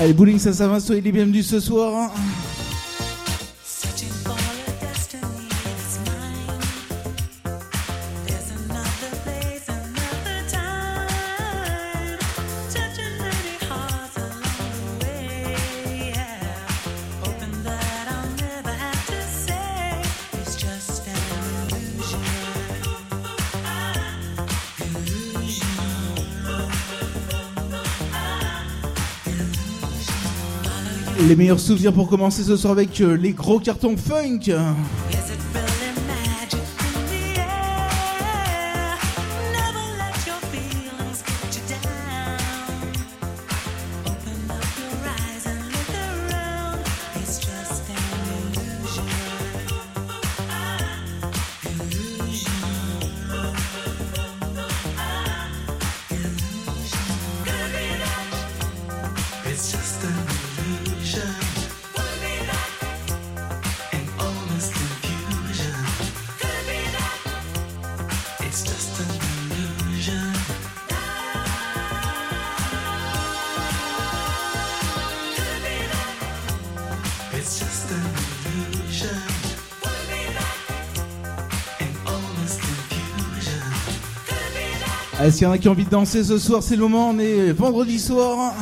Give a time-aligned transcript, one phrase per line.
[0.00, 2.10] Allez, bowling, ça, ça va, soyez les bienvenus ce soir.
[31.40, 34.40] Meilleurs souvenirs pour commencer ce soir avec euh, les gros cartons funk.
[85.30, 87.10] S'il y en a qui ont envie de danser ce soir, c'est le moment.
[87.10, 88.52] On est vendredi soir.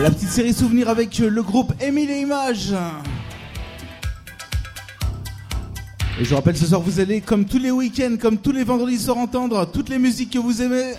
[0.00, 2.74] La petite série souvenir avec le groupe Émile et Images.
[6.18, 8.64] Et je vous rappelle, ce soir, vous allez, comme tous les week-ends, comme tous les
[8.64, 10.94] vendredis soirs, entendre toutes les musiques que vous aimez.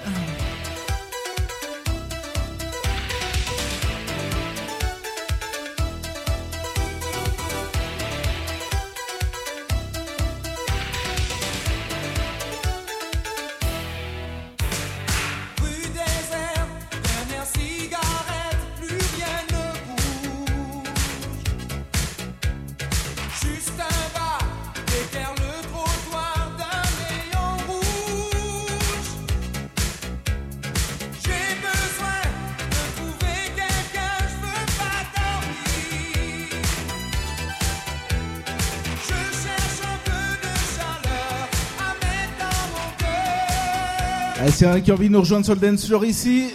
[44.68, 46.48] C'est un qui a envie de nous rejoindre sur le dance ici.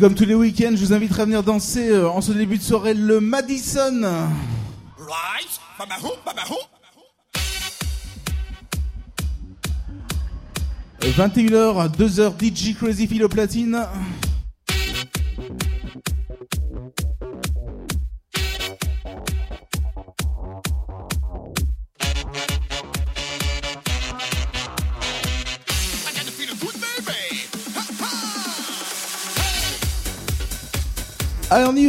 [0.00, 2.62] Comme tous les week-ends, je vous inviterai à venir danser euh, en ce début de
[2.62, 4.00] soirée le Madison.
[11.02, 13.86] 21h, 2h, DJ Crazy Philo Platine.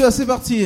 [0.01, 0.65] Euh, c'est parti.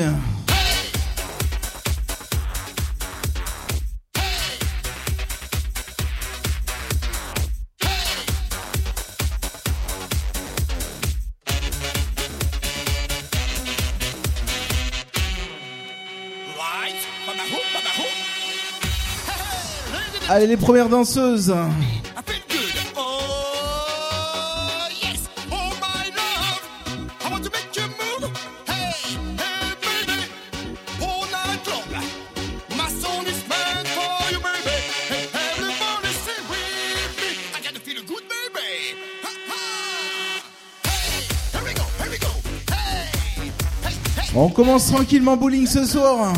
[20.30, 21.54] Allez, les premières danseuses.
[44.46, 46.32] On commence tranquillement bowling ce soir.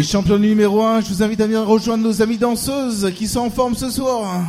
[0.00, 3.50] Les numéro 1, je vous invite à venir rejoindre nos amis danseuses qui sont en
[3.50, 4.46] forme ce soir.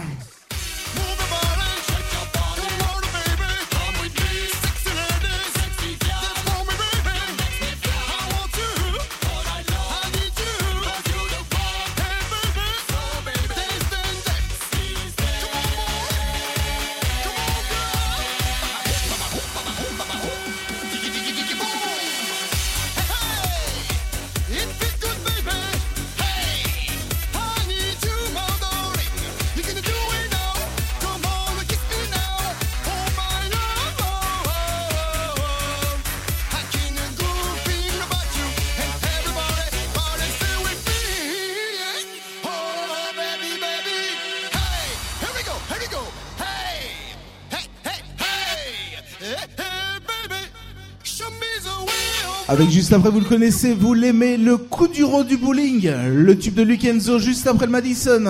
[52.51, 56.37] Avec juste après, vous le connaissez, vous l'aimez, le coup du rond du bowling, le
[56.37, 58.29] tube de Lukenzo juste après le Madison.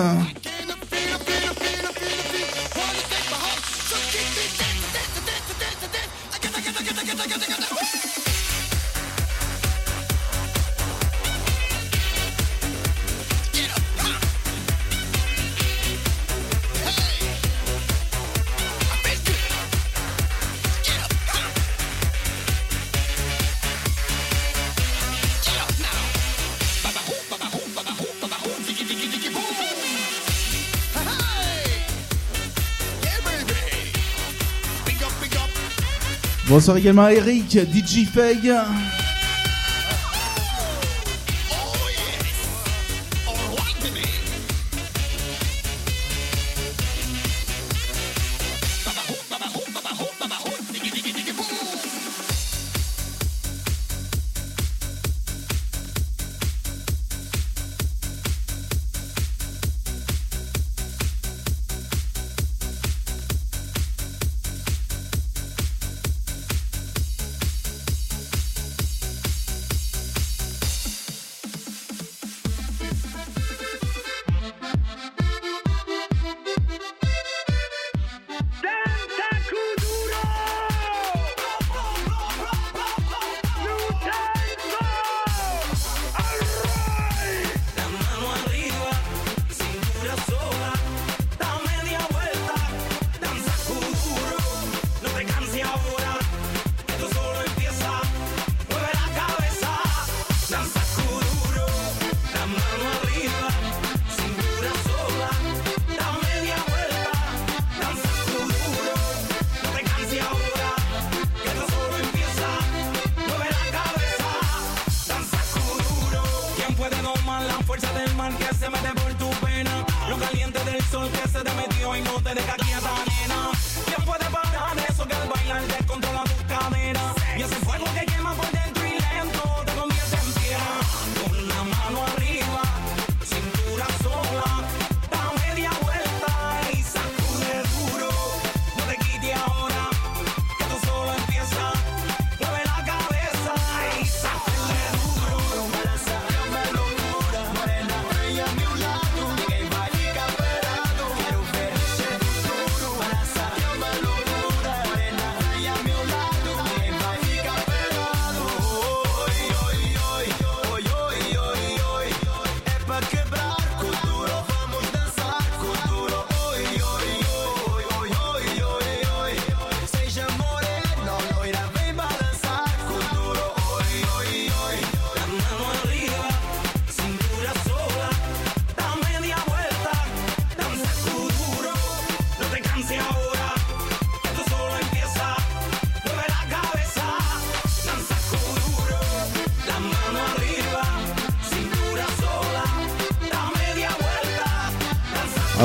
[36.52, 38.52] Bonsoir également à Eric, DJ Feg.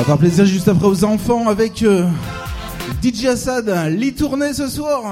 [0.08, 2.06] Encore plaisir juste après aux enfants avec euh,
[3.04, 5.02] DJ Assad, lit tournée ce soir.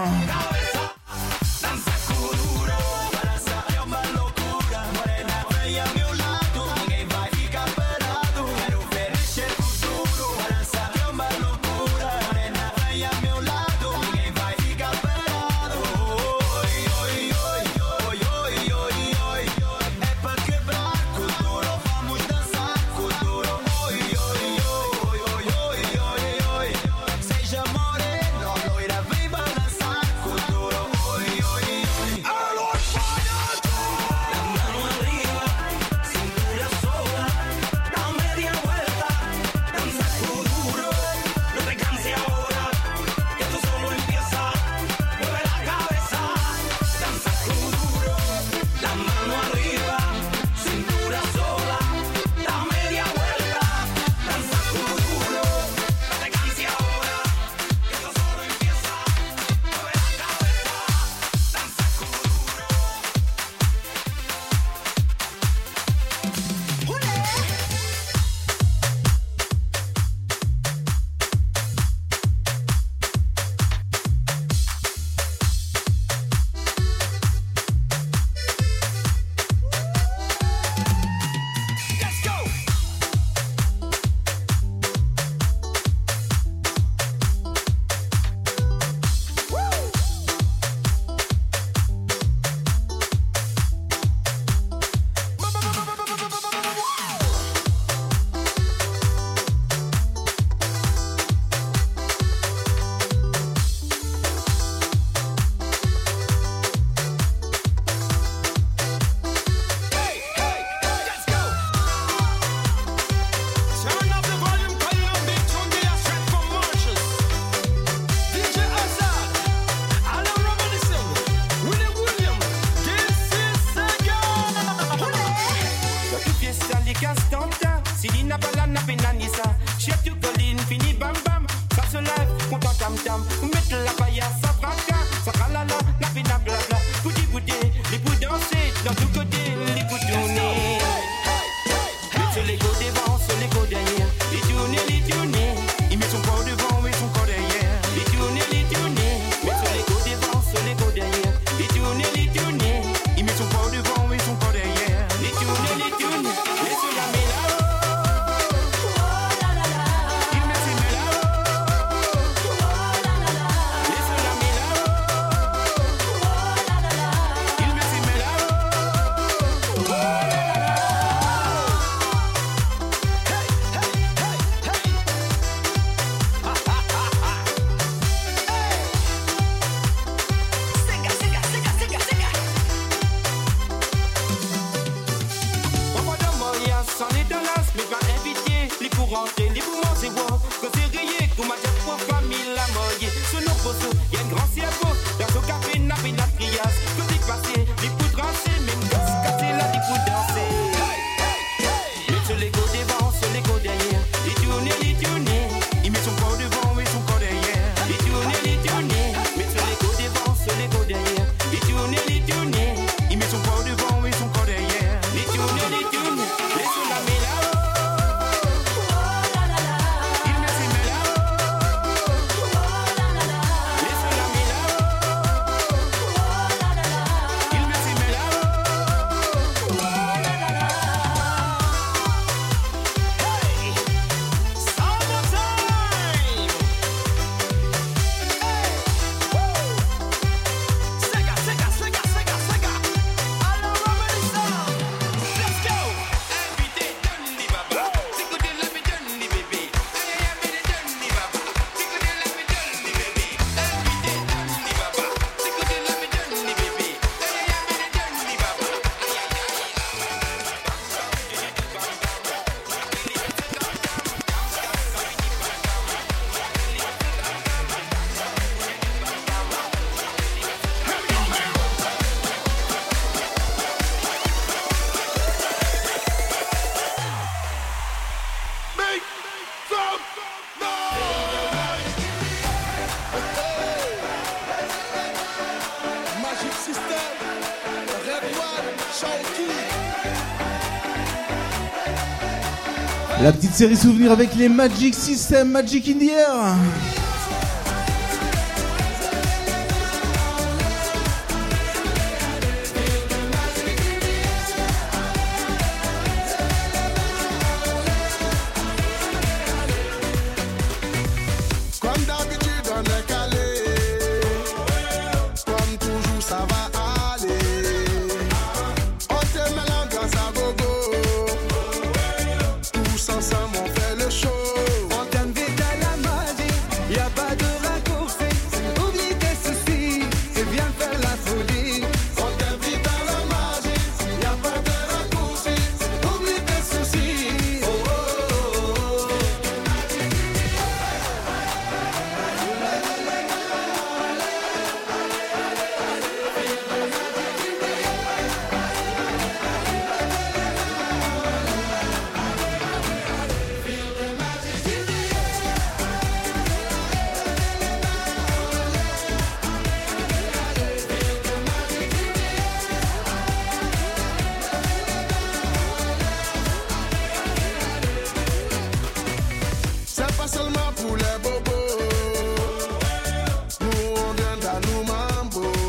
[293.57, 296.57] Série souvenir avec les Magic System, Magic in the Air.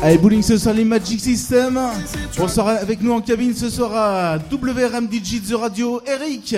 [0.08, 1.78] Allez, bowling ce soir les Magic System.
[2.38, 6.56] Bonsoir avec nous en cabine ce soir à WRM DJ The Radio, Eric.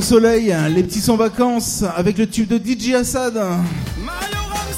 [0.00, 3.38] Soleil, les petits sans vacances, avec le tube de DJ Assad.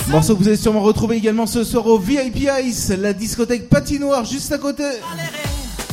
[0.08, 4.24] Morceau que vous allez sûrement retrouver également ce soir au VIP Ice, la discothèque patinoire
[4.24, 4.84] juste à côté.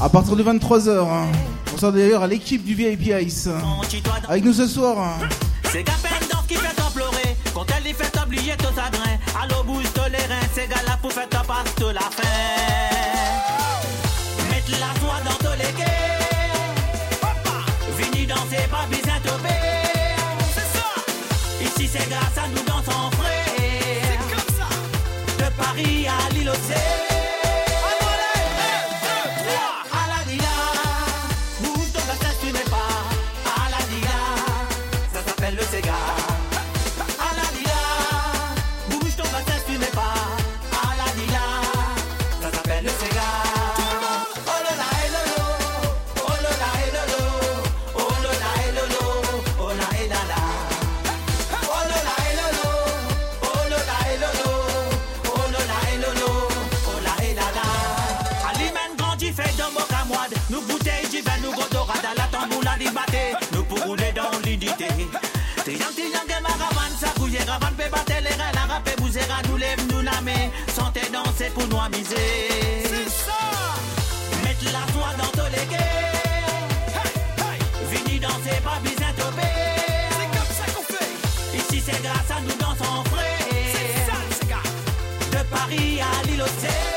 [0.02, 1.08] À partir de 23h.
[1.72, 3.48] Bonsoir d'ailleurs à l'équipe du VIP Ice.
[4.28, 5.20] Avec nous ce soir.
[5.72, 8.68] C'est qui fait pleurer, quand elle y fait oublier tout.
[9.42, 12.91] Allo bouge les reins, c'est gars pour ta passe la fin.
[22.02, 23.10] c'est grâce à nous dans son
[24.30, 24.68] comme ça.
[25.38, 26.52] De Paris à l'île.
[86.42, 86.91] your day.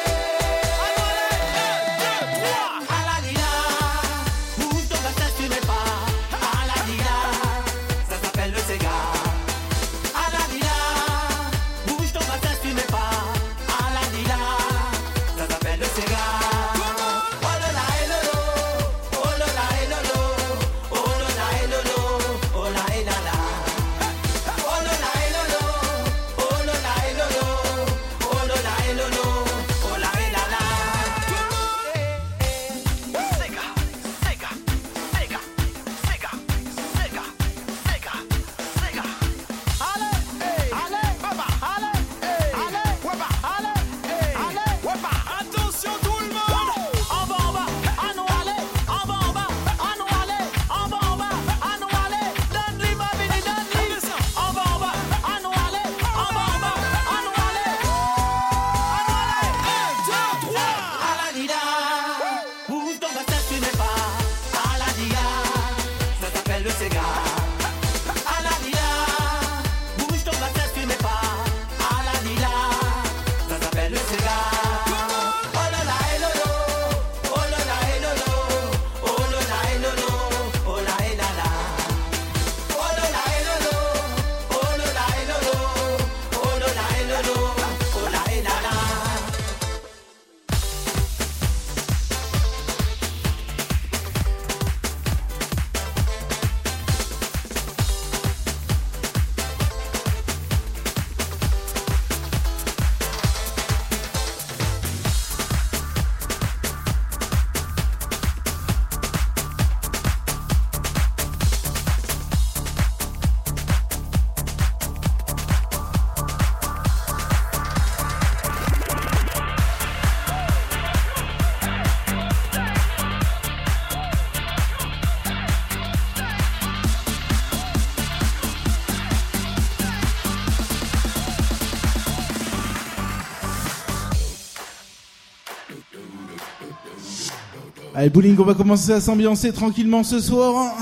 [138.04, 140.74] Allez, bowling, on va commencer à s'ambiancer tranquillement ce soir.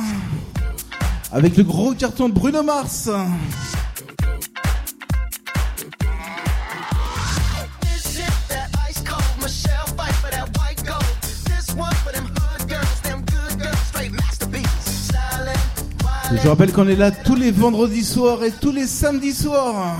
[1.31, 3.09] Avec le gros carton de Bruno Mars.
[16.43, 19.97] Je rappelle qu'on est là tous les vendredis soirs et tous les samedis soirs.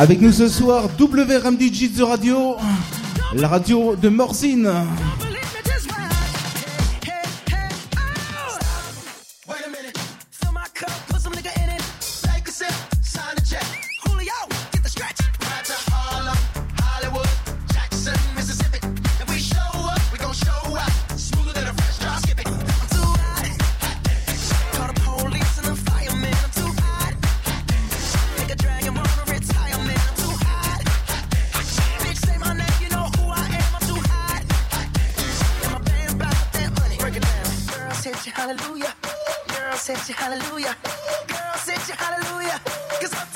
[0.00, 2.56] Avec nous ce soir, WRMDG de Radio,
[3.34, 4.72] la radio de Morzine.
[38.40, 38.94] hallelujah.
[39.48, 40.74] Girl, set you hallelujah.
[41.28, 42.58] Girl, set you hallelujah.
[43.00, 43.29] Cause I'm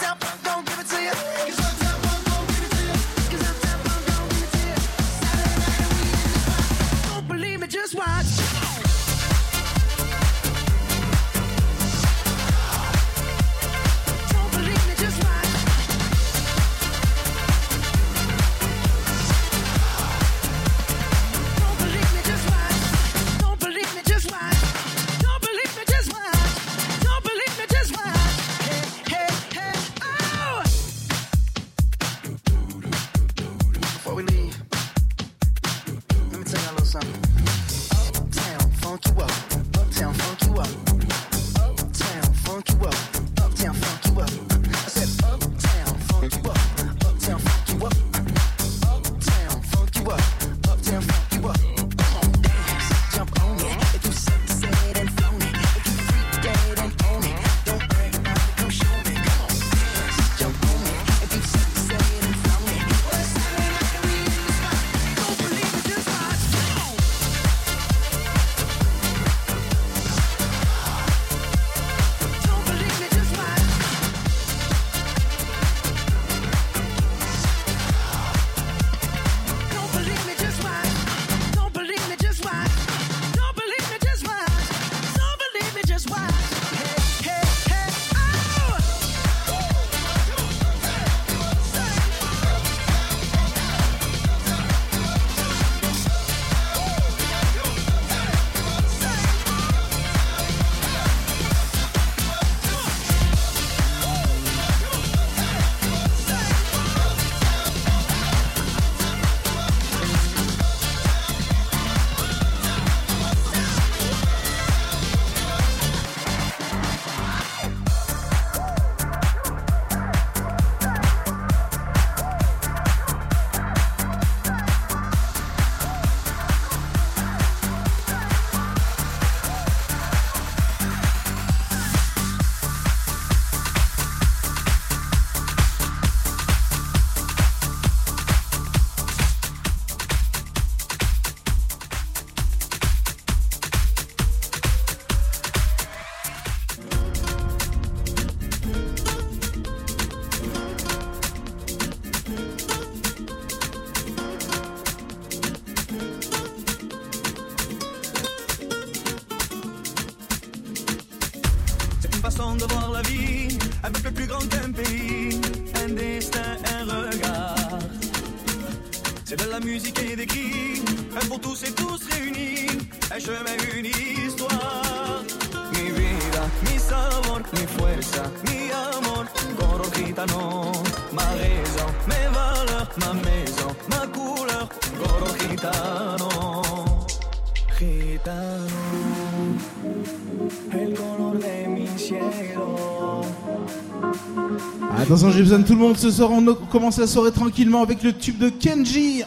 [195.34, 196.30] j'ai besoin de tout le monde ce soir.
[196.30, 199.24] On commence la soirée tranquillement avec le tube de Kenji.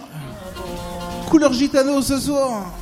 [1.29, 2.73] Couleur gitano ce soir.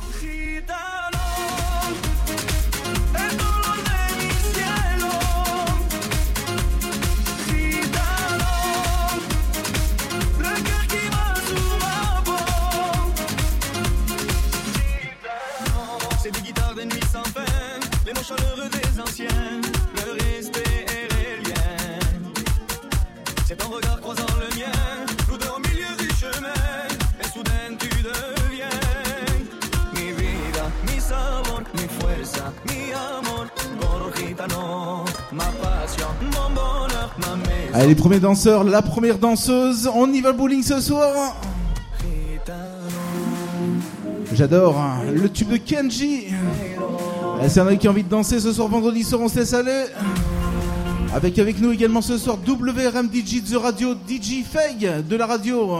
[38.16, 39.90] premier danseur, la première danseuse.
[39.94, 41.36] On y va bowling ce soir.
[44.32, 46.28] J'adore hein, le tube de Kenji.
[47.46, 49.52] C'est un mec qui a envie de danser ce soir, vendredi soir, on se laisse
[49.52, 49.84] aller.
[51.14, 55.78] Avec avec nous également ce soir WRM DJ The Radio, DJ Feg de la radio.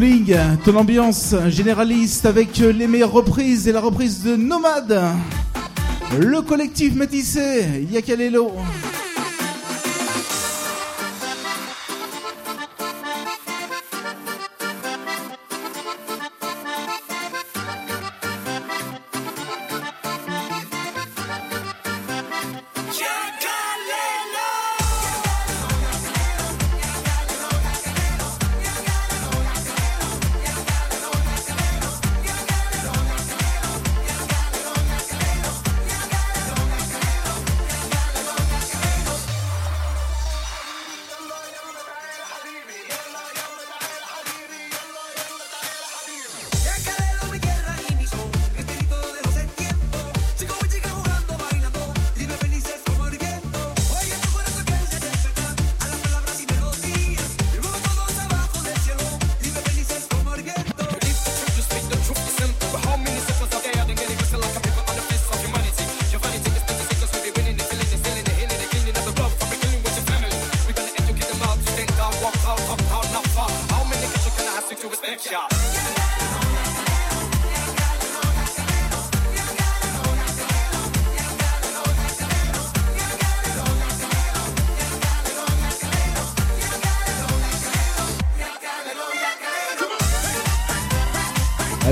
[0.00, 0.34] bowling,
[0.76, 4.98] ambiance généraliste avec les meilleures reprises et la reprise de Nomade,
[6.18, 8.50] le collectif métissé, Yakalelo.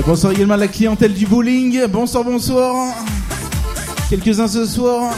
[0.09, 1.85] Bonsoir également à la clientèle du bowling.
[1.85, 2.95] Bonsoir, bonsoir.
[4.09, 5.13] Quelques-uns ce soir.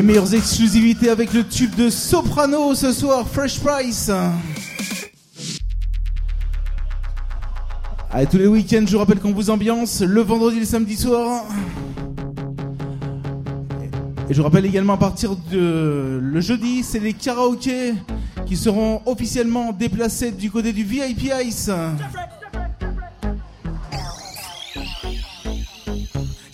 [0.00, 4.10] Les meilleures exclusivités avec le tube de Soprano ce soir, Fresh Price.
[8.10, 10.96] Allez, tous les week-ends, je vous rappelle qu'on vous ambiance le vendredi et le samedi
[10.96, 11.44] soir.
[14.30, 17.92] Et je vous rappelle également à partir de le jeudi, c'est les karaokés
[18.46, 21.70] qui seront officiellement déplacés du côté du VIP Ice.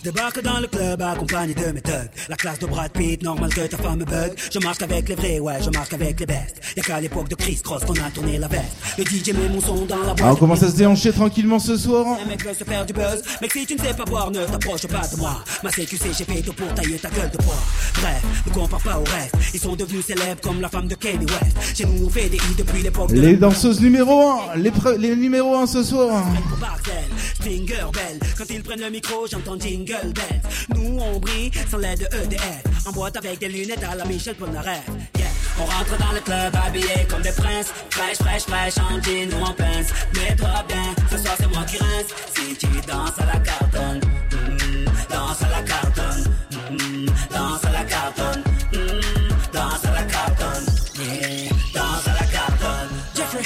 [0.07, 2.09] Débarque dans le club accompagné de mes thugs.
[2.29, 4.31] La classe de Brad Pitt, normal que ta femme me bug.
[4.53, 6.61] Je marche avec les vrais, ouais, je marche avec les bestes.
[6.77, 8.65] Y'a qu'à l'époque de Chris Cross qu'on a tourné la veste.
[8.99, 10.21] Le DJ met mon son dans la boîte.
[10.21, 12.05] Alors, on commence à se déhancher tranquillement ce soir.
[12.23, 14.45] Un mec veut se faire du buzz, mais si tu ne sais pas boire, ne
[14.45, 15.43] t'approche pas de moi.
[15.63, 17.55] Ma CQC, j'ai fait tout pour tailler ta gueule de bois.
[17.95, 19.33] Bref, ne compare pas au reste.
[19.55, 21.77] Ils sont devenus célèbres comme la femme de Kanye West.
[21.77, 25.65] Chez nous, fait des depuis l'époque de Les danseuses numéro 1, les, les numéros 1
[25.65, 26.27] ce soir.
[26.61, 26.93] Barcel,
[27.41, 28.19] Stinger Bell.
[28.37, 30.41] Quand ils prennent le micro, j'entends Jingle Bells.
[30.75, 32.63] Nous, on brille sans l'aide de EDF.
[32.85, 34.85] En boîte avec des lunettes à la Michel Polnareff.
[35.17, 35.26] Yeah.
[35.59, 37.73] On rentre dans le club habillé comme des princes.
[37.89, 39.87] Fraîche, fraîche, fraîche, en jean ou en pince.
[40.15, 42.11] Mets-toi bien, ce soir c'est moi qui rince.
[42.35, 44.01] Si tu danses à la cartonne,
[44.31, 46.23] mm, danse à la cartonne,
[46.71, 48.43] mm, danse à la cartonne,
[48.73, 50.65] mm, danse à la cartonne,
[50.99, 52.89] yeah, danse à la cartonne.
[53.15, 53.43] Jeffrey,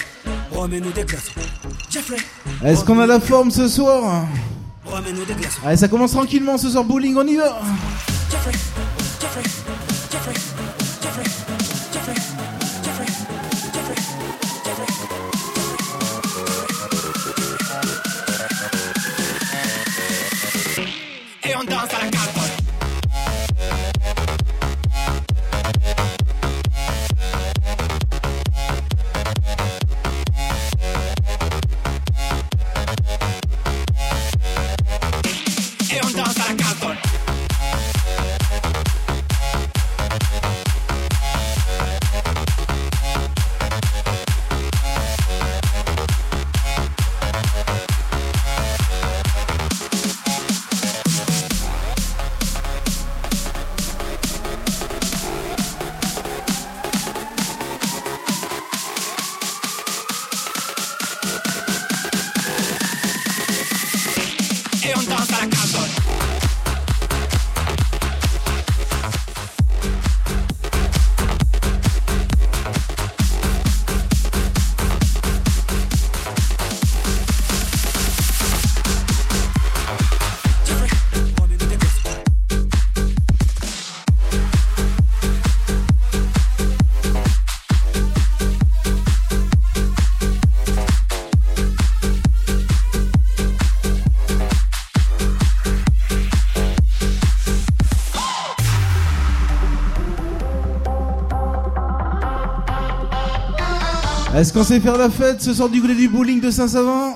[0.52, 1.32] remets-nous des glaçons.
[1.90, 2.18] Jeffrey,
[2.66, 4.26] Est-ce qu'on a la forme ce soir?
[4.86, 5.62] Remets-nous des glaçons.
[5.66, 7.62] Allez, ça commence tranquillement ce soir, bowling, on y va
[8.30, 8.52] Jeffrey,
[9.22, 9.44] Jeffrey,
[10.12, 10.34] Jeffrey, Jeffrey,
[104.42, 107.14] Est-ce qu'on sait faire la fête ce soir du côté du bowling de Saint-Savin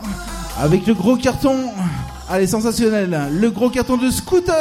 [0.61, 1.71] Avec le gros carton?
[2.29, 3.19] Allez, sensationnel.
[3.31, 4.53] Le gros carton de scooter.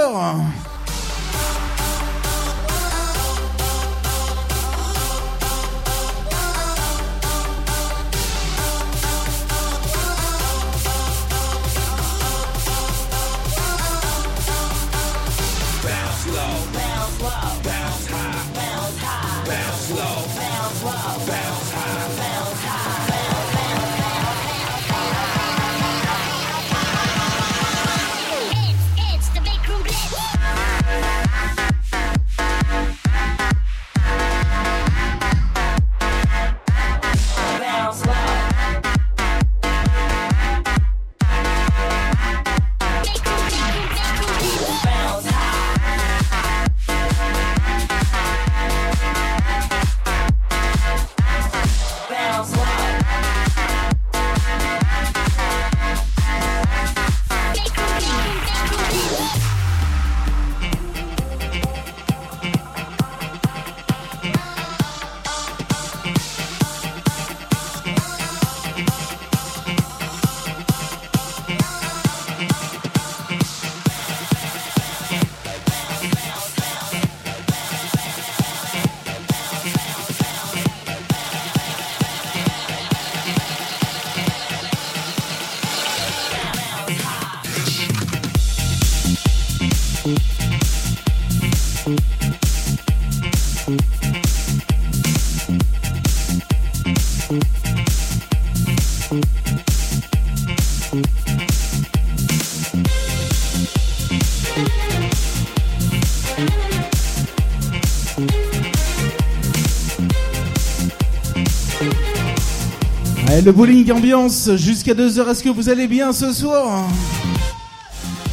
[113.44, 115.28] Le bowling ambiance jusqu'à 2h.
[115.30, 116.88] Est-ce que vous allez bien ce soir?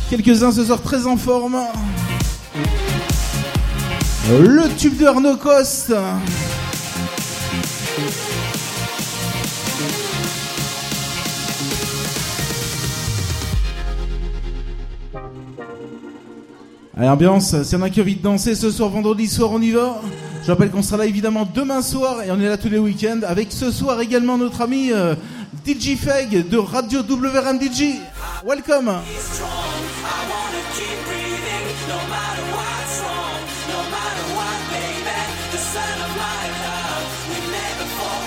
[0.10, 1.58] Quelques-uns ce soir très en forme.
[4.30, 5.94] Le tube de Arnaud Coste.
[16.96, 19.52] Allez, ambiance, s'il y en a qui ont envie de danser ce soir, vendredi soir,
[19.52, 20.02] on y va.
[20.44, 23.20] Je rappelle qu'on sera là évidemment demain soir et on est là tous les week-ends
[23.28, 25.14] avec ce soir également notre ami euh,
[25.68, 28.00] DJ Feg de Radio WRM DJ.
[28.44, 28.92] Welcome.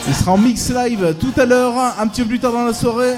[0.07, 2.75] Il sera en mix live tout à l'heure, un petit peu plus tard dans la
[2.75, 3.15] soirée.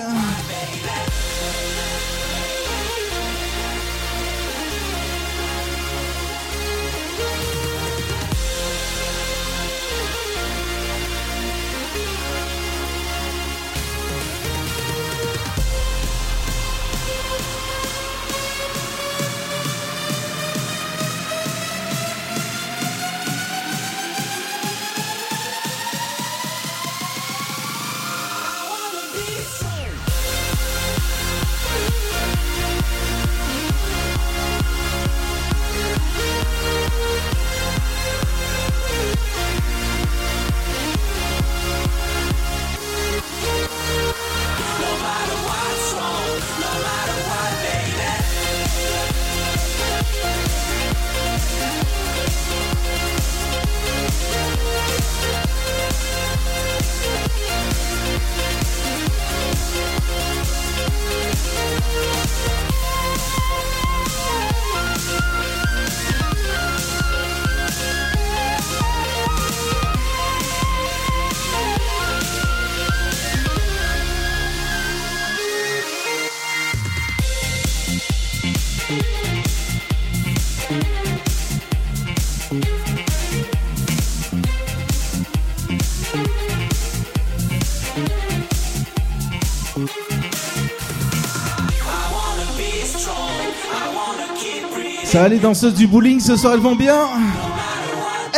[95.25, 96.95] Les danseuses du bowling ce soir, elles vont bien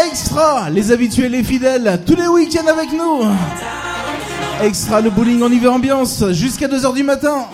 [0.06, 3.24] Extra, les habitués, les fidèles, tous les week-ends avec nous
[4.62, 7.46] Extra, le bowling en hiver ambiance, jusqu'à 2h du matin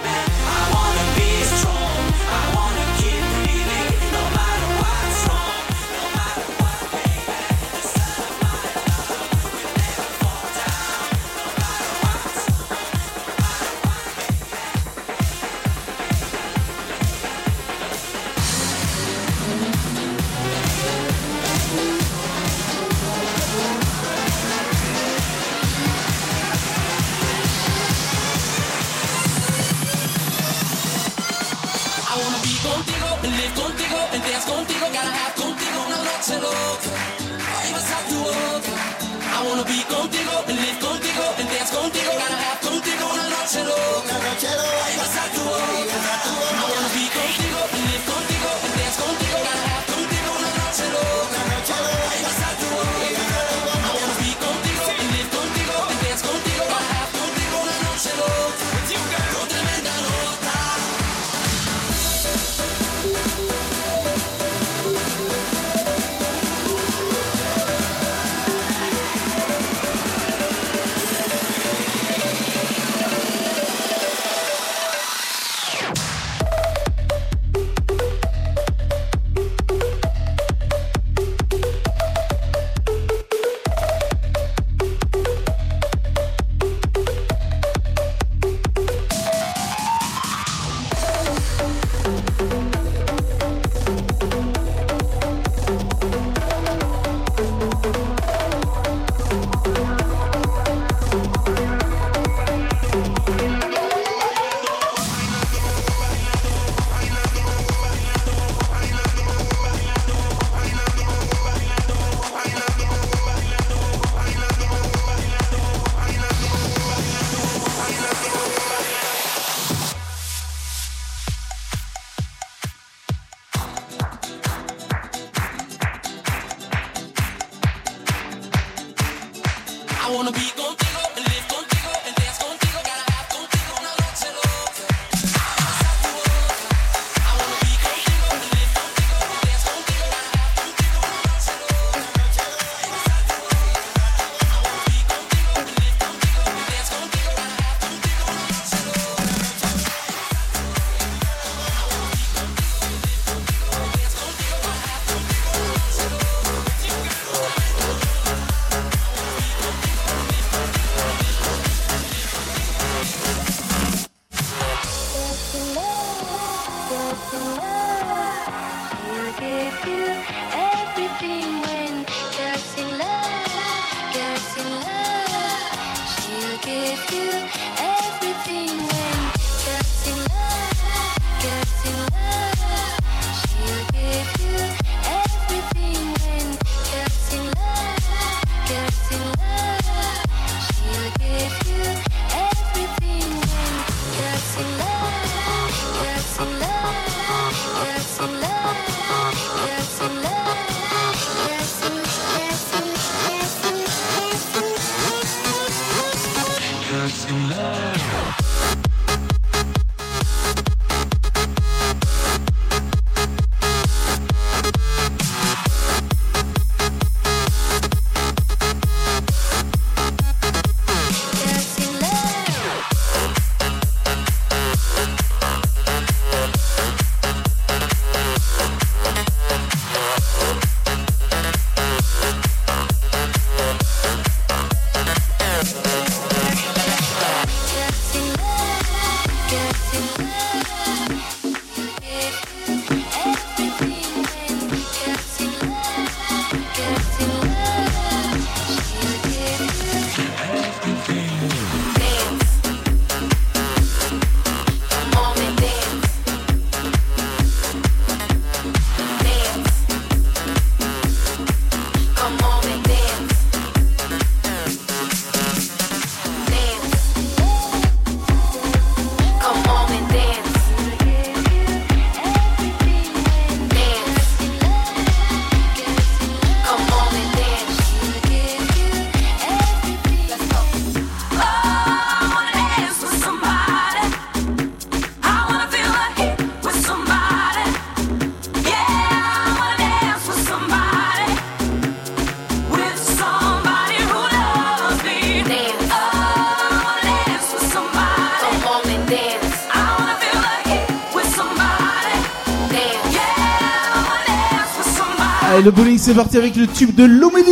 [305.65, 307.51] le bowling, c'est parti avec le tube de l'Omédie.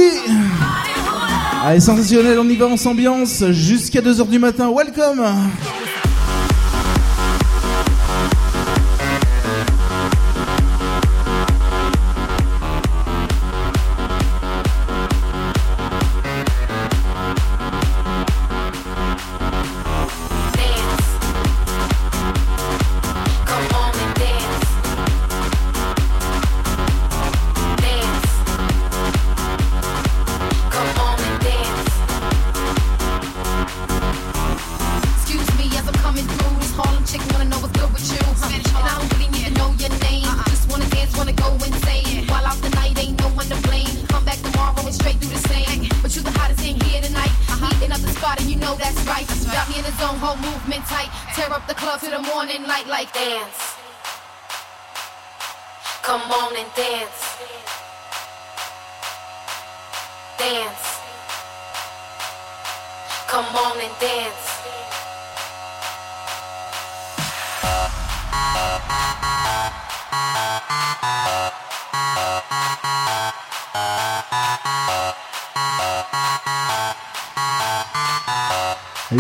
[1.65, 4.71] Allez, sensationnel, on y va, on s'ambiance jusqu'à 2h du matin.
[4.71, 5.25] Welcome!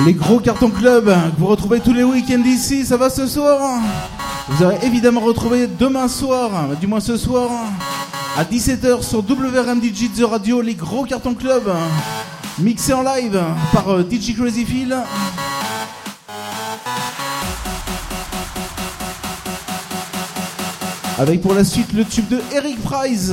[0.05, 3.81] Les gros cartons club que vous retrouvez tous les week-ends ici, ça va ce soir
[4.49, 6.51] Vous aurez évidemment retrouvé demain soir,
[6.81, 7.51] du moins ce soir,
[8.37, 11.71] à 17h sur WRMDJ The Radio, les gros cartons club,
[12.59, 13.41] mixés en live
[13.73, 14.97] par euh, DJ Crazy Phil.
[21.19, 23.33] Avec pour la suite le tube de Eric Price.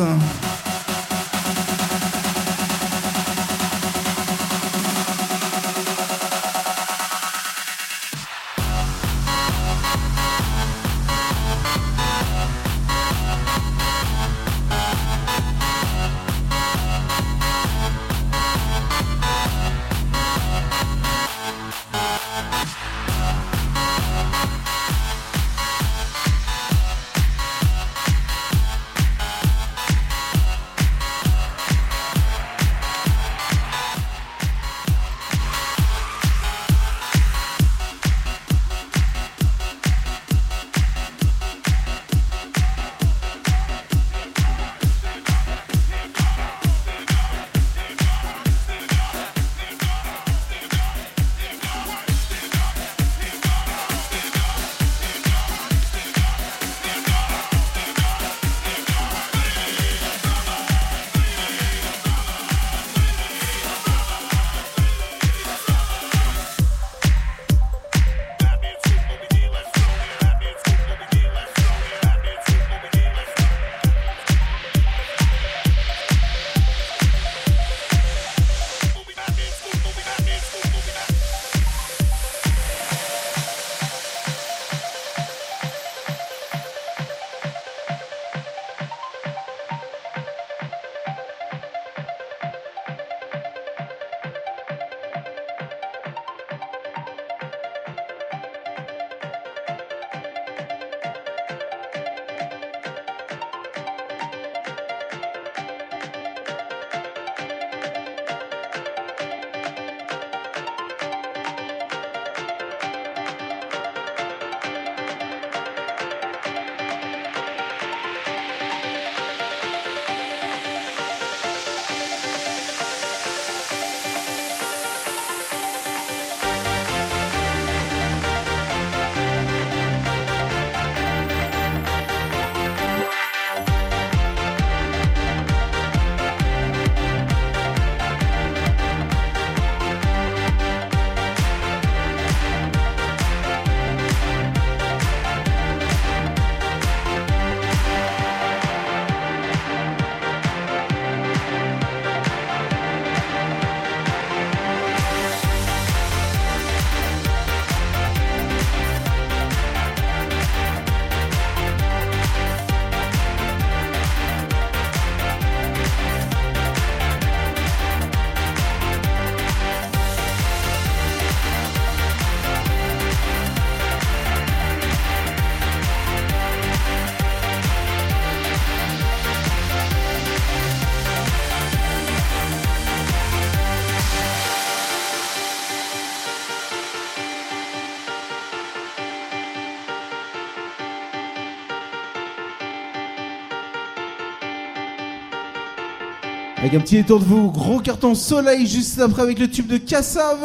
[196.70, 199.78] Avec un petit détour de vous, gros carton soleil juste après avec le tube de
[199.78, 200.38] Cassav,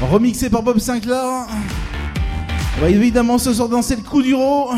[0.00, 1.46] remixé par Bob Sinclair.
[2.78, 4.70] On va évidemment ce soir danser le coup du ro.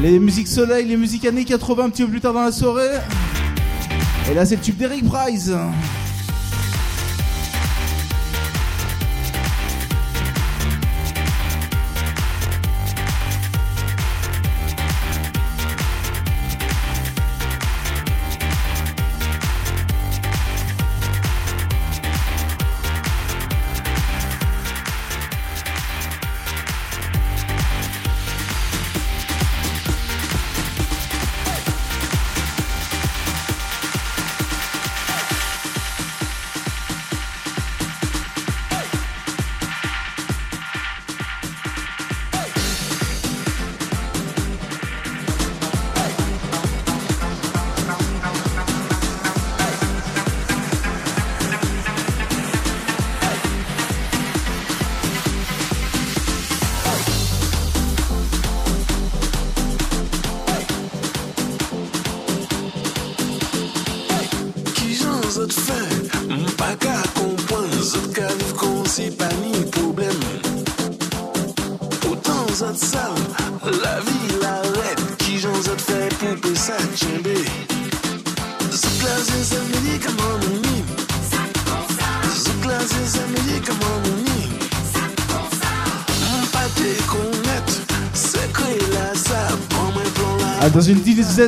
[0.00, 2.96] Les musiques soleil, les musiques années 80 un petit peu plus tard dans la soirée.
[4.30, 5.50] Et là c'est le tube d'Eric Price.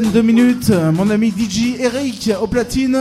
[0.01, 2.99] de minutes, mon ami DJ Eric au platine.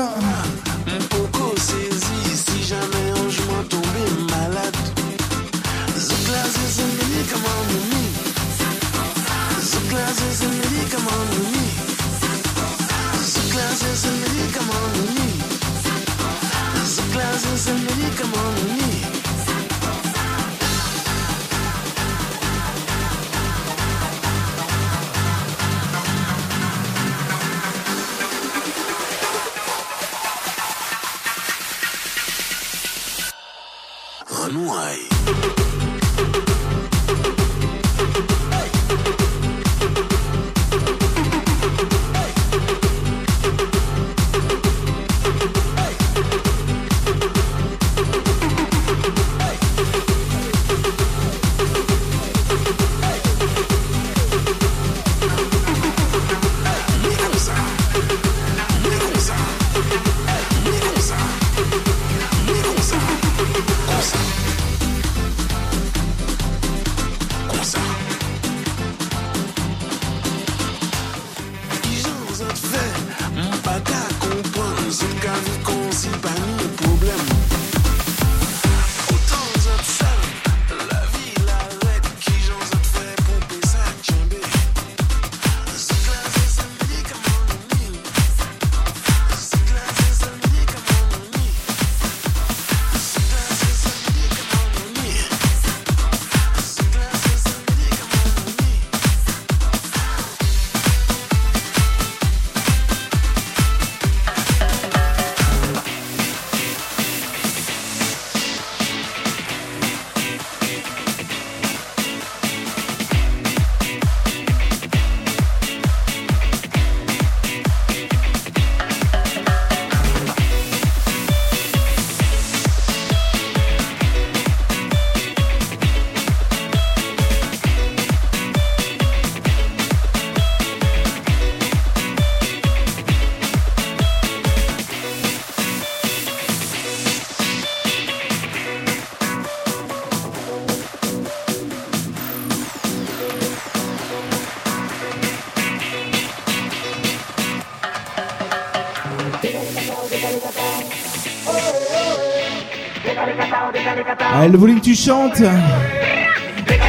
[154.54, 155.42] le volume tu chantes.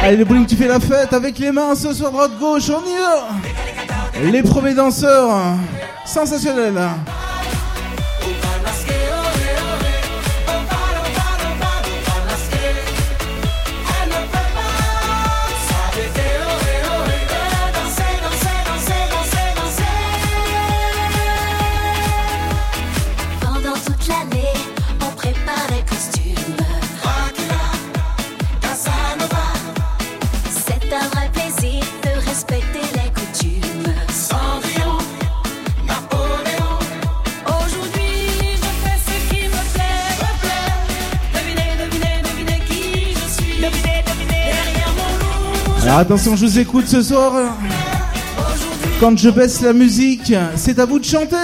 [0.03, 2.79] Allez, le volume tu fais la fête avec les mains ce soir droite gauche, on
[2.87, 4.31] y va.
[4.31, 5.57] Les premiers danseurs,
[6.05, 6.79] sensationnels.
[45.97, 47.55] Attention, je vous écoute ce soir.
[48.99, 51.37] Quand je baisse la musique, c'est à vous de chanter.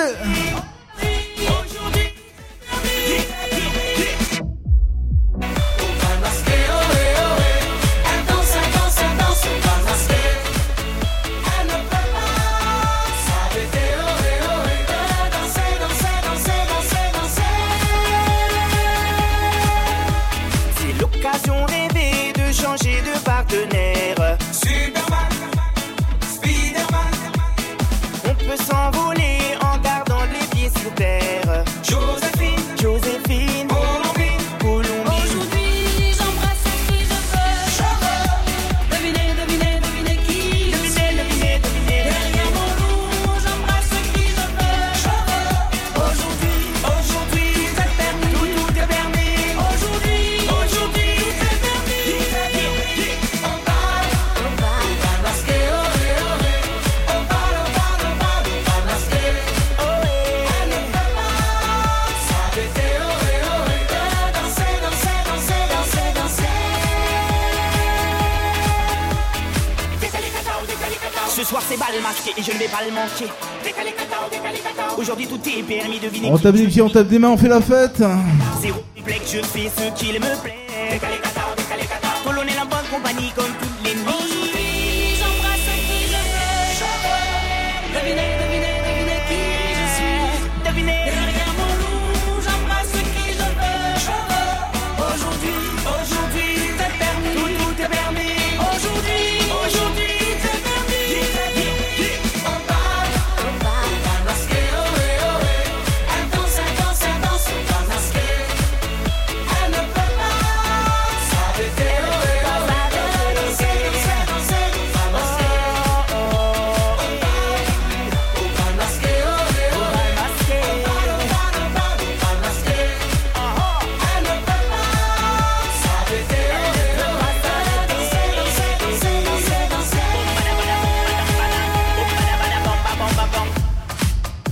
[76.80, 78.01] on tape des mains, on fait la fête.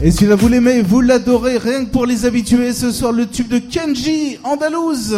[0.09, 3.27] Et si là vous l'aimez, vous l'adorez, rien que pour les habitués, ce soir le
[3.27, 5.15] tube de Kenji, Andalouse.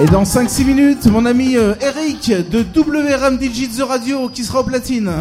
[0.00, 4.64] Et dans 5-6 minutes, mon ami euh, Eric de WRM Digit Radio qui sera au
[4.64, 5.12] platine.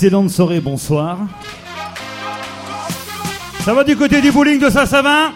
[0.00, 1.18] Excellente soirée, bonsoir.
[3.64, 5.32] Ça va du côté du bowling de Saint-Savin?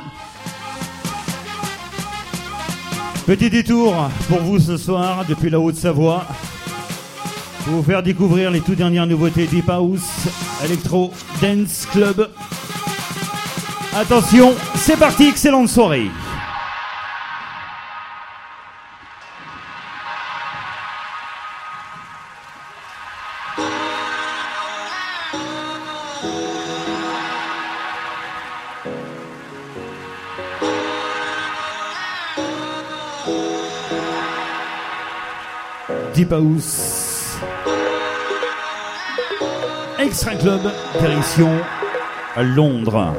[3.27, 6.25] Petit détour pour vous ce soir depuis la Haute-Savoie.
[7.65, 10.29] Pour vous faire découvrir les toutes dernières nouveautés Deep House,
[10.65, 12.31] Electro, Dance Club.
[13.97, 16.09] Attention, c'est parti, excellente soirée.
[36.33, 37.39] House.
[39.99, 40.61] Extra Club,
[40.99, 41.51] direction
[42.39, 43.13] Londres.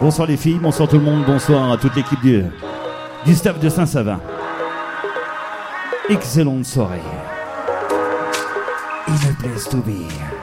[0.00, 2.42] Bonsoir les filles, bonsoir tout le monde, bonsoir à toute l'équipe du,
[3.24, 4.20] du staff de Saint-Savin.
[6.08, 7.00] Excellente soirée.
[9.06, 10.39] In a place to be.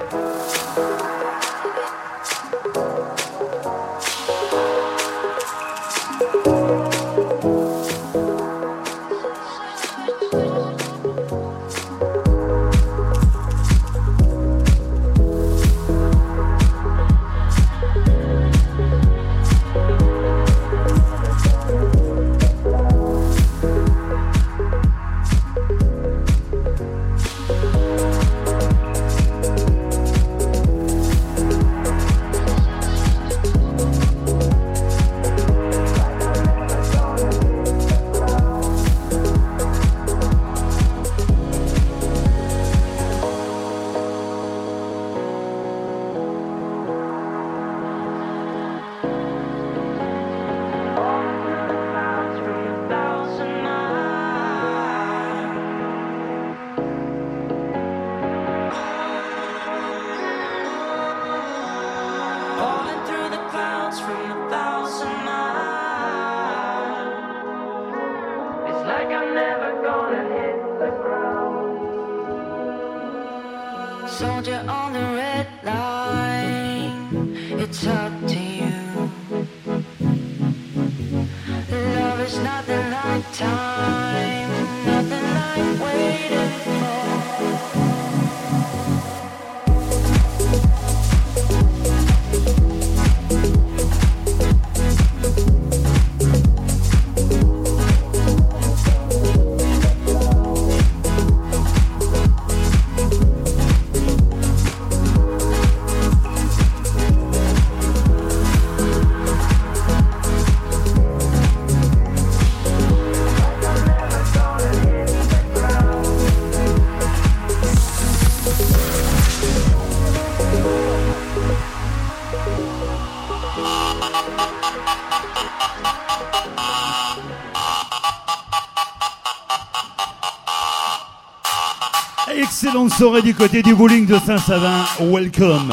[132.98, 134.84] Soirée du côté du bowling de Saint-Savin.
[135.00, 135.72] Welcome.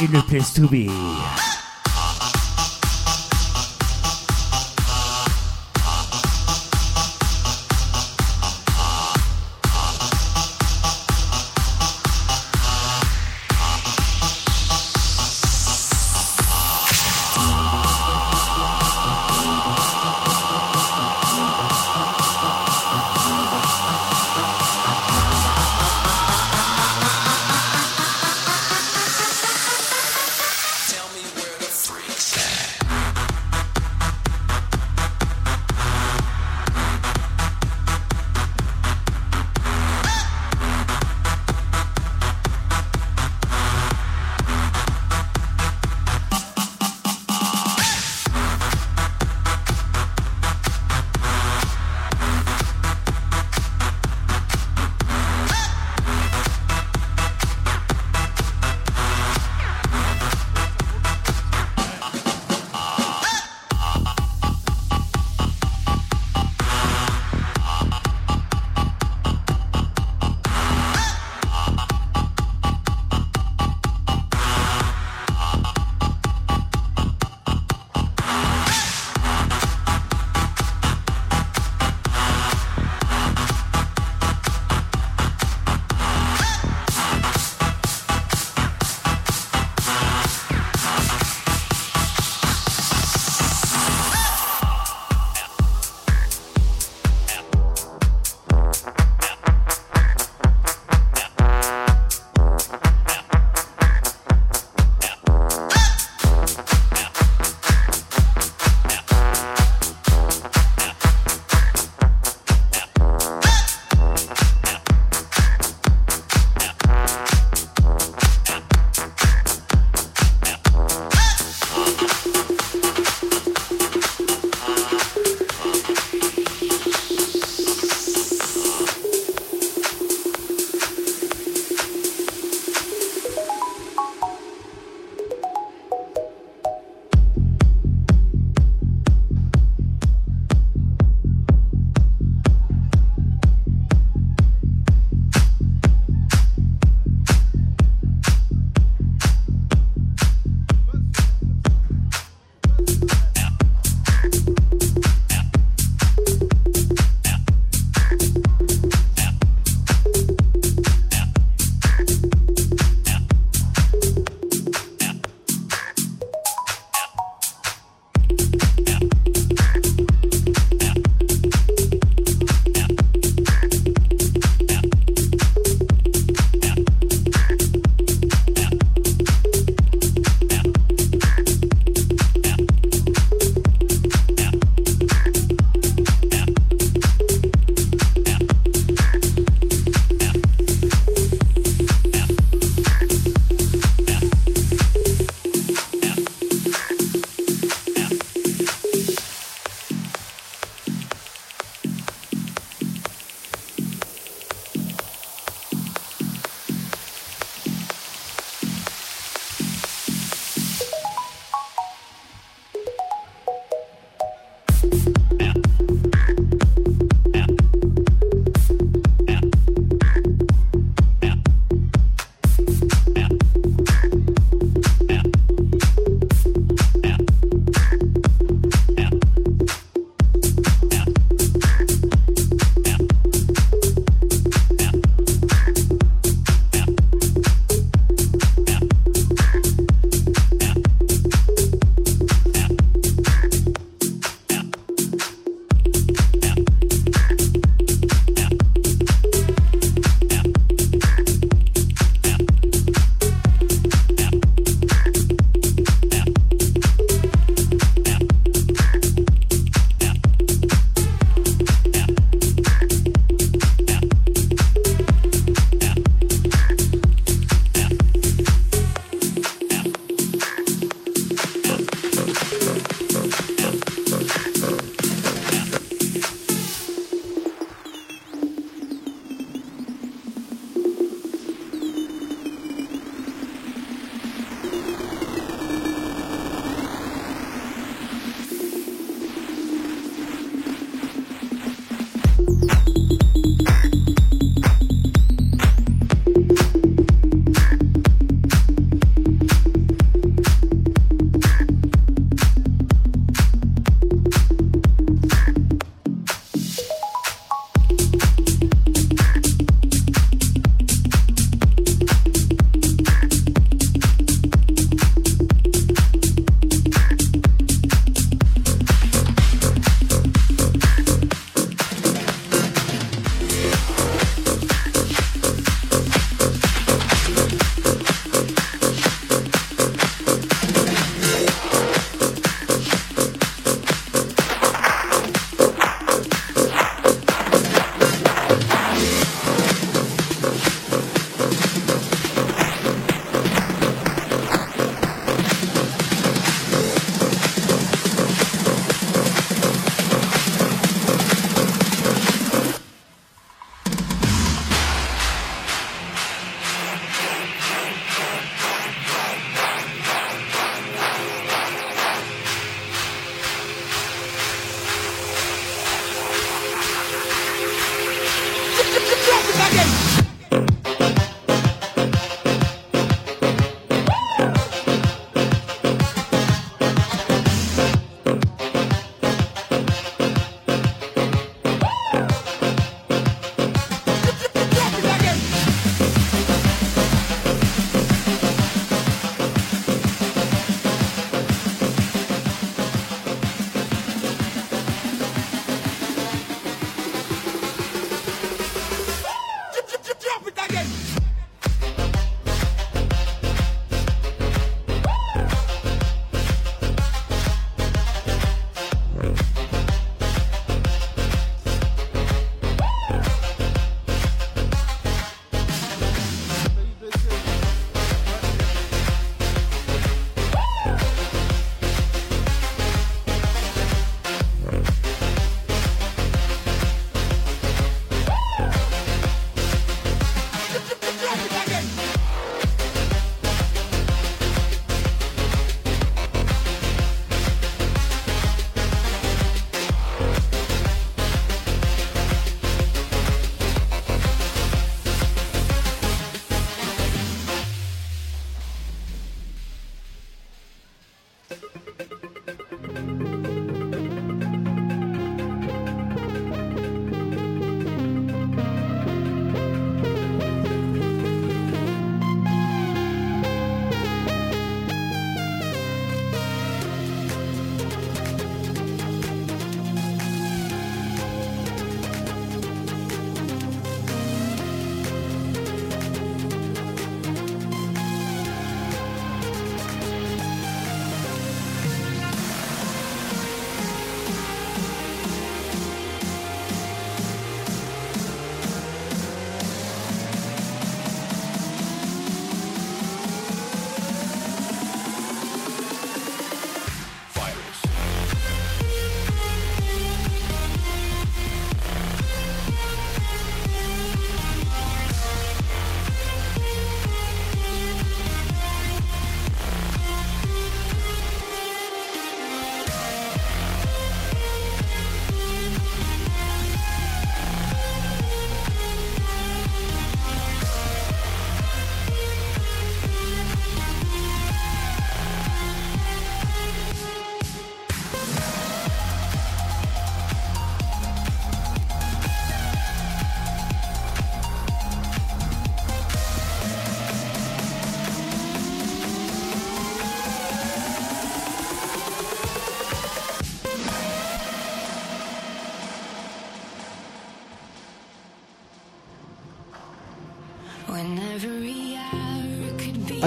[0.00, 0.88] In a place to be.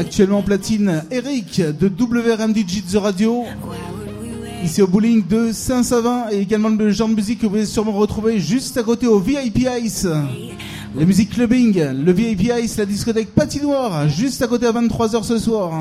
[0.01, 3.43] Actuellement platine Eric de WRM DJ The Radio.
[4.63, 7.91] Ici au bowling de Saint-Savin et également le genre de musique que vous allez sûrement
[7.91, 10.07] retrouver juste à côté au VIP Ice.
[10.95, 15.37] La musique clubbing, le VIP Ice, la discothèque patinoire, juste à côté à 23h ce
[15.37, 15.71] soir.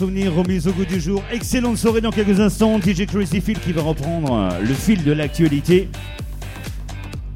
[0.00, 1.22] Souvenirs remis au goût du jour.
[1.30, 2.80] Excellente soirée dans quelques instants.
[2.80, 5.90] DJ Crazy Phil qui va reprendre euh, le fil de l'actualité.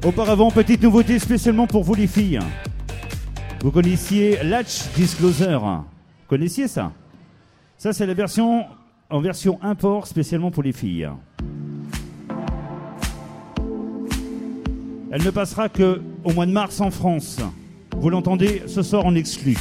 [0.03, 2.39] Auparavant, petite nouveauté spécialement pour vous les filles.
[3.61, 5.59] Vous connaissiez Latch Discloser
[6.27, 6.91] Connaissiez ça?
[7.77, 8.65] Ça, c'est la version
[9.11, 11.07] en version import spécialement pour les filles.
[15.11, 17.37] Elle ne passera que au mois de mars en France.
[17.95, 19.55] Vous l'entendez ce soir en exclu.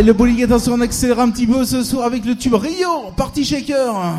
[0.00, 3.10] Allez, le bowling, attention, on accélère un petit peu ce soir avec le tube Rio,
[3.18, 4.16] Party Shaker.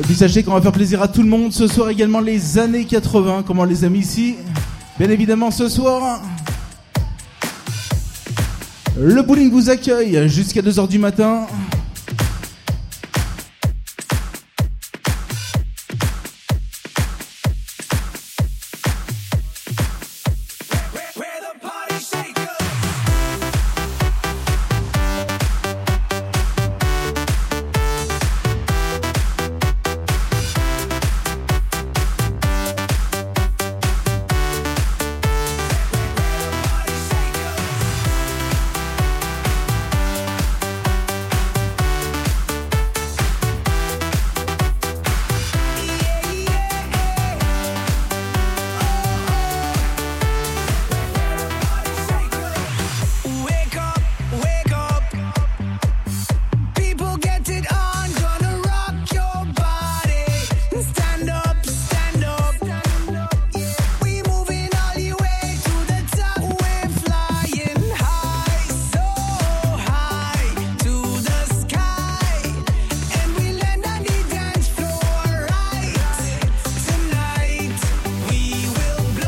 [0.00, 2.56] Et puis sachez qu'on va faire plaisir à tout le monde ce soir également les
[2.56, 4.36] années 80, comment les amis ici.
[4.98, 6.22] Bien évidemment ce soir.
[8.98, 11.46] Le bowling vous accueille jusqu'à 2h du matin.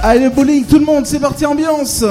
[0.07, 2.05] Allez le bowling, tout le monde, c'est parti ambiance.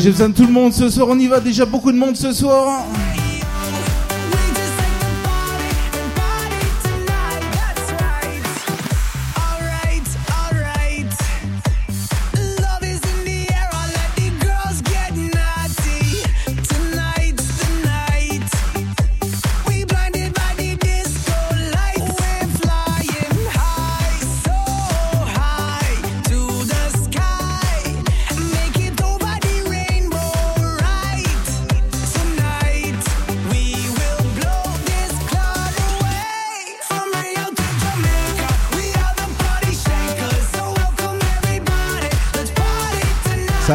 [0.00, 1.08] J'ai besoin de tout le monde ce soir.
[1.10, 2.84] On y va déjà beaucoup de monde ce soir.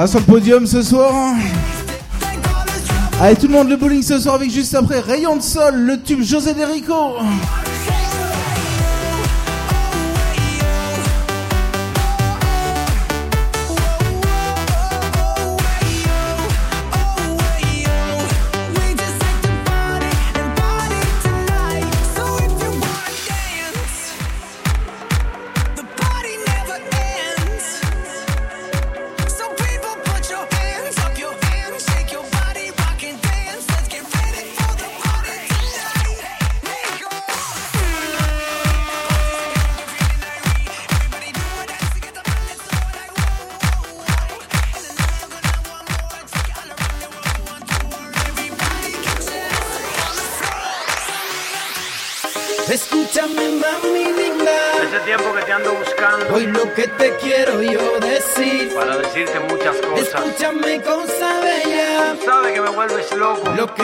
[0.07, 1.35] sur le podium ce soir.
[3.21, 6.01] Allez tout le monde, le bowling ce soir avec juste après Rayon de Sol, le
[6.01, 7.15] tube José Derico.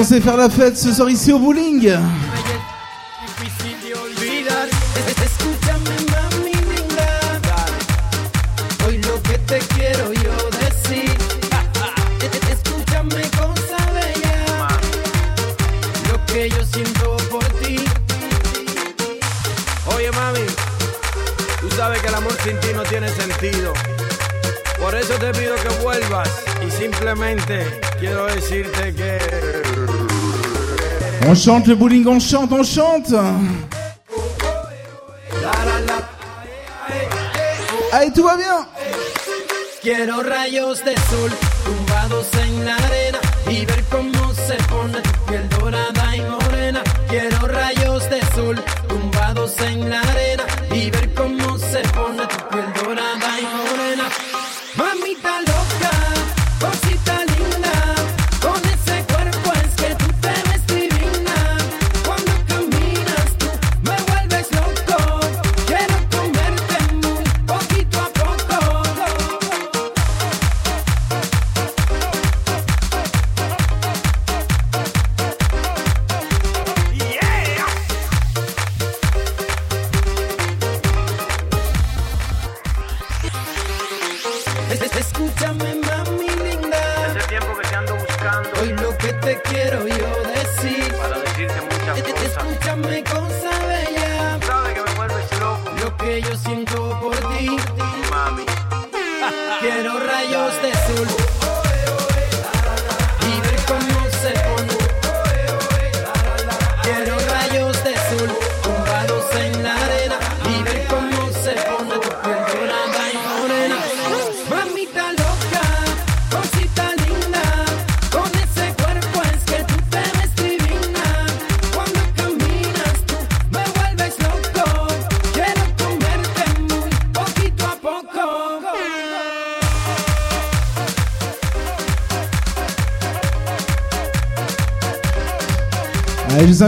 [0.00, 1.92] On sait faire la fête ce soir ici au bowling.
[31.30, 33.14] On chante le bowling, on chante, on chante.
[37.92, 38.66] Allez, tout va bien.
[39.80, 41.30] Quiero rayos de sol
[41.64, 46.82] tumbados en la arena y ver cómo se pone tu piel dorada y morena.
[47.08, 50.29] Quiero rayos de sol tumbados en la arena.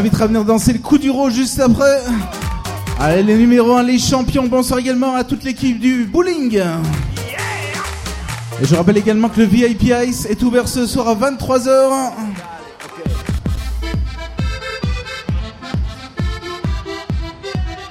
[0.02, 2.02] invitera à venir danser le coup du roi juste après.
[2.98, 4.48] Allez, les numéros 1, les champions.
[4.48, 6.58] Bonsoir également à toute l'équipe du bowling.
[8.60, 12.10] Et je rappelle également que le VIP Ice est ouvert ce soir à 23h.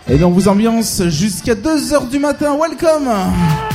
[0.10, 2.58] Et donc vous ambiance jusqu'à 2h du matin.
[2.60, 3.71] Welcome!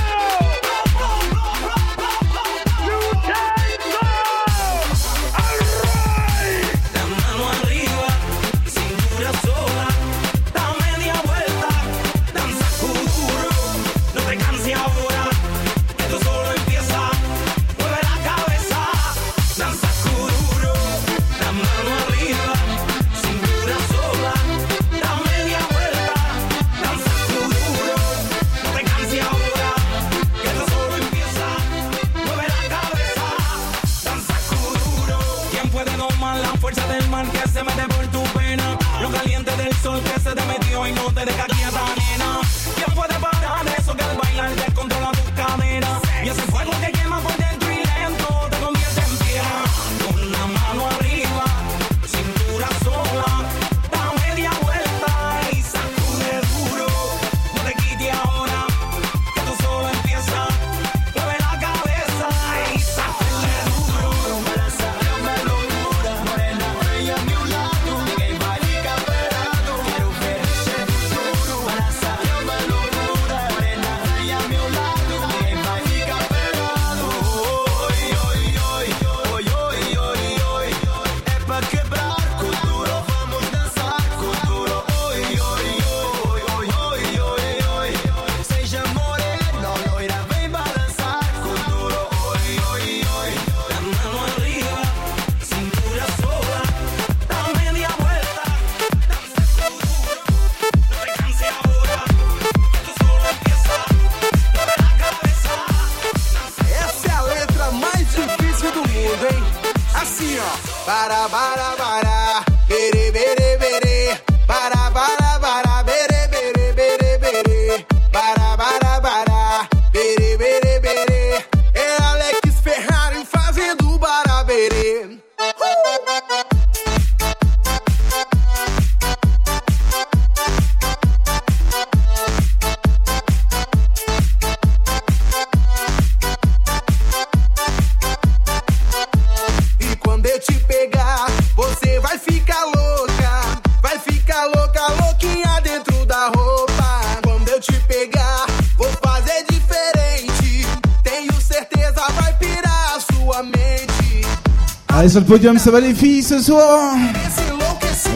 [155.17, 156.95] sur le podium, ça va les filles ce soir.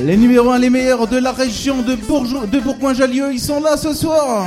[0.02, 3.94] Les numéros 1, les meilleurs de la région de, de Bourgoin-Jallieu, ils sont là ce
[3.94, 4.46] soir.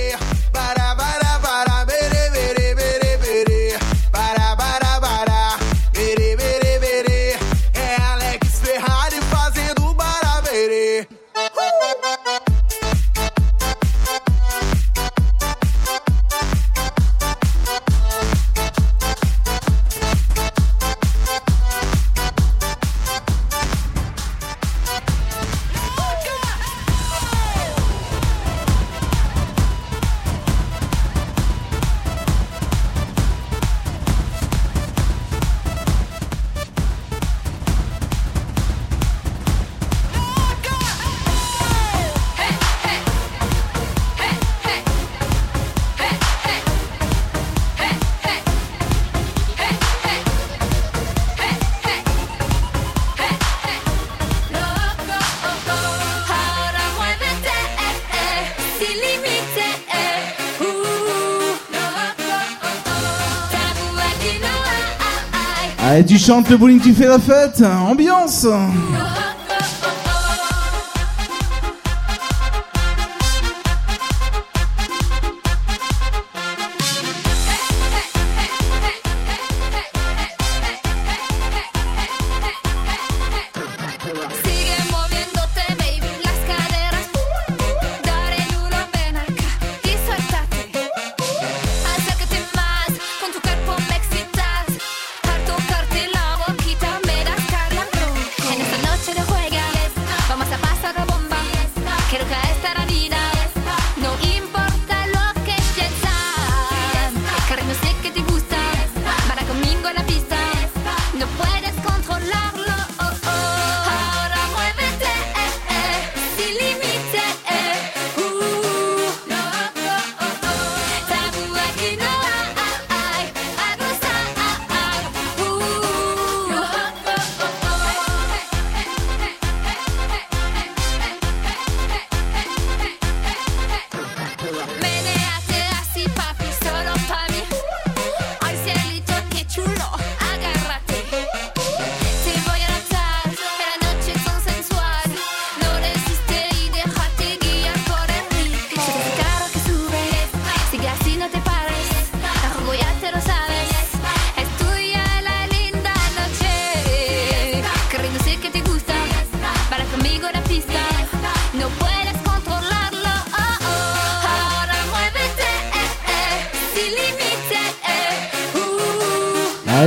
[66.11, 68.45] tu chantes le bowling, tu fais la fête, ambiance.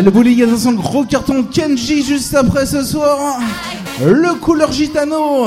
[0.05, 3.41] le bowling dans gros carton Kenji juste après ce soir.
[4.05, 5.47] Le couleur gitano.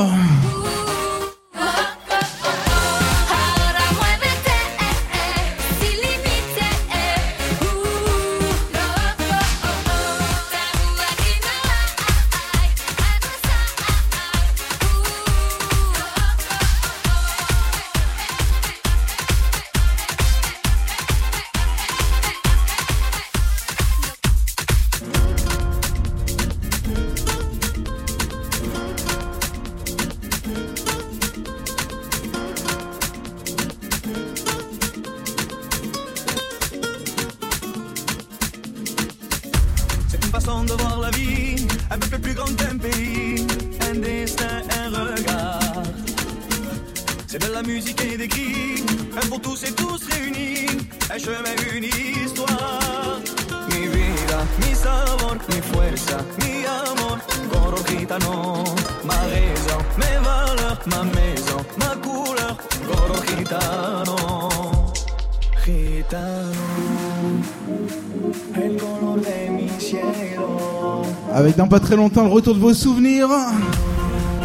[71.68, 73.28] pas très longtemps le retour de vos souvenirs.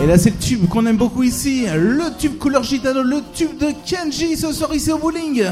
[0.03, 1.65] Et là, c'est le tube qu'on aime beaucoup ici.
[1.73, 5.43] Le tube couleur gitano, le tube de Kenji ce soir ici au bowling.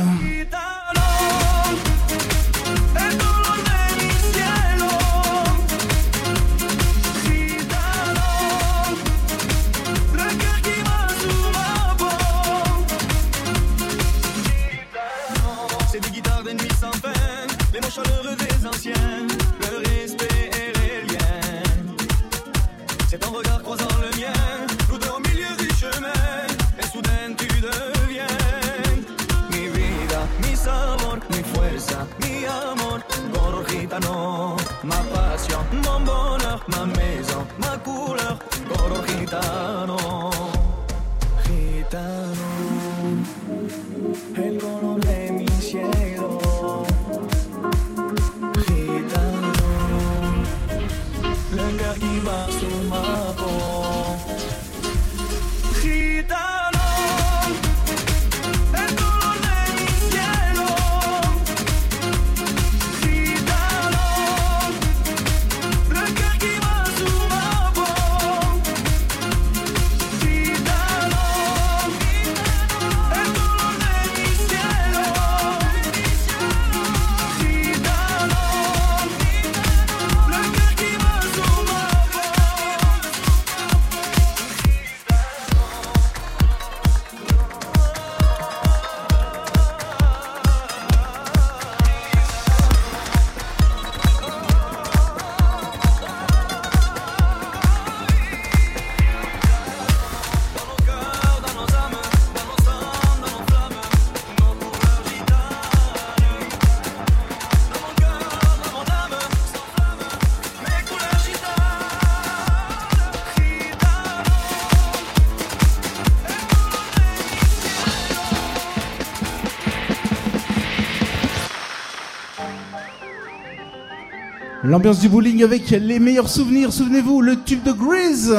[124.71, 126.71] L'ambiance du bowling avec les meilleurs souvenirs.
[126.71, 128.33] Souvenez-vous, le tube de Grease.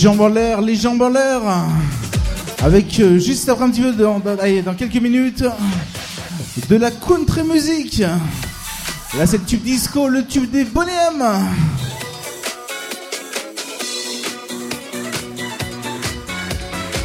[0.00, 1.40] Jambes en l'air, les jambes en l'air.
[2.62, 5.44] Avec euh, juste après un petit peu, dans, dans- quelques minutes,
[6.68, 8.00] de la country music.
[9.18, 11.24] Là, c'est le tube disco, le tube des bonhommes.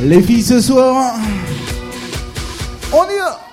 [0.01, 1.15] Les filles ce soir,
[2.91, 3.44] on y va.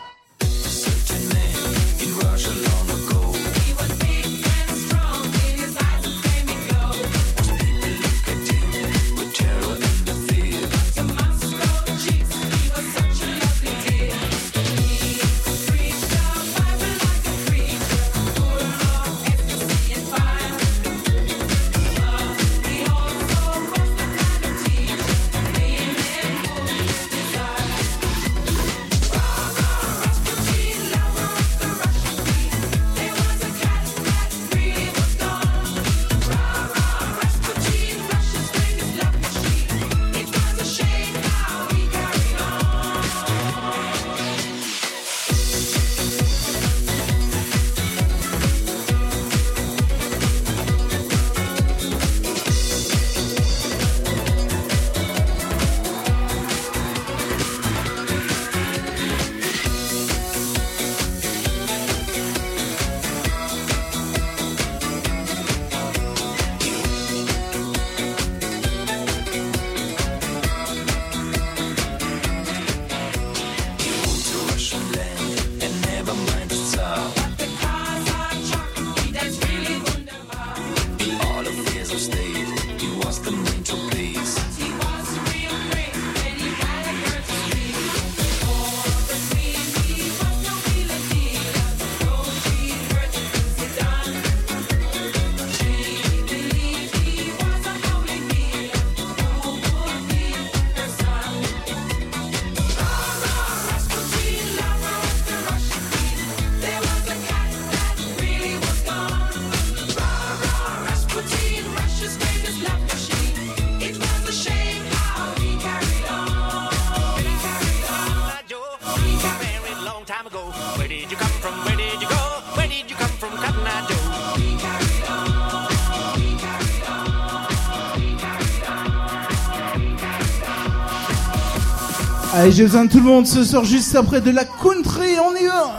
[132.43, 135.37] Allez, j'ai besoin de tout le monde ce soir juste après de la country, on
[135.37, 135.79] y va.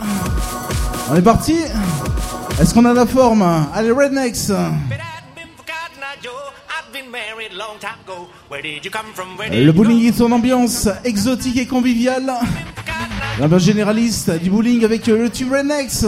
[1.11, 1.57] On est parti.
[2.57, 3.67] Est-ce qu'on a la forme hein?
[3.73, 4.47] Allez, Rednecks.
[9.51, 12.31] Le bowling et son ambiance exotique et conviviale.
[13.41, 16.05] L'ambiance généraliste du bowling avec le tube Rednecks.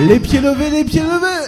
[0.00, 1.47] Les pieds levés, les pieds levés.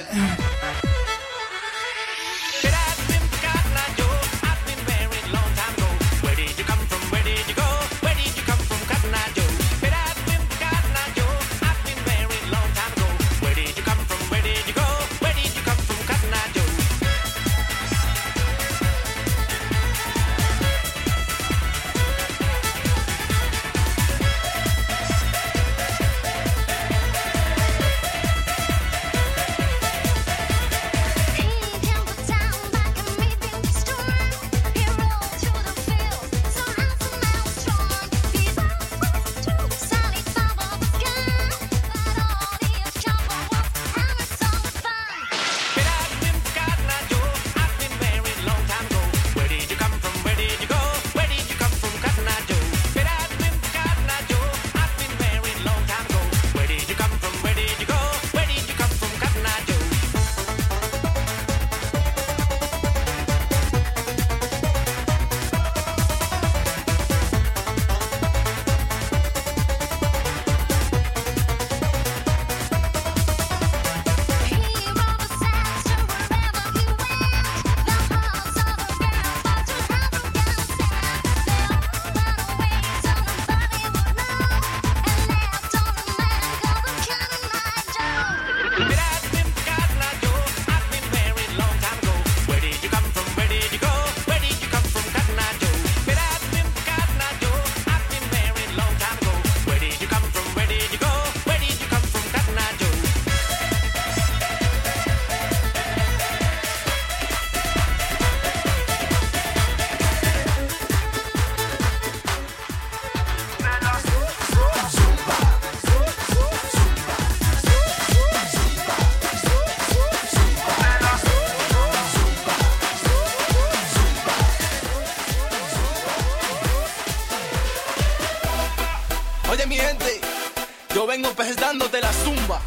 [131.31, 132.61] topes dándote la zumba.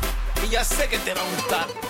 [0.46, 1.83] Y ya sé que te va a gustar.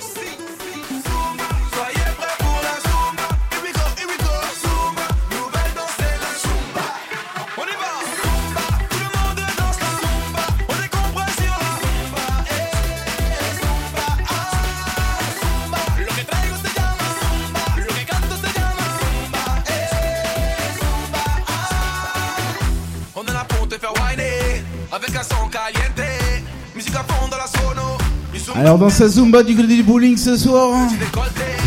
[28.63, 30.87] Alors dans sa Zumba du côté du bowling ce soir, hein,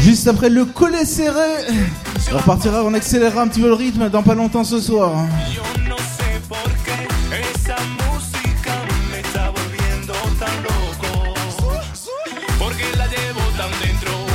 [0.01, 1.67] juste après le collet serré,
[2.33, 5.13] on repartira, on accélérera un petit peu le rythme dans pas longtemps ce soir.
[5.15, 5.29] Hein.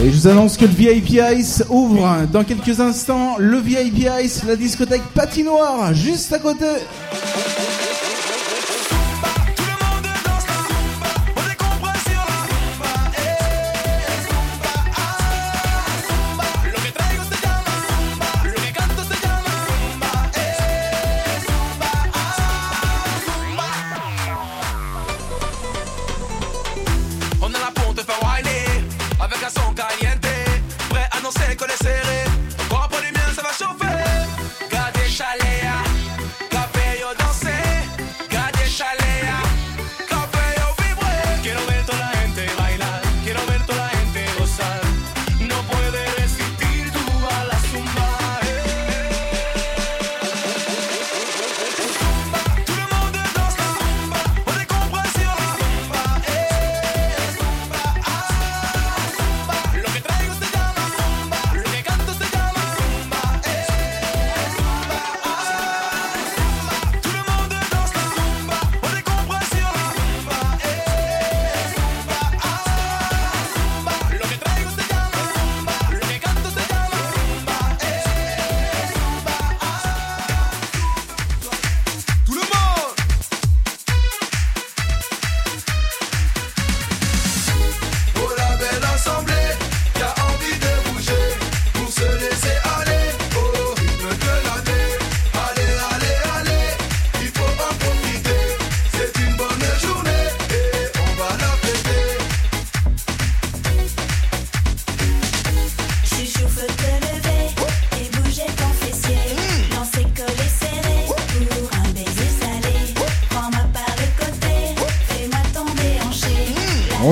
[0.03, 3.37] Et je vous annonce que le VIP Ice ouvre hein, dans quelques instants.
[3.39, 6.65] Le VIP Ice, la discothèque patinoire, juste à côté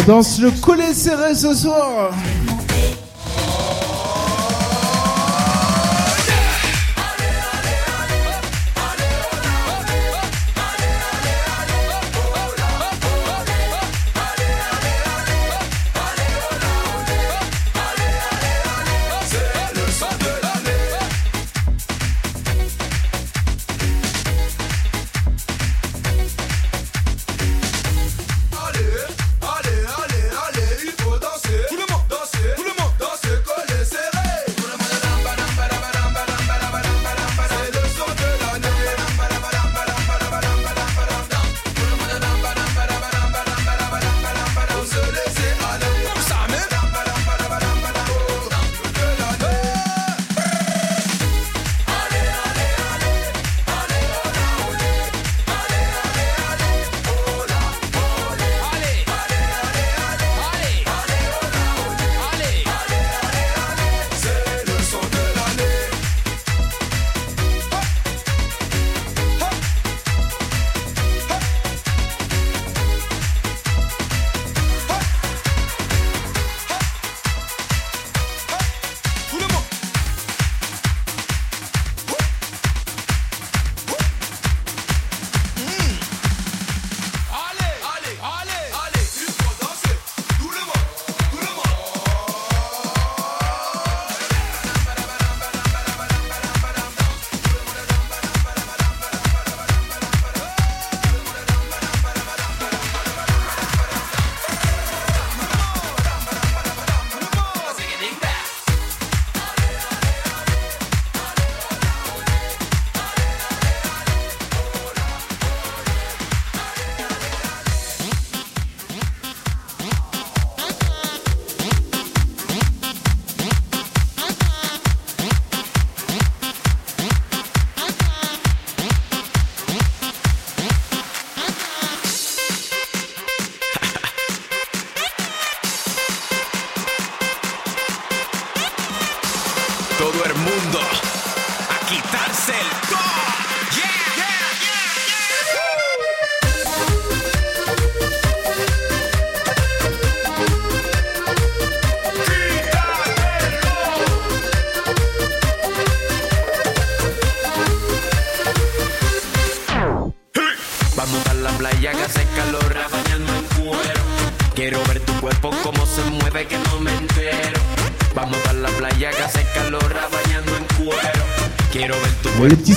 [0.10, 2.10] Dans le collet serré ce soir.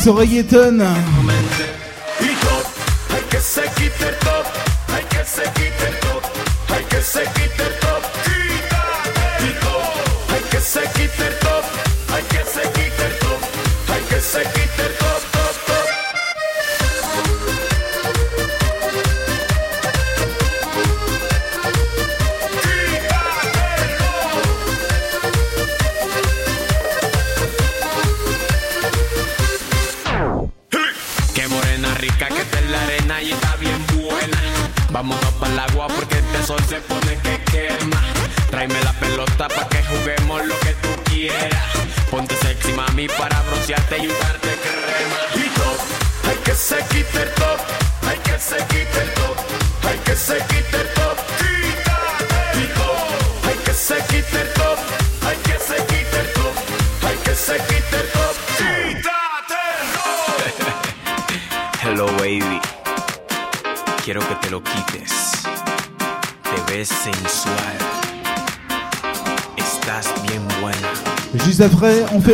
[0.02, 1.22] Soreilleton.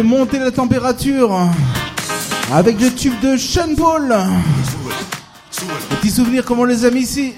[0.03, 1.37] monter la température
[2.53, 4.15] avec le tube de Sean Paul.
[5.91, 7.35] Petit souvenir comment on les amis ici.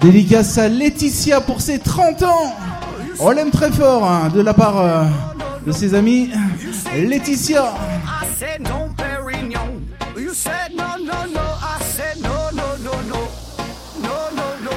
[0.00, 2.56] Dédicace à Laetitia pour ses 30 ans.
[3.18, 5.04] On l'aime très fort hein, de la part euh,
[5.66, 6.30] de ses amis.
[6.96, 7.74] Laetitia.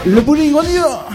[0.06, 1.06] Le bowling, on y va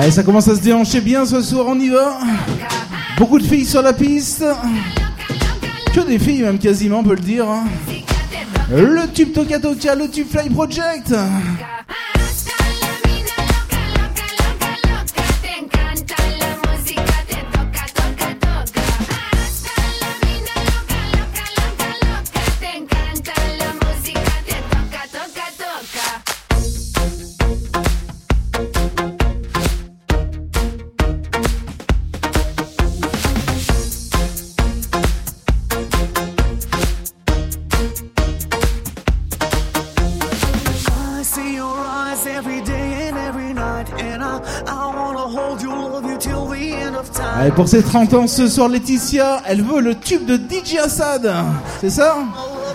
[0.00, 2.20] Allez, ça commence à se déhancher bien ce soir, on y va.
[3.18, 4.44] Beaucoup de filles sur la piste.
[5.92, 7.48] Que des filles, même quasiment, on peut le dire.
[7.48, 7.64] Hein.
[8.70, 11.12] Le tube Toka Toka, le tube Fly Project.
[47.58, 51.28] Pour ses 30 ans ce soir, Laetitia, elle veut le tube de DJ Assad.
[51.80, 52.18] C'est ça?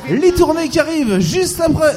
[0.10, 1.96] Les tournées qui arrivent juste après.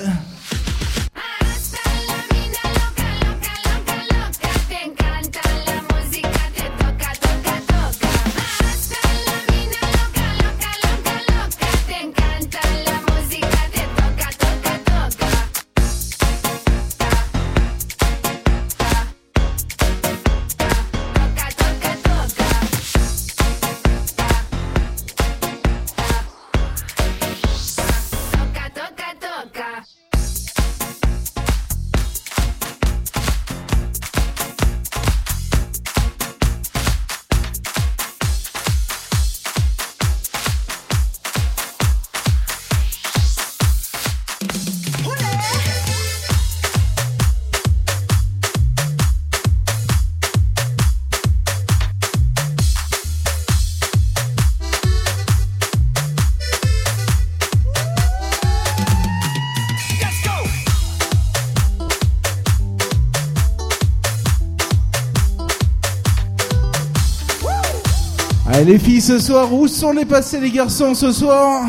[69.06, 69.52] ce soir.
[69.52, 71.64] Où sont les passés les garçons ce soir?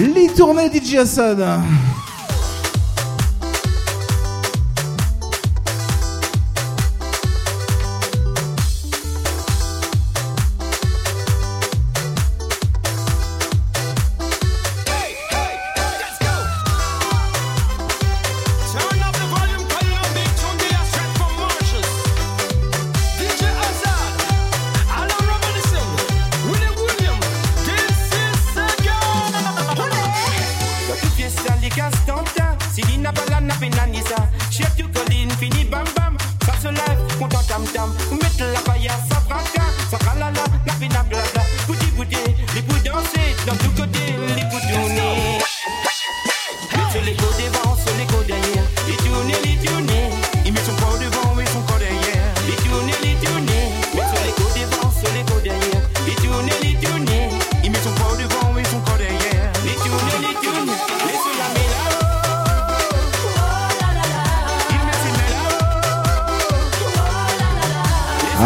[0.00, 1.38] Les tournées DJ Assad.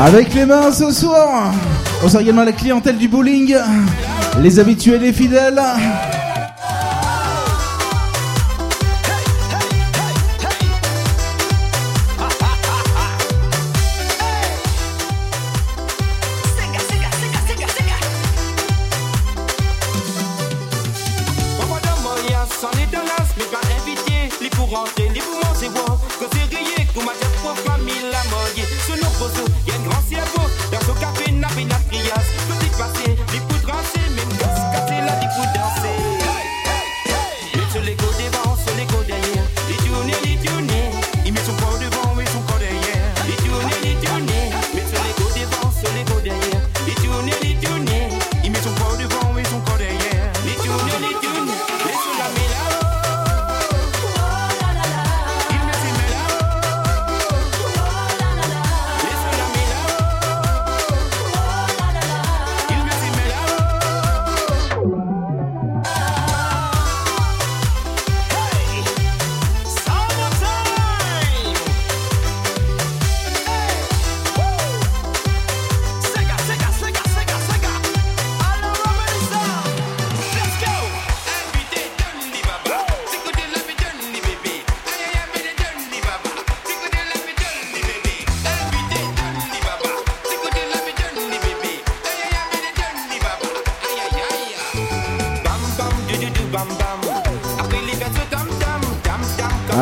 [0.06, 1.52] Avec les mains ce soir,
[2.04, 3.56] on sera également la clientèle du bowling,
[4.40, 5.60] les habitués, les fidèles.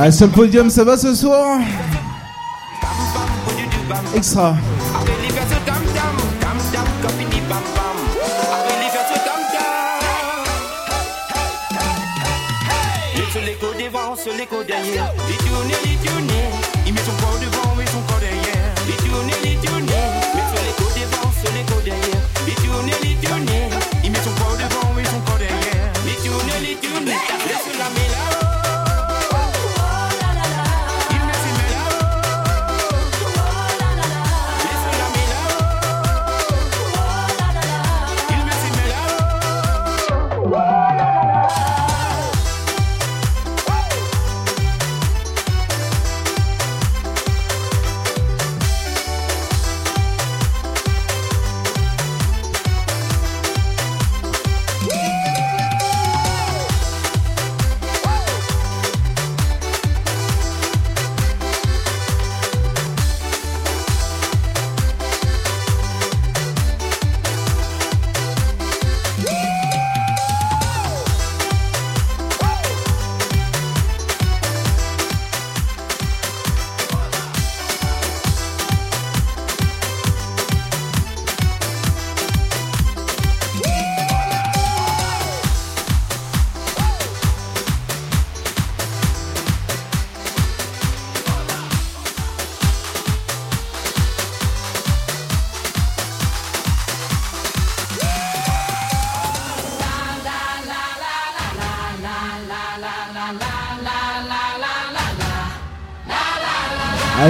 [0.06, 1.60] Ah, sur le podium, ça va ce soir?
[4.14, 4.54] Extra.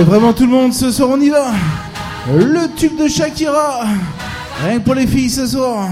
[0.04, 1.52] vraiment tout le monde, ce soir on y va.
[2.32, 3.84] Le tube de Shakira.
[4.64, 5.88] Rien que pour les filles ce soir.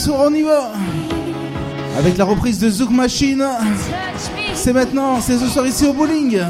[0.00, 0.72] soir on y va
[1.98, 3.44] Avec la reprise de Zouk Machine.
[4.54, 6.40] C'est maintenant, c'est ce soir ici au bowling.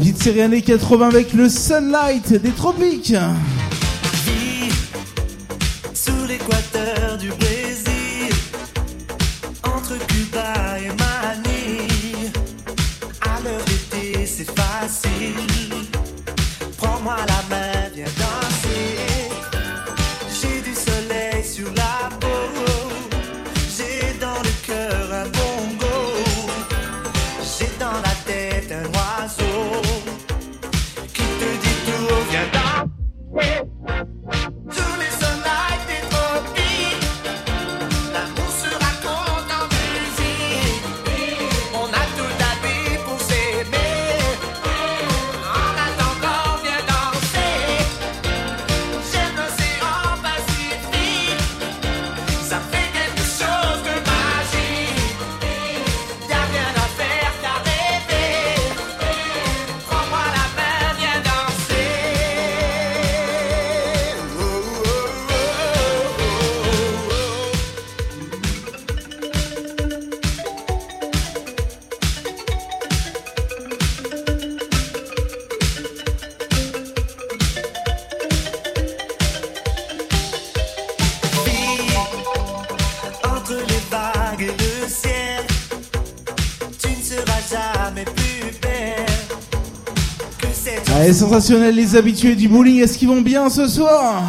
[0.00, 3.14] Vite petite sirène des 80 avec le sunlight des tropiques.
[91.18, 94.22] sensationnels, les habitués du bowling, est-ce qu'ils vont bien ce soir?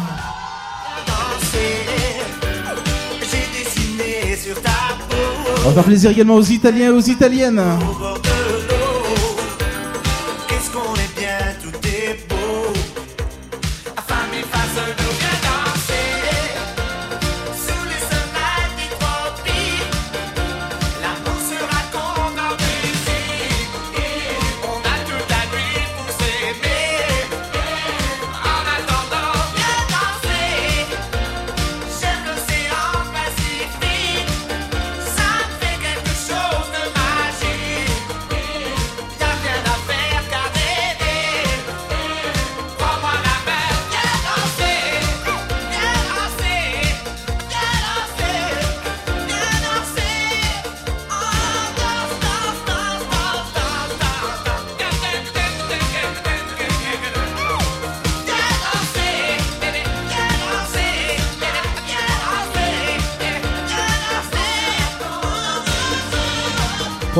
[5.62, 7.62] On va faire plaisir également aux Italiens et aux Italiennes.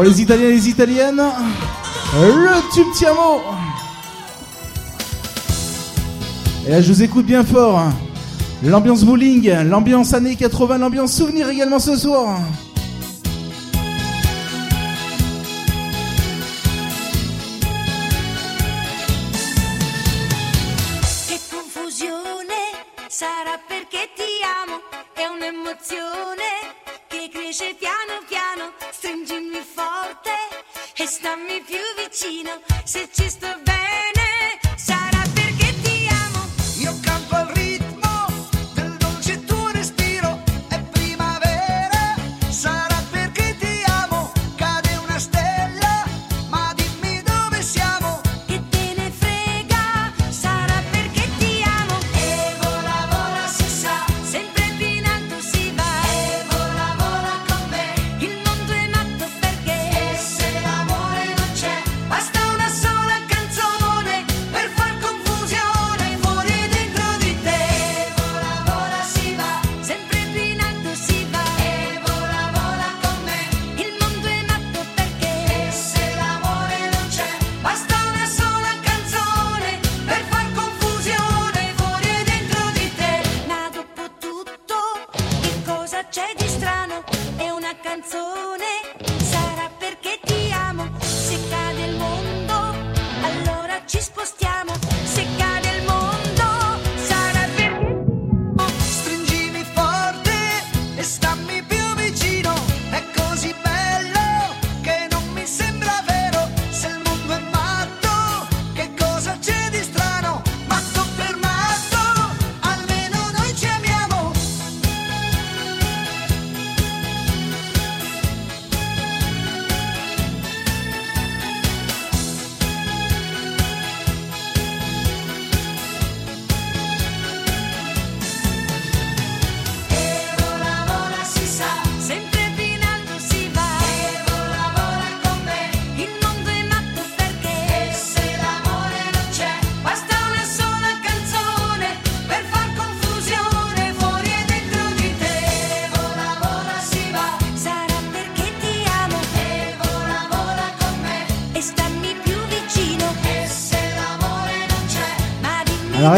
[0.01, 1.21] pour les Italiens et les Italiennes,
[2.15, 3.43] le tube Tiamo.
[6.67, 7.83] Et là, je vous écoute bien fort.
[8.63, 12.41] L'ambiance bowling, l'ambiance années 80, l'ambiance souvenir également ce soir.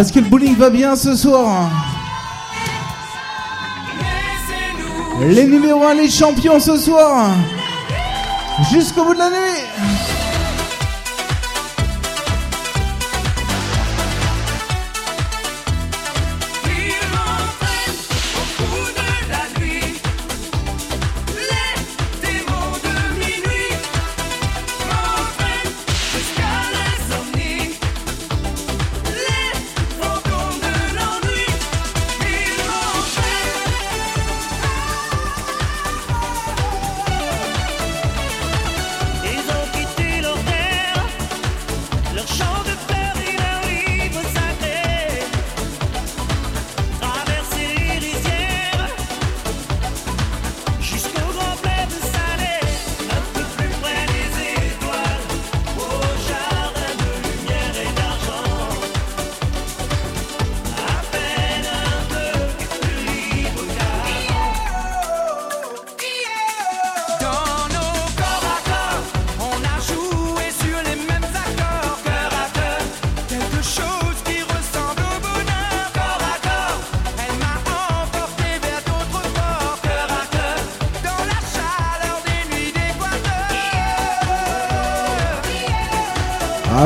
[0.03, 1.71] Est-ce que le bowling va bien ce soir
[5.21, 7.31] Les numéros 1, les champions ce soir.
[8.73, 9.72] Jusqu'au bout de la nuit.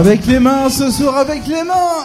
[0.07, 1.96] Avec les mains ce soir, avec les mains.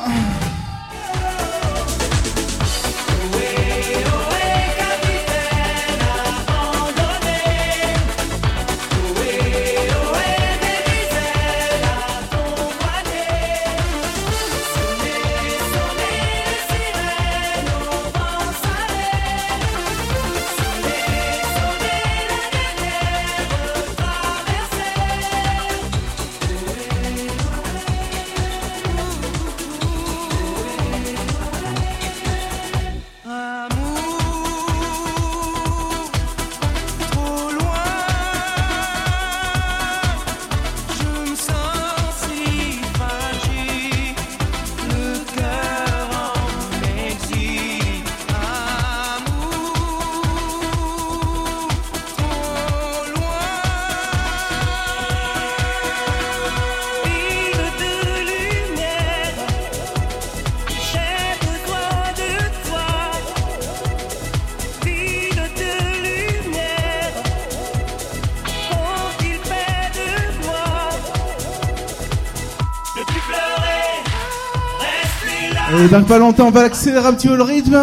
[75.90, 77.80] Dans pas longtemps, on va accélérer un petit peu le rythme.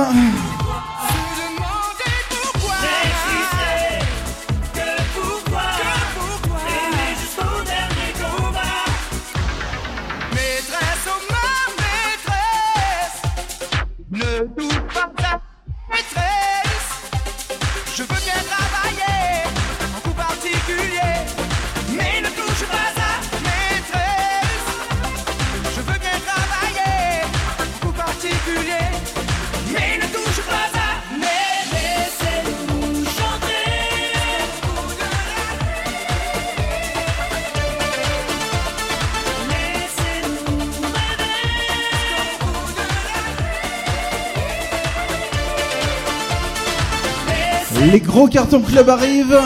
[48.29, 49.41] Les cartons club arrivent.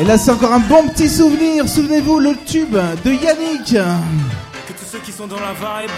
[0.00, 1.68] Et là, c'est encore un bon petit souvenir.
[1.68, 3.72] Souvenez-vous, le tube de Yannick.
[3.72, 5.90] Que tous ceux qui sont dans la vibe.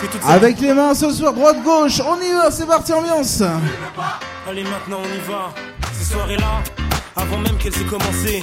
[0.00, 2.00] Celles- Avec les mains ce soir, droite-gauche.
[2.04, 3.42] On y va, c'est parti, ambiance.
[4.48, 5.54] Allez, maintenant on y va.
[5.96, 6.62] Ces soirées-là,
[7.14, 8.42] avant même qu'elles aient commencé.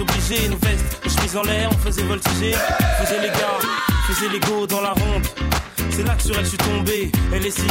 [0.00, 0.48] on a mis l'ambiance obligée.
[0.48, 2.54] Nos vestes, nos chemises en l'air, on faisait voltiger.
[2.54, 3.58] On faisait les gars,
[4.08, 5.26] faisait les go dans la ronde.
[5.90, 7.66] C'est là que sur elle je suis tombé, elle est si,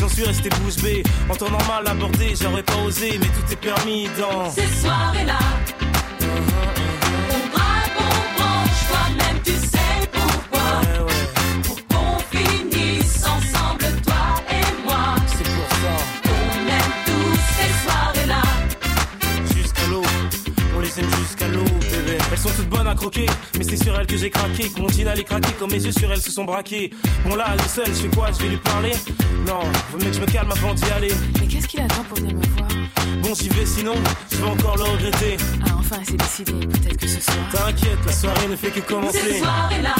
[0.00, 1.02] j'en suis resté bouche bée.
[1.28, 5.38] En temps normal abordé, j'aurais pas osé, mais tout est permis dans Ces soirées-là,
[6.22, 9.37] on braque, on branche, toi-même
[25.24, 25.52] craqué.
[25.52, 26.90] Que mon jean allait craquer, comme mes yeux sur elles se sont braqués.
[27.26, 28.30] Bon là, elle est seule, je fais quoi?
[28.32, 28.92] Je vais lui parler?
[29.46, 29.60] Non,
[29.92, 31.12] vaut mieux que je me calme avant d'y aller.
[31.40, 32.68] Mais qu'est-ce qu'il attend pour venir me voir?
[33.22, 33.94] Bon, j'y vais sinon,
[34.30, 35.36] je vais encore le regretter.
[35.64, 36.52] Ah, enfin, c'est décidé.
[36.52, 37.36] Peut-être que ce soir.
[37.52, 39.18] T'inquiète, la soirée ne fait que commencer.
[39.18, 39.94] Ces soirées-là,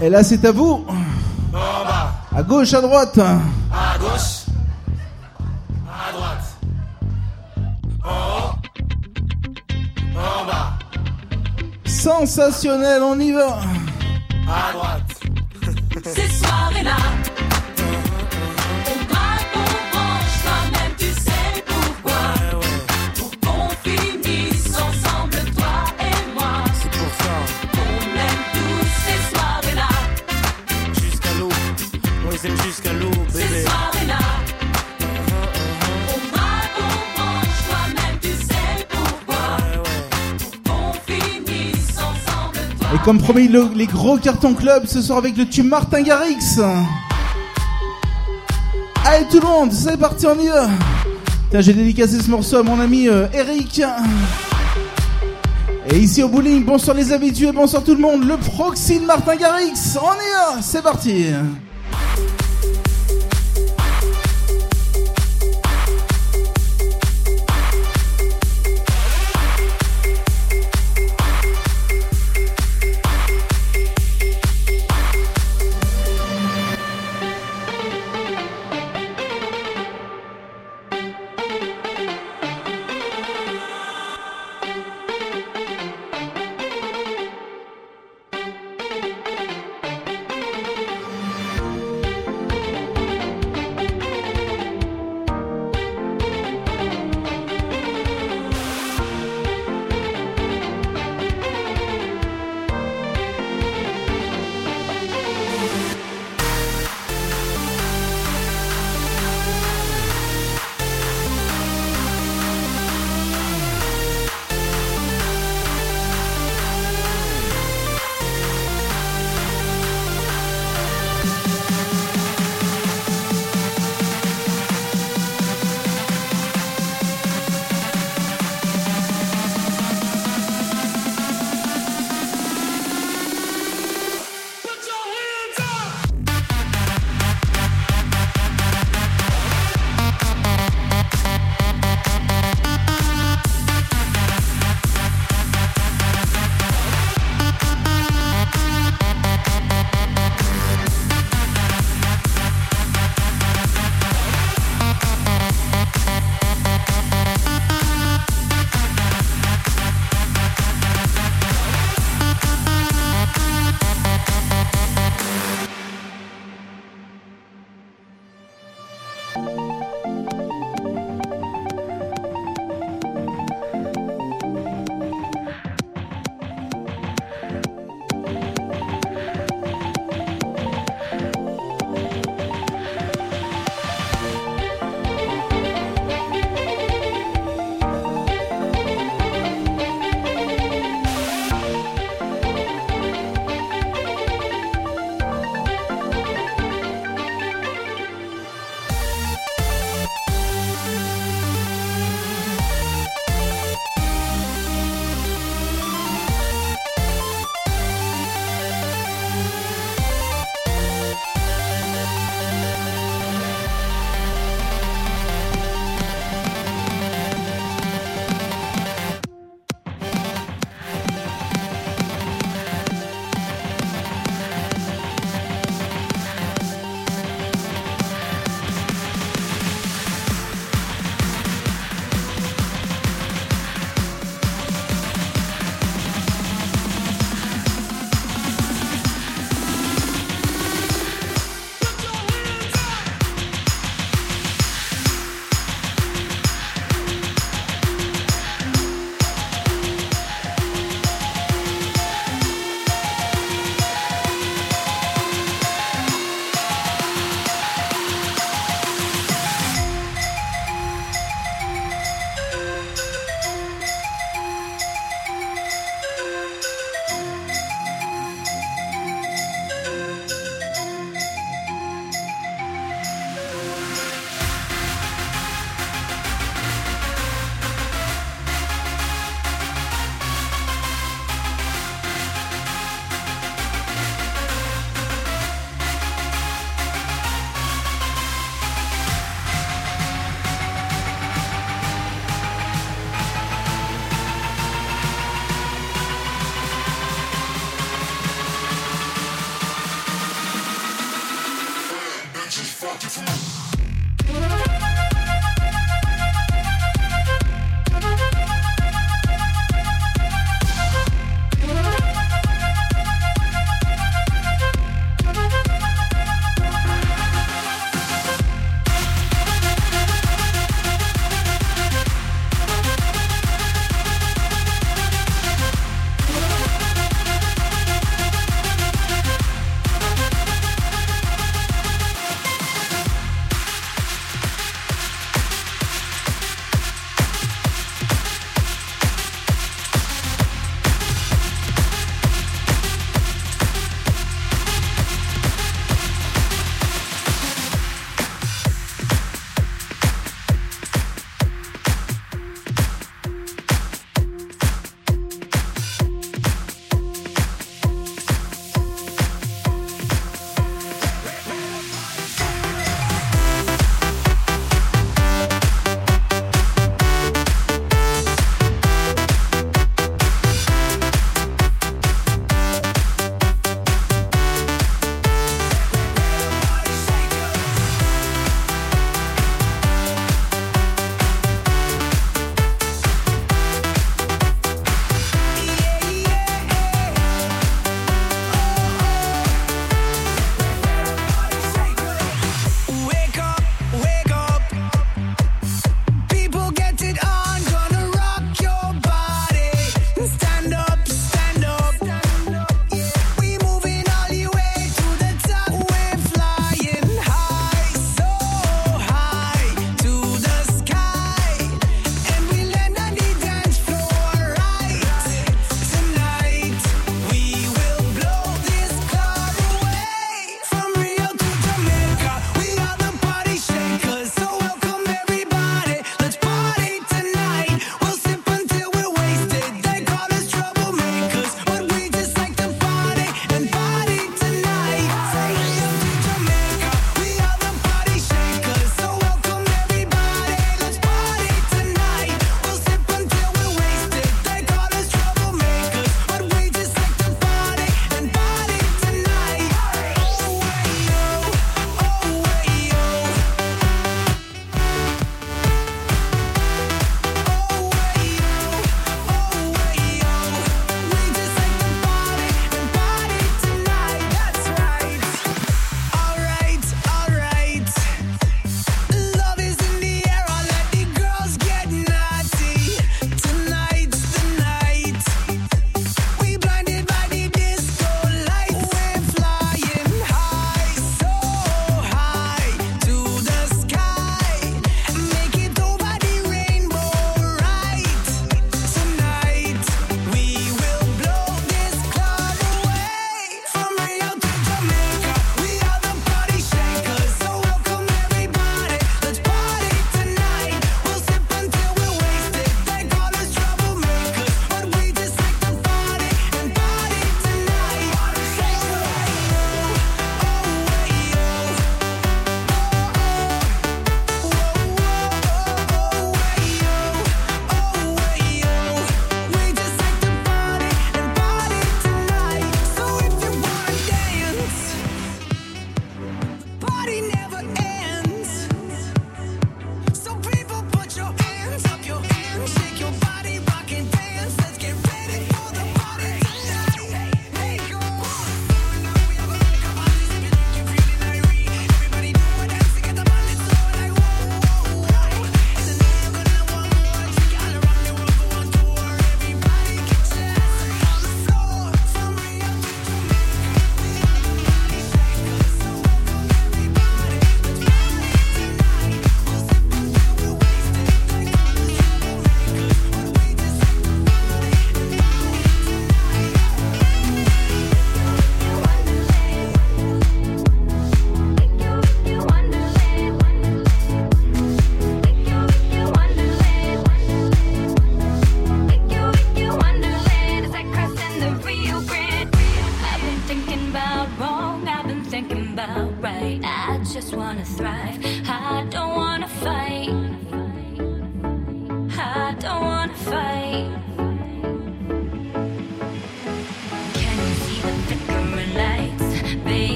[0.00, 0.84] Et là, c'est à vous.
[0.88, 3.18] en bas, À gauche, à droite.
[3.18, 4.46] à gauche,
[5.86, 6.56] à droite.
[8.04, 8.54] En haut,
[10.16, 10.72] en bas,
[11.84, 13.58] Sensationnel, on y va.
[43.10, 46.60] Comme promis, le- les gros cartons club ce soir avec le tube Martin Garrix.
[49.04, 50.68] Allez tout le monde, c'est parti, on y va.
[51.60, 53.82] J'ai dédicacé ce morceau à mon ami euh, Eric.
[55.90, 59.34] Et ici au bowling, bonsoir les habitués, bonsoir tout le monde, le proxy de Martin
[59.34, 59.72] Garrix.
[60.00, 61.24] On y va, c'est parti.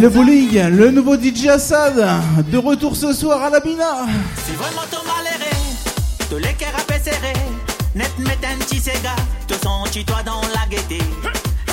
[0.00, 1.94] le bowling, le nouveau DJ Assad,
[2.50, 4.06] de retour ce soir à la Bina.
[4.46, 5.50] C'est vraiment ton maléré,
[6.30, 7.34] te l'équerre à serré,
[7.94, 9.14] net met un petit Sega,
[9.46, 10.98] te sens-tu toi dans la gaieté?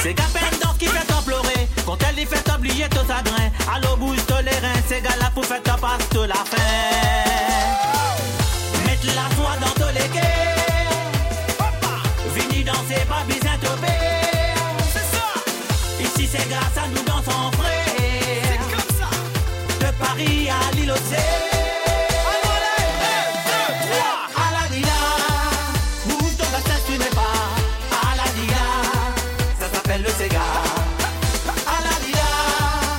[0.02, 3.80] C'est qu'à peine dans qui fait pleurer, quand elle y fait oublier ton sadrin, à
[3.80, 7.27] l'eau bouge les reins, Sega la pour faire ta passe de la fin.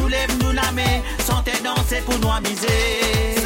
[0.00, 1.02] nous lève, nous la met.
[1.18, 3.41] Santé danser pour nous amuser.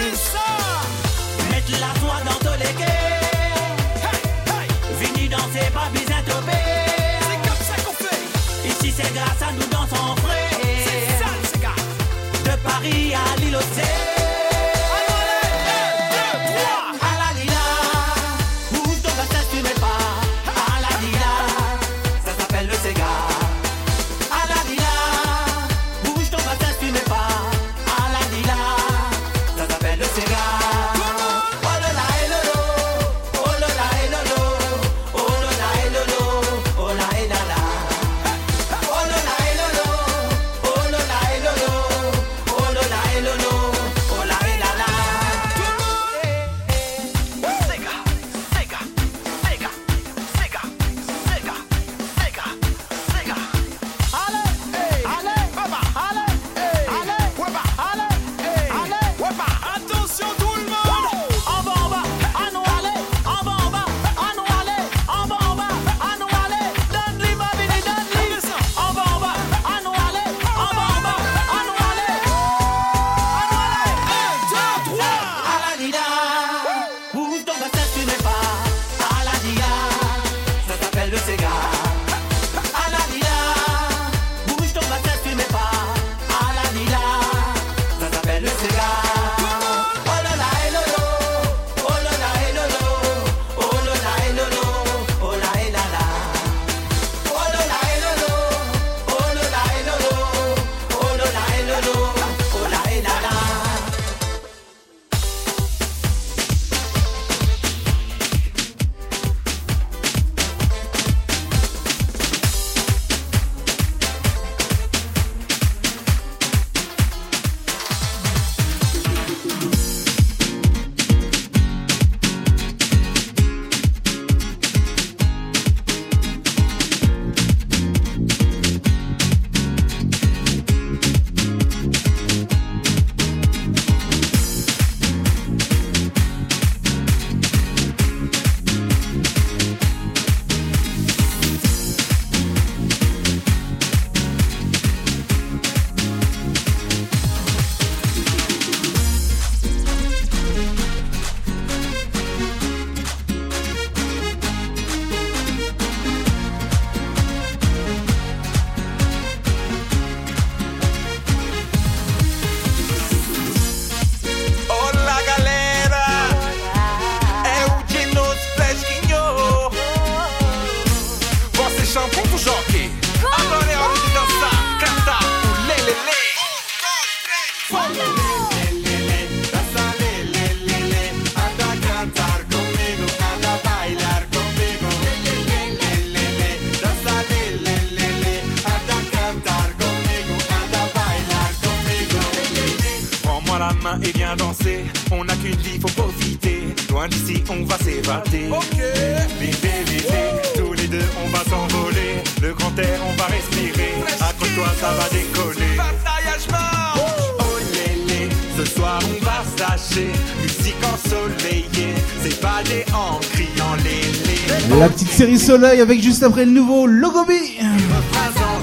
[216.17, 217.59] juste après le nouveau Logobi.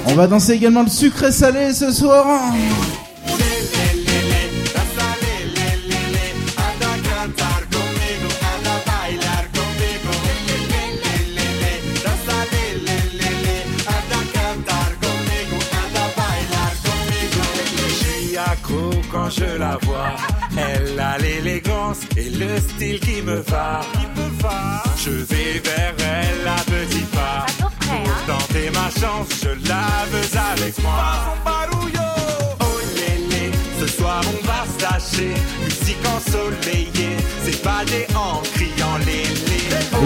[0.06, 2.52] On va danser également le sucré salé ce soir.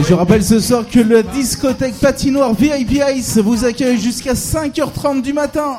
[0.09, 5.35] Je rappelle ce soir que la discothèque patinoire VIP Ice vous accueille jusqu'à 5h30 du
[5.35, 5.77] matin.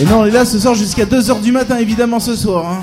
[0.00, 2.82] Et non, on est là ce soir jusqu'à 2h du matin, évidemment, ce soir.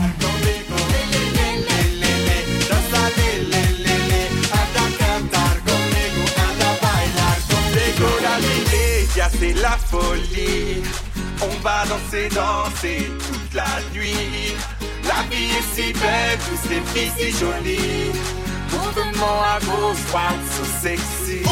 [16.67, 18.11] c'est fille si jolie.
[20.51, 21.43] So sexy.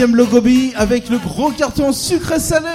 [0.00, 2.66] deuxième Logobi avec le gros carton sucré salé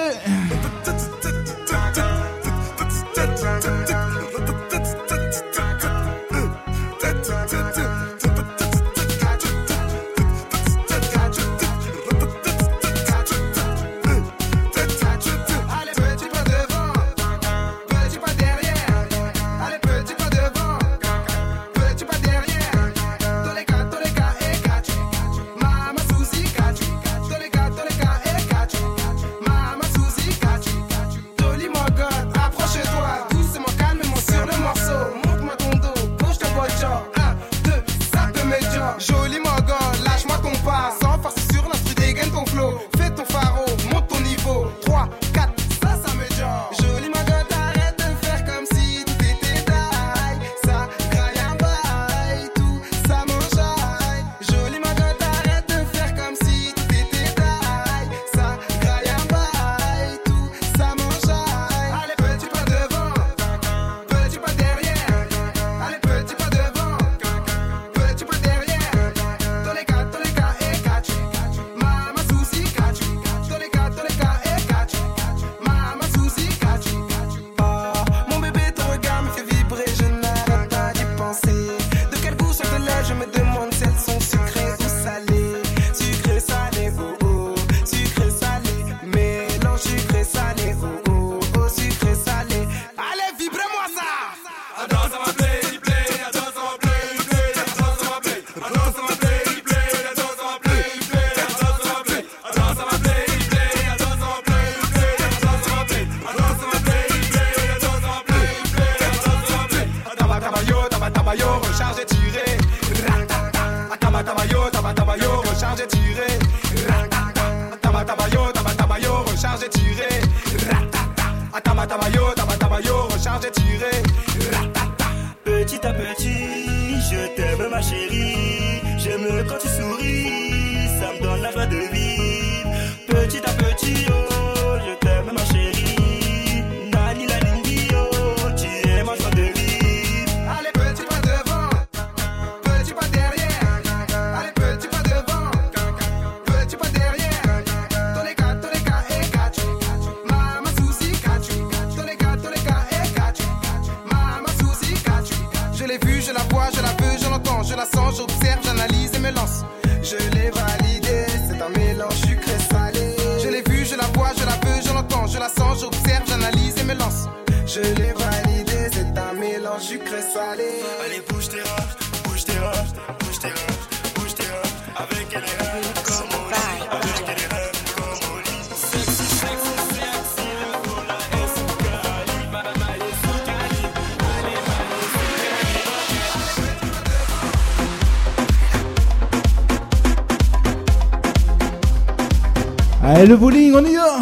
[193.26, 194.20] Et le bowling, on y va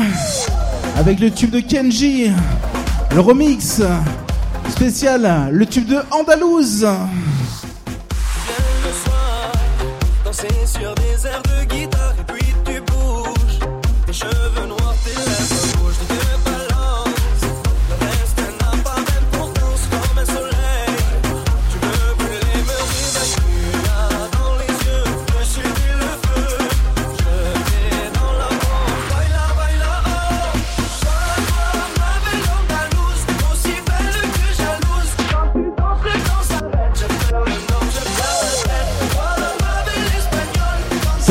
[0.98, 2.32] Avec le tube de Kenji,
[3.14, 3.82] le remix
[4.70, 6.88] spécial, le tube de Andalouse.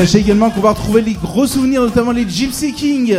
[0.03, 3.17] Sachez également qu'on va retrouver les gros souvenirs, notamment les Gypsy Kings.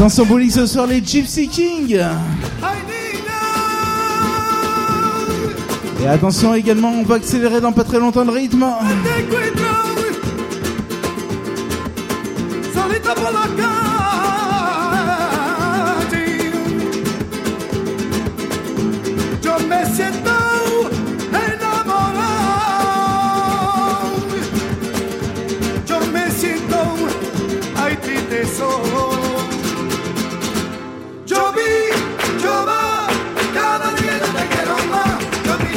[0.00, 2.00] Dans son bowling ce soir, les Gypsy King.
[6.02, 8.64] Et attention également, on va accélérer dans pas très longtemps le rythme.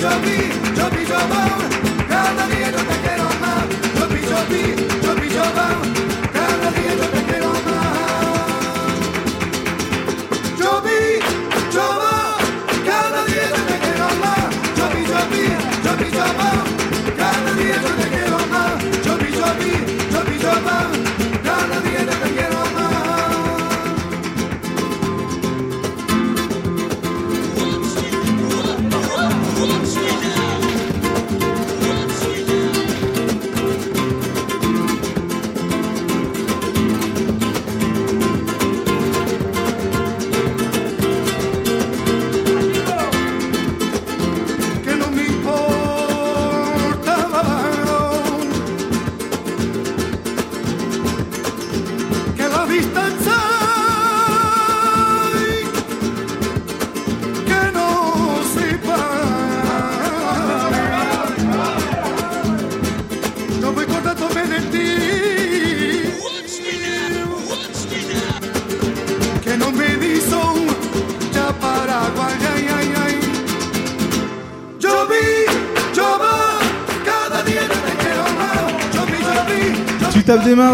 [0.03, 1.69] Jopi, Jopi, Jobón,
[2.09, 3.64] cada día yo te quiero más.
[3.98, 4.92] Jopi,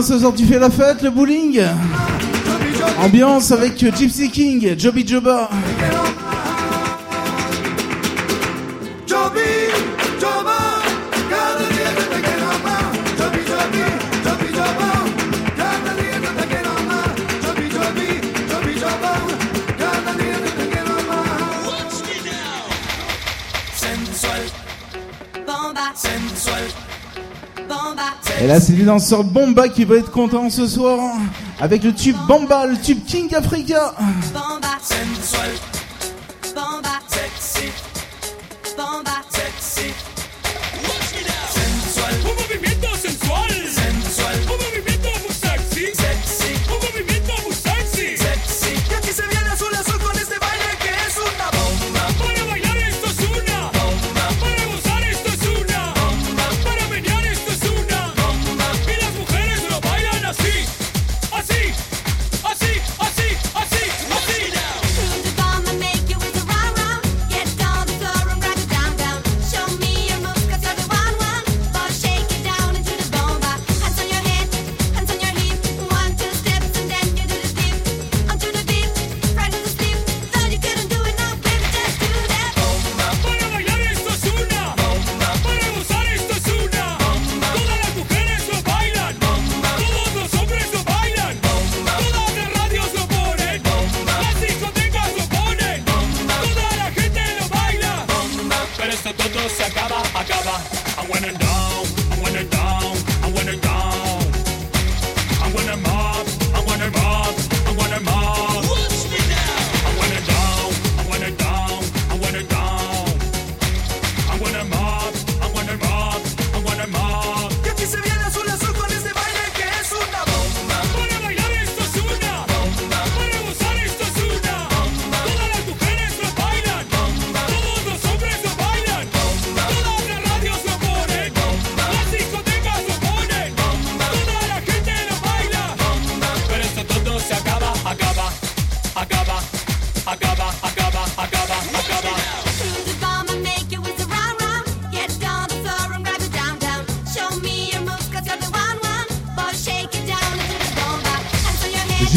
[0.02, 1.62] ce tu fais la fête, le bowling?
[3.00, 5.50] Ambiance avec Gypsy King, Joby Joba.
[28.50, 31.00] là, c'est le danseur Bomba qui va être content ce soir.
[31.00, 31.20] Hein,
[31.62, 33.94] avec le tube Bomba, le tube King Africa.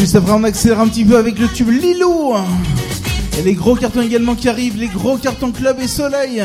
[0.03, 2.35] Juste après, on accélère un petit peu avec le tube Lilo.
[3.39, 6.43] Et les gros cartons également qui arrivent, les gros cartons Club et Soleil.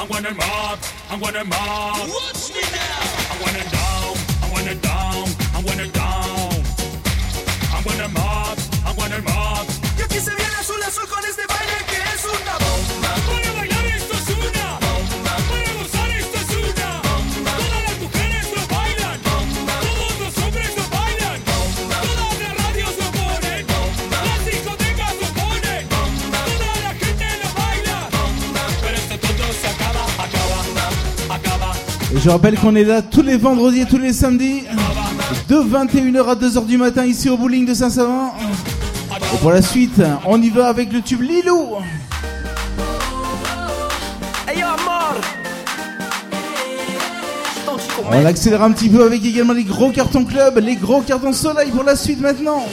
[0.00, 0.78] I'm gonna mob,
[1.10, 2.08] I'm gonna mob.
[2.08, 3.00] Watch me now.
[3.32, 3.89] I wanna die.
[32.22, 34.64] Je rappelle qu'on est là tous les vendredis et tous les samedis,
[35.48, 38.32] de 21h à 2h du matin, ici au bowling de Saint-Savin.
[39.40, 41.76] Pour la suite, on y va avec le tube Lilou.
[48.12, 51.70] On accélère un petit peu avec également les gros cartons club, les gros cartons soleil
[51.70, 52.66] pour la suite maintenant.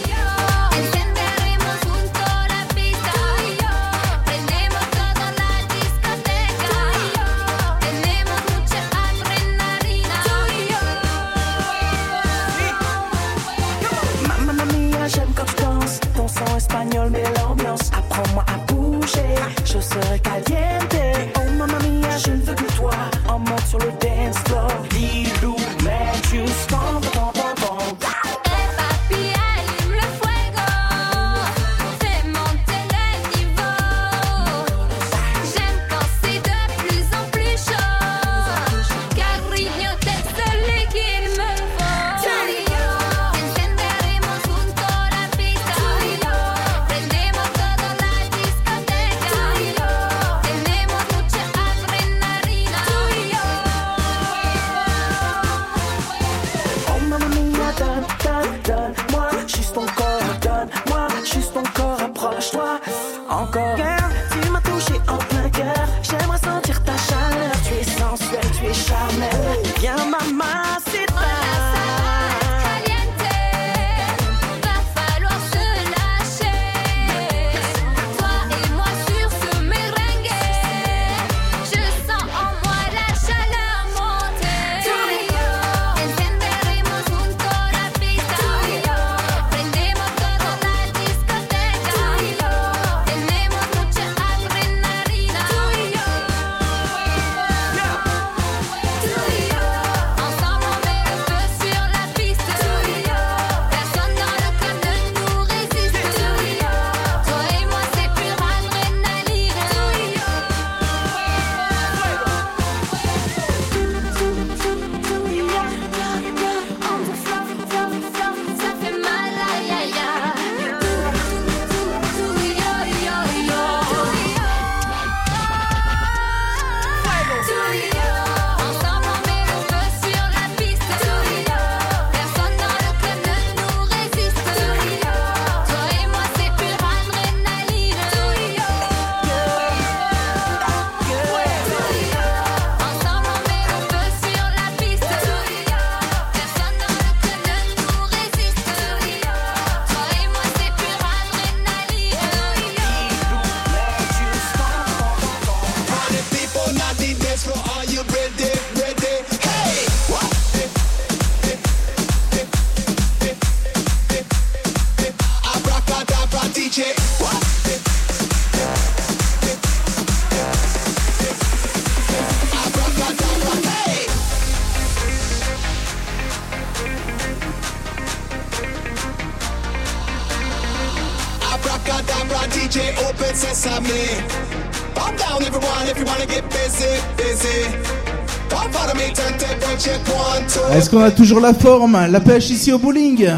[190.97, 193.29] qu'on a toujours la forme, la pêche ici au bowling.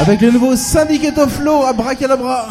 [0.00, 2.48] Avec le nouveau Syndicate of Law à Bracalabra.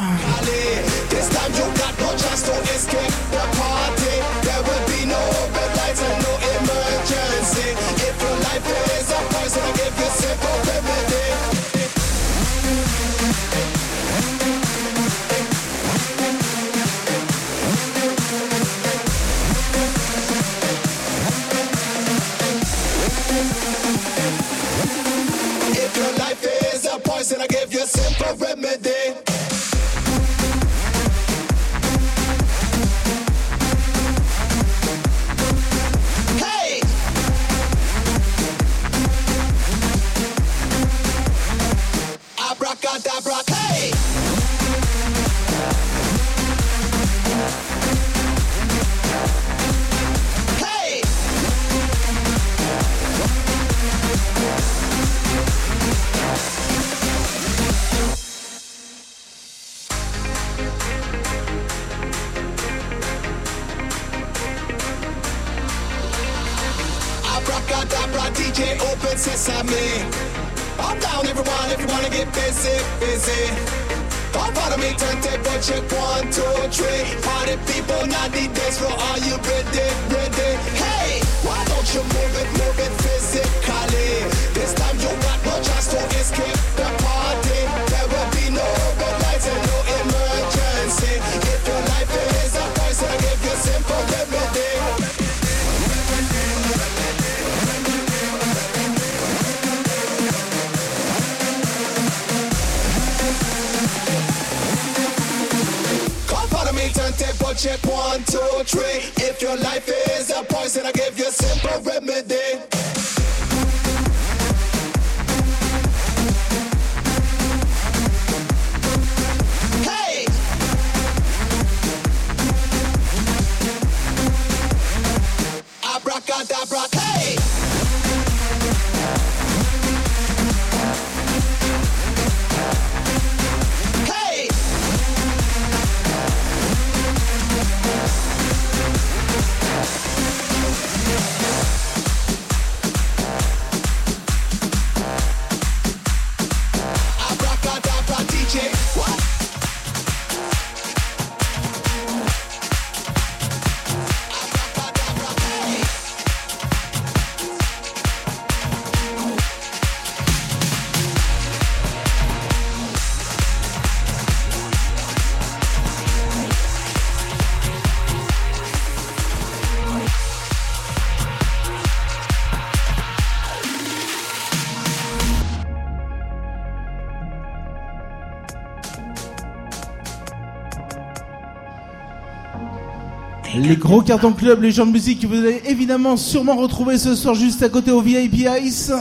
[183.86, 187.36] Gros cartons club, les gens de musique que vous allez évidemment sûrement retrouver ce soir
[187.36, 188.92] juste à côté au VIP Ice.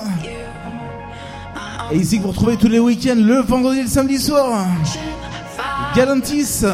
[1.91, 4.67] Et ici que vous retrouvez tous les week-ends, le vendredi et le samedi soir.
[5.97, 6.65] Galantis,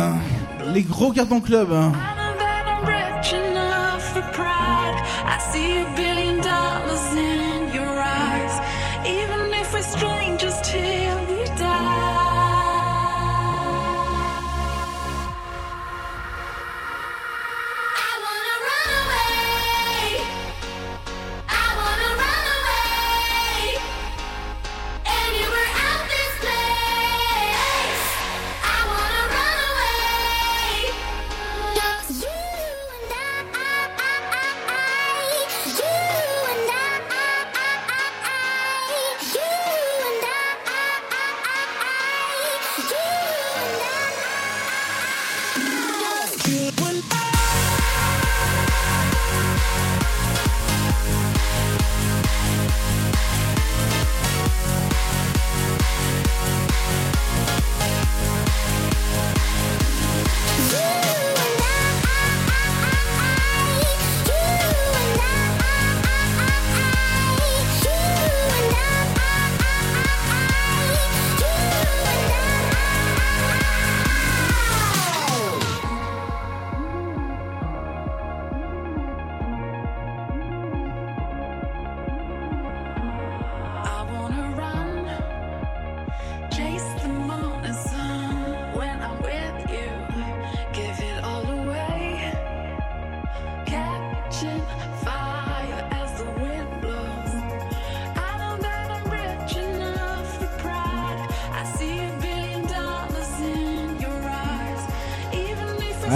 [0.75, 1.69] les gros cartons club.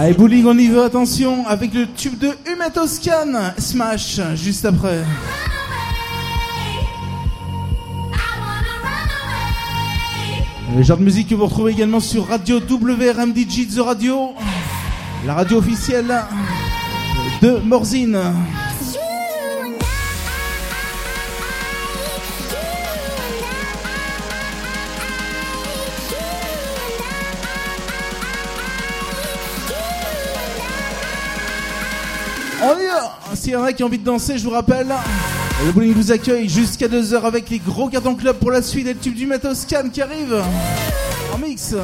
[0.05, 5.03] Allez, bowling, on y va, attention, avec le tube de Humet Toscan, Smash, juste après.
[10.77, 14.33] Le genre de musique que vous retrouvez également sur Radio WRMDG The Radio,
[15.25, 16.13] la radio officielle
[17.41, 18.19] de Morzine.
[33.45, 34.87] S'il y en a qui ont envie de danser, je vous rappelle,
[35.63, 38.95] le bowling vous accueille jusqu'à 2h avec les gros cartons club pour la suite et
[38.95, 40.43] le tube du Matoscan qui arrive
[41.31, 41.75] en mix.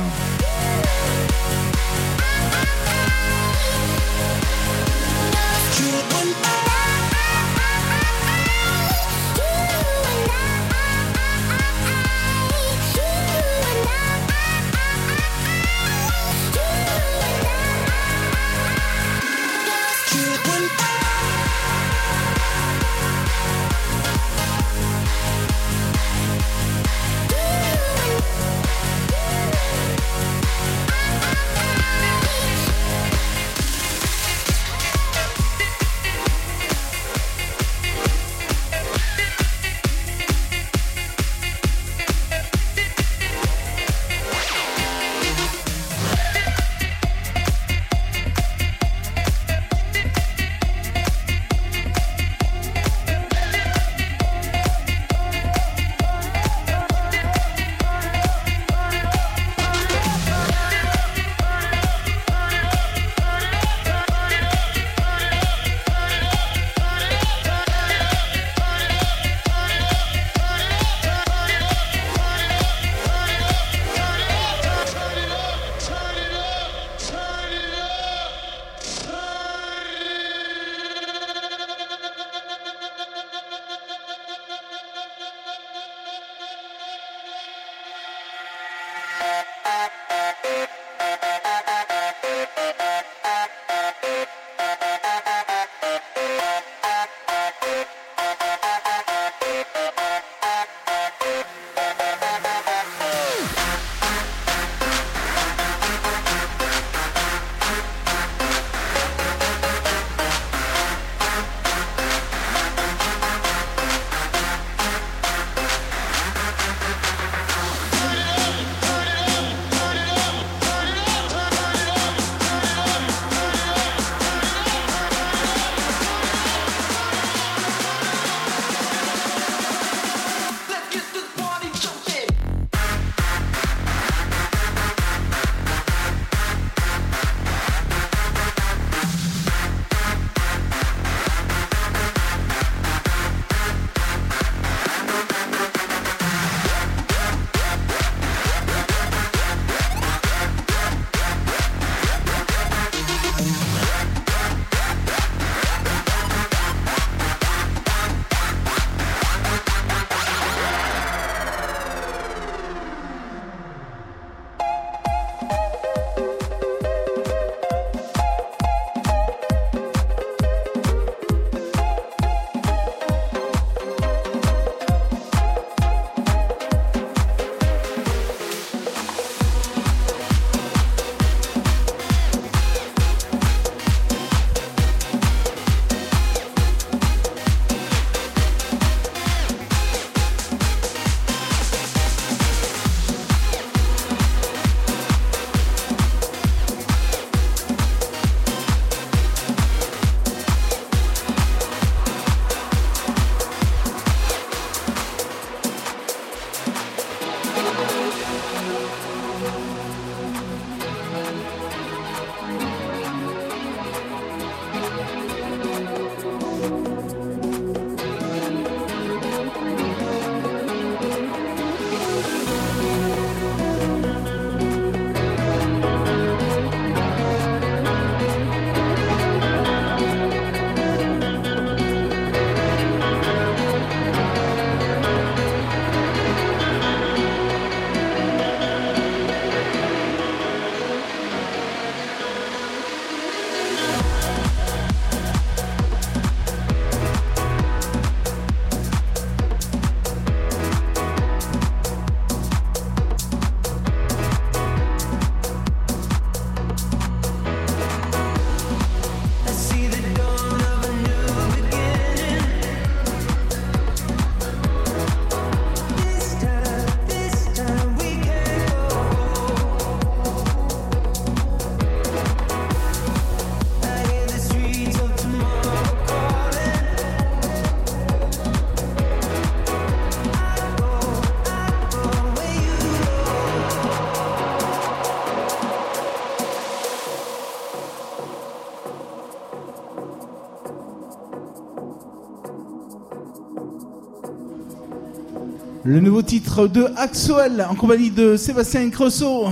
[295.92, 299.50] Le nouveau titre de Axwell en compagnie de Sébastien Creusot.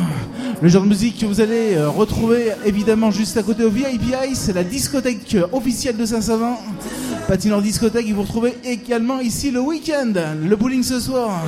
[0.62, 4.16] Le genre de musique que vous allez euh, retrouver évidemment juste à côté au VIP
[4.32, 6.56] Ice, la discothèque officielle de Saint-Savin.
[7.28, 11.44] Patinoire discothèque, vous retrouvez également ici le week-end, le bowling ce soir.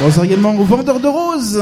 [0.00, 1.60] Bonsoir également aux vendeurs de roses.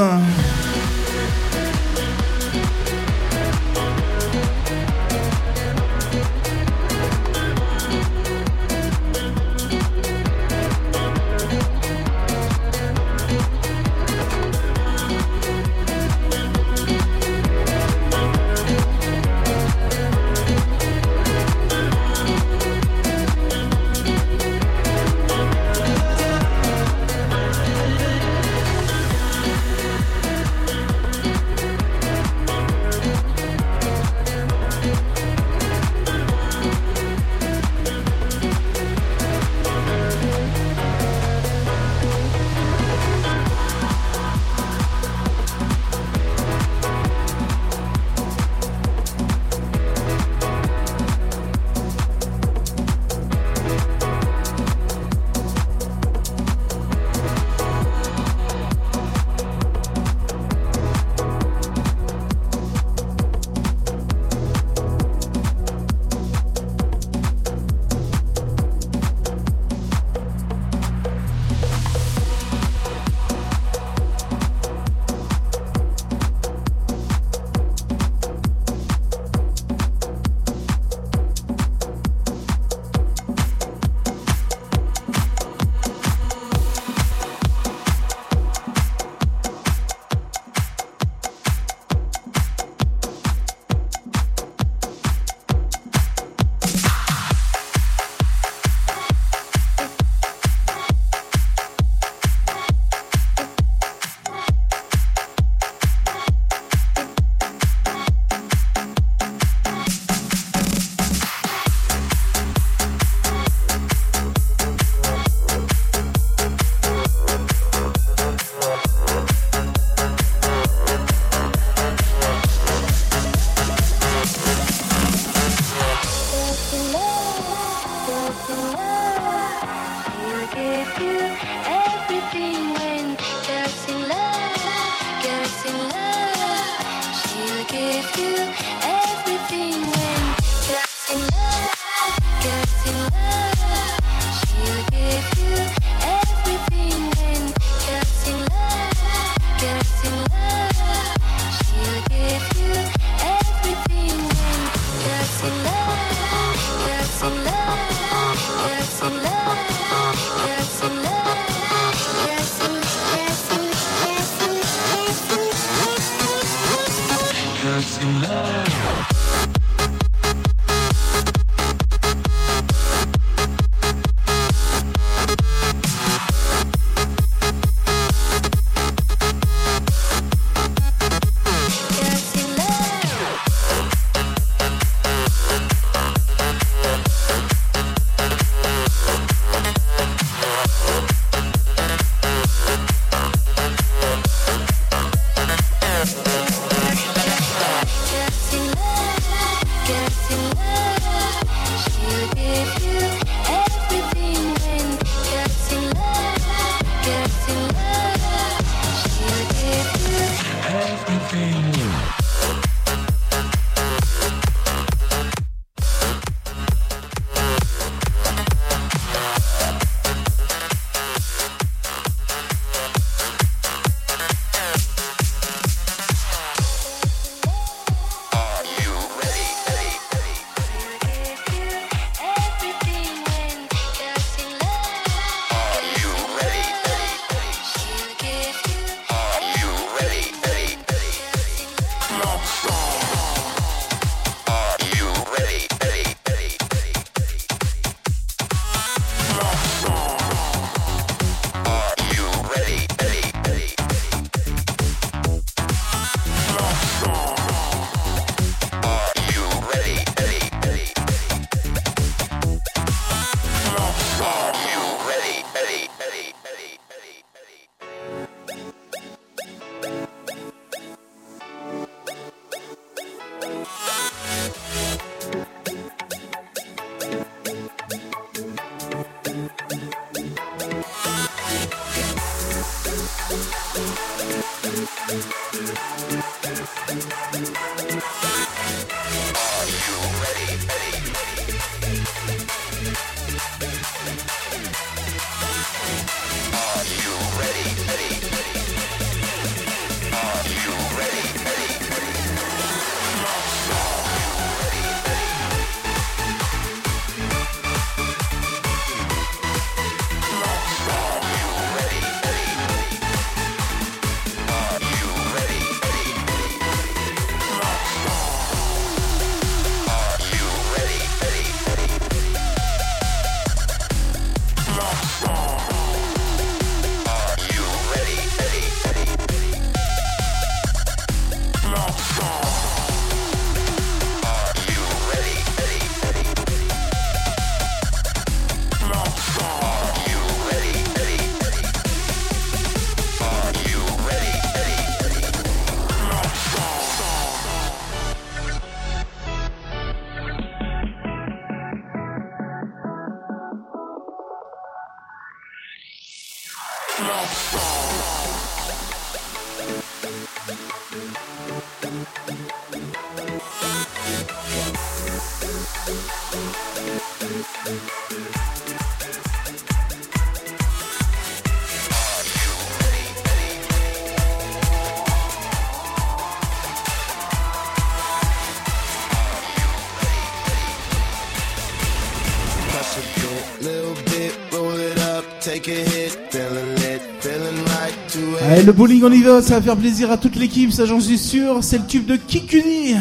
[388.67, 391.17] le bowling on y va, ça va faire plaisir à toute l'équipe, ça j'en suis
[391.17, 391.59] sûr.
[391.61, 392.95] C'est le tube de Kikuni,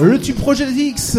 [0.00, 1.18] le tube Projet X.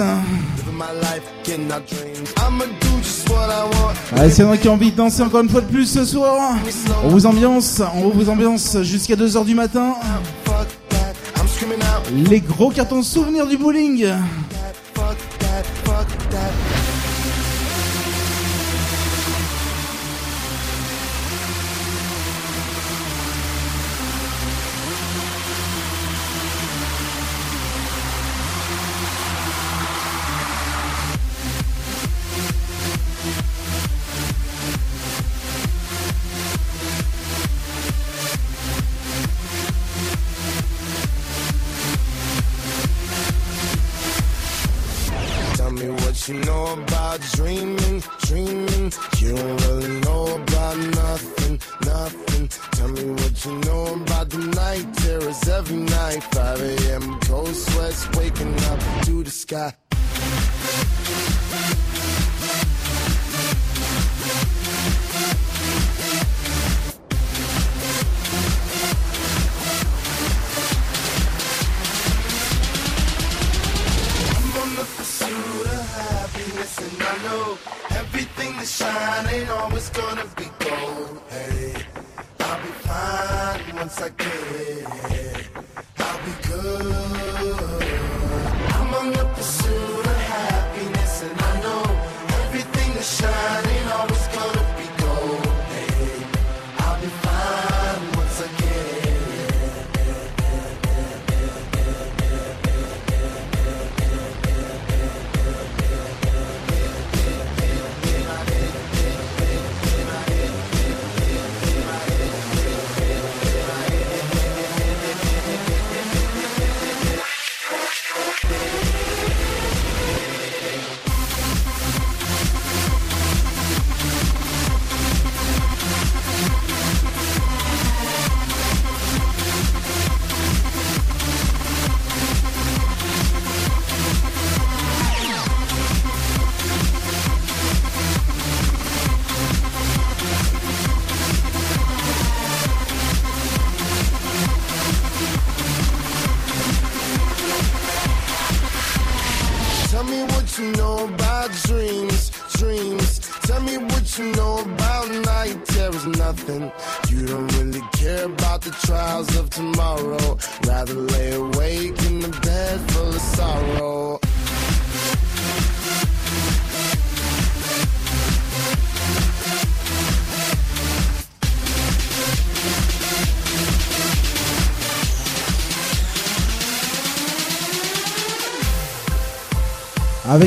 [4.17, 5.85] Allez, s'il y en a qui ont envie de danser encore une fois de plus
[5.85, 6.55] ce soir,
[7.03, 9.93] on vous ambiance, on vous ambiance jusqu'à 2h du matin.
[12.15, 14.07] Les gros cartons souvenirs du bowling.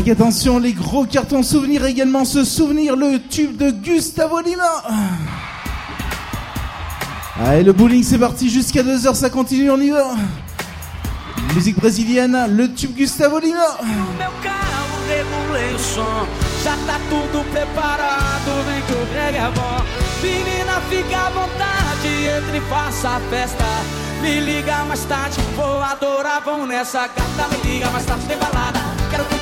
[0.07, 4.63] Avec attention, les gros cartons souvenirs également se souvenir le tube de Gustavo Lima.
[7.45, 10.15] Allez, le bowling, c'est parti jusqu'à 2h, ça continue, on y va.
[11.57, 13.67] Musique brésilienne, le tube Gustavo Lima.
[16.63, 19.85] Já tá tudo preparado, vem que o reggae é bom
[20.21, 23.65] Menina, fica à vontade, entre e faça a festa
[24.21, 28.37] Me liga mais tarde, vou adorar, vão nessa gata Me liga mais tarde, tem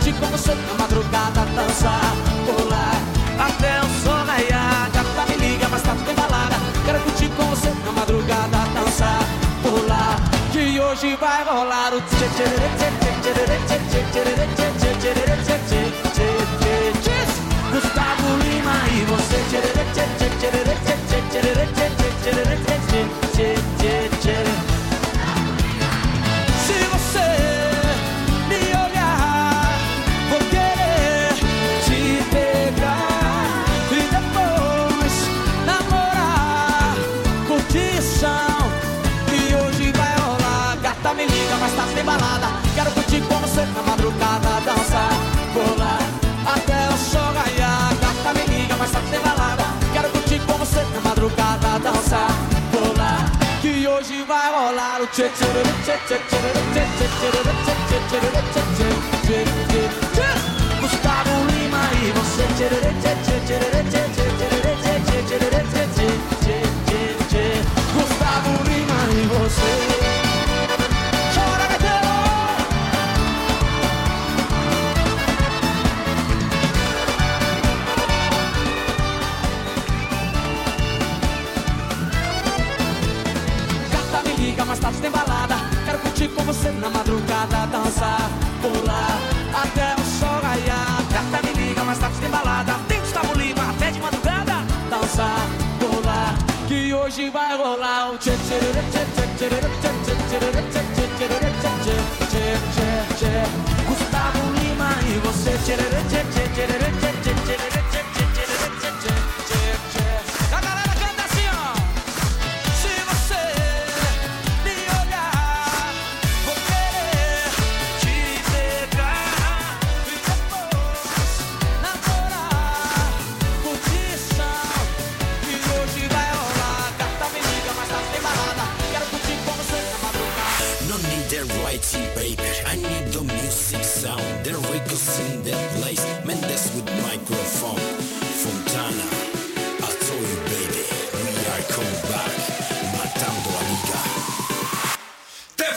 [0.05, 3.01] curtir com você na madrugada, dançar, pular
[3.39, 4.91] até o sol raiar.
[4.93, 6.57] Gata, me liga mais tarde, tem balada.
[6.85, 9.21] Quero curtir com você na madrugada, dançar,
[9.63, 10.21] pular.
[10.53, 14.25] Que hoje vai rolar o tchê tchê tchê tchê tchê tchê tchê tchê
[14.79, 15.44] tchê tchê tchê
[60.81, 62.45] Gustavo Lima e você
[87.45, 89.21] madrugada, dançar, pular
[89.55, 91.03] até o sol raiar.
[91.13, 92.75] Gata, me liga, mais tarde tem balada.
[92.89, 95.47] Tem Gustavo Lima até de madrugada, dançar,
[95.79, 96.35] pular.
[96.69, 100.49] Que hoje vai rolar o tchê tchê tchê tchê tchê tchê tchê tchê
[102.31, 103.35] tchê tchê
[103.87, 107.84] Gustavo Lima e você tchê tchê tchê tchê tchê tchê tchê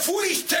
[0.08, 0.56] fuiste!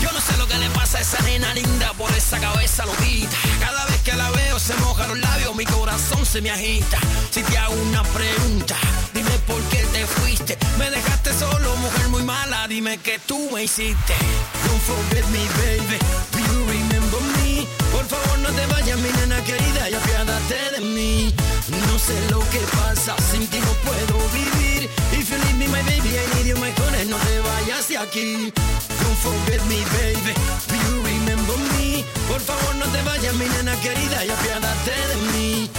[0.00, 3.36] Yo no sé lo que le pasa a esa nena linda por esa cabeza loquita.
[3.60, 6.98] Cada vez que la veo se mojan los labios, mi corazón se me agita.
[7.30, 8.76] Si te hago una pregunta,
[9.12, 10.56] dime por qué te fuiste.
[10.78, 14.14] Me dejaste solo, mujer muy mala, dime que tú me hiciste.
[14.64, 15.98] Don't forget me, baby.
[16.32, 17.66] Do you remember me?
[17.92, 21.34] Por favor, no te vayas, mi nena querida, y apiádate de mí.
[21.68, 24.90] No sé lo que pasa, sin ti no puedo vivir.
[25.12, 27.96] If you leave me, my baby, I need you, my honey, no te vayas de
[27.96, 28.52] aquí.
[29.00, 30.34] Don't forget me, baby.
[30.68, 32.04] Do you remember me?
[32.28, 35.70] Por favor, no te vayas, mi nena querida, y apiádate de mí.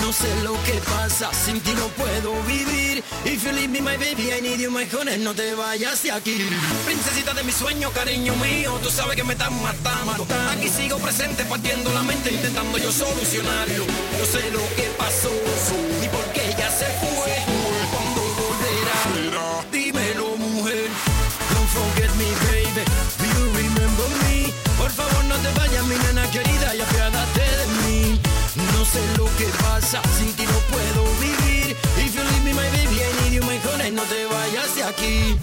[0.00, 3.01] No sé lo que pasa, sin ti no puedo vivir.
[3.24, 6.10] If you leave me, my baby, I need you, my honey, no te vayas de
[6.10, 6.38] aquí.
[6.84, 10.26] Princesita de mi sueño, cariño mío, tú sabes que me estás matando.
[10.50, 13.84] Aquí sigo presente, partiendo la mente, intentando yo solucionarlo.
[14.18, 15.30] Yo sé lo que pasó,
[16.00, 17.41] ni por qué ella se fue.
[34.92, 35.38] Aquí.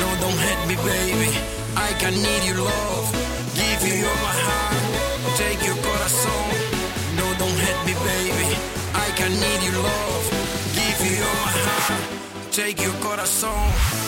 [0.00, 1.30] No, don't hate me, baby.
[1.76, 3.06] I can need your love.
[3.54, 4.82] Give you all my heart.
[5.36, 6.46] Take your corazón.
[7.18, 8.48] No, don't hate me, baby.
[8.94, 10.24] I can need your love.
[10.78, 12.02] Give you all my heart.
[12.52, 14.07] Take your corazón.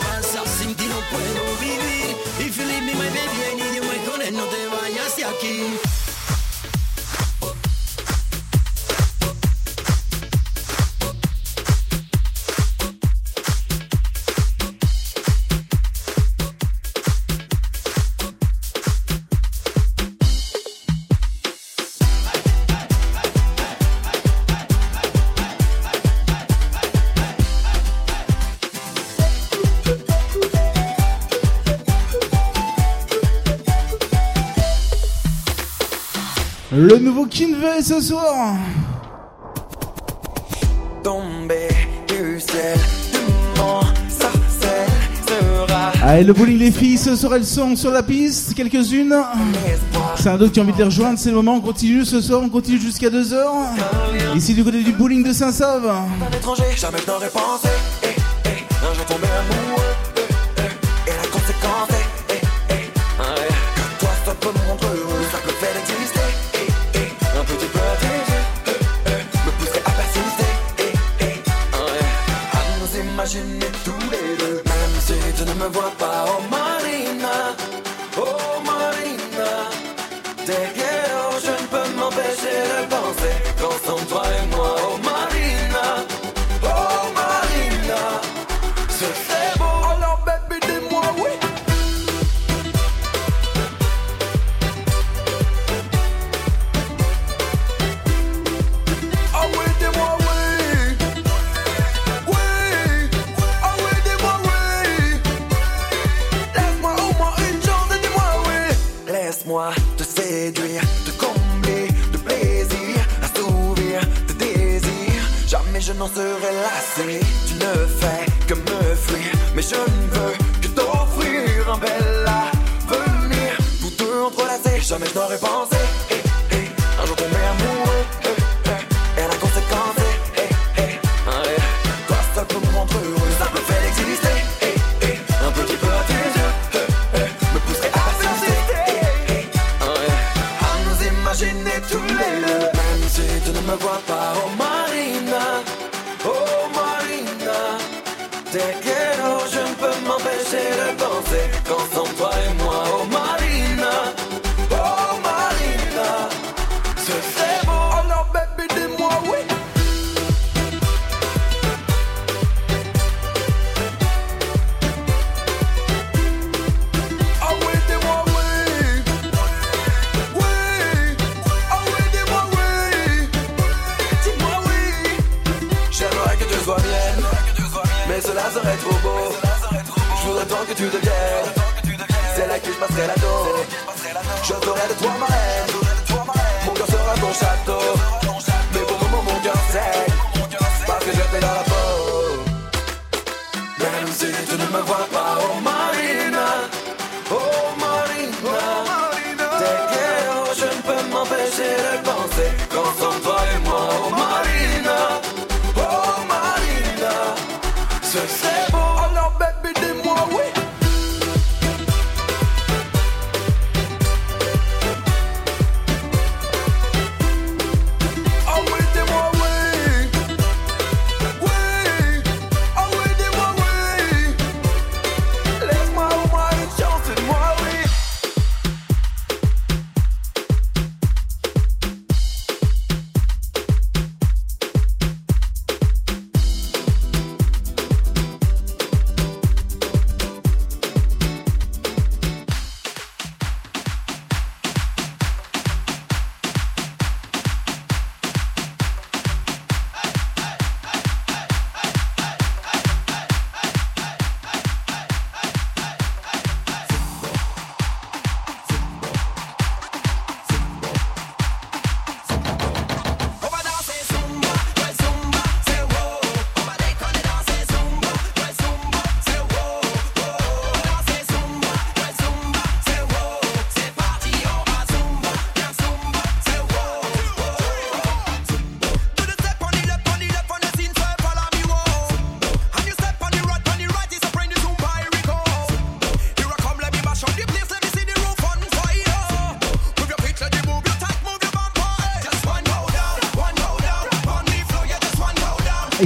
[2.51, 3.60] If you leave me, my baby,
[36.81, 38.55] Le nouveau Kinvey ce soir.
[41.03, 41.67] Tomber,
[46.03, 49.15] Allez, ah, le bowling, les filles, ce soir elles sont sur la piste, quelques-unes.
[50.15, 52.19] C'est un d'autres qui a envie de les rejoindre, c'est le moment, on continue ce
[52.19, 53.35] soir, on continue jusqu'à 2h.
[54.35, 55.87] Ici du côté du bowling de Saint-Save.
[56.77, 57.01] Jamais
[57.31, 57.69] pensé,
[58.01, 58.07] eh,
[58.45, 58.49] eh,
[58.83, 59.60] un.
[73.33, 74.63] imaginer tous les deux.
[74.65, 76.70] Même si tu ne me vois pas oh en main.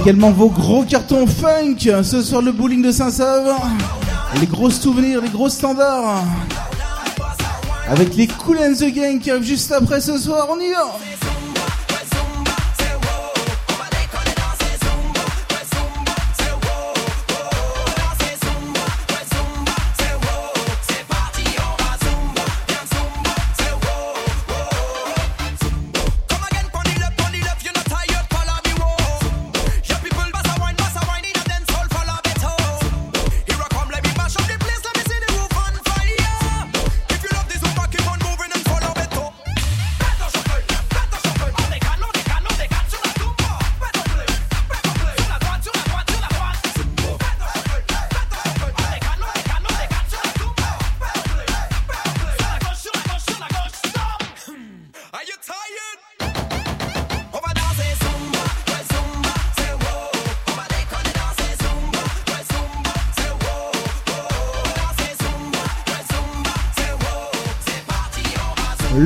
[0.05, 3.55] également vos gros cartons funk ce soir le bowling de Saint-Save.
[4.39, 6.23] Les gros souvenirs, les gros standards.
[7.89, 11.14] Avec les Cool and the Gang qui arrivent juste après ce soir, on y va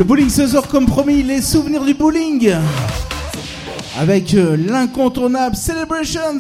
[0.10, 2.52] Bowling ce soir, comme promis, les souvenirs du bowling.
[4.00, 6.40] Avec euh, l'incontournable Celebrations.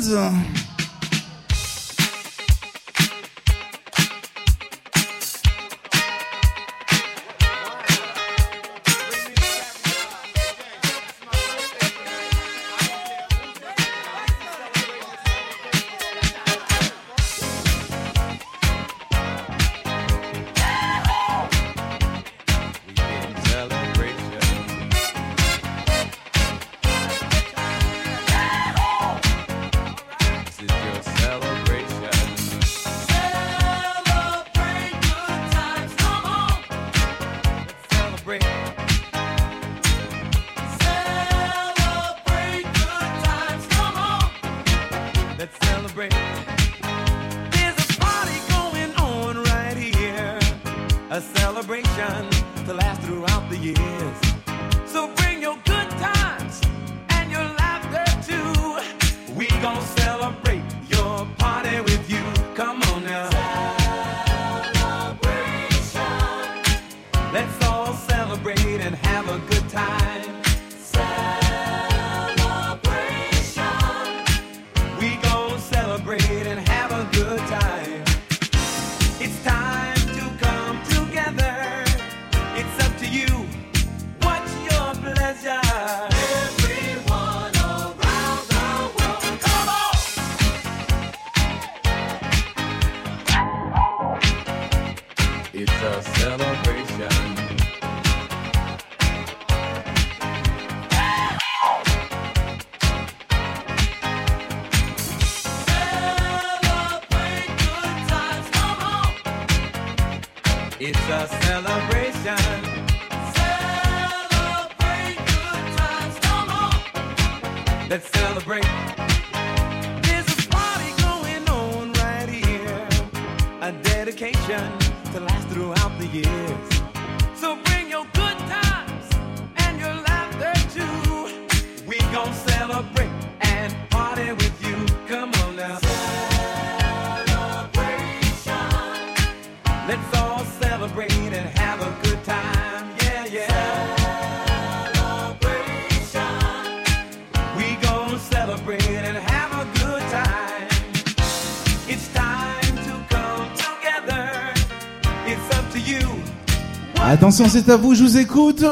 [157.30, 158.66] Attention, c'est à vous, je vous écoute.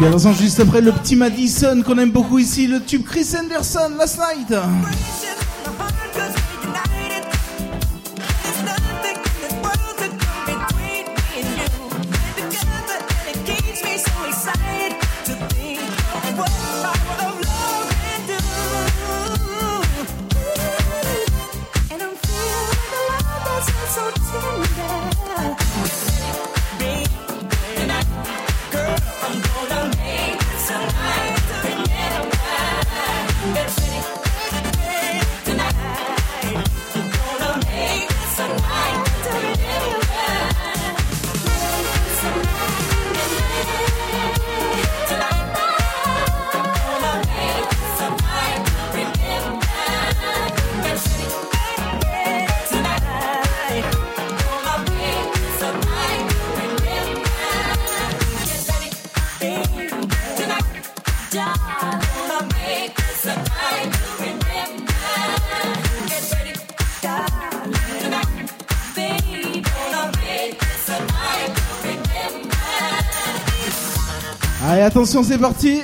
[0.00, 3.34] Puis à l'instant, juste après le petit Madison qu'on aime beaucoup ici, le tube Chris
[3.38, 4.50] Anderson last night.
[75.00, 75.80] attention, c'est parti.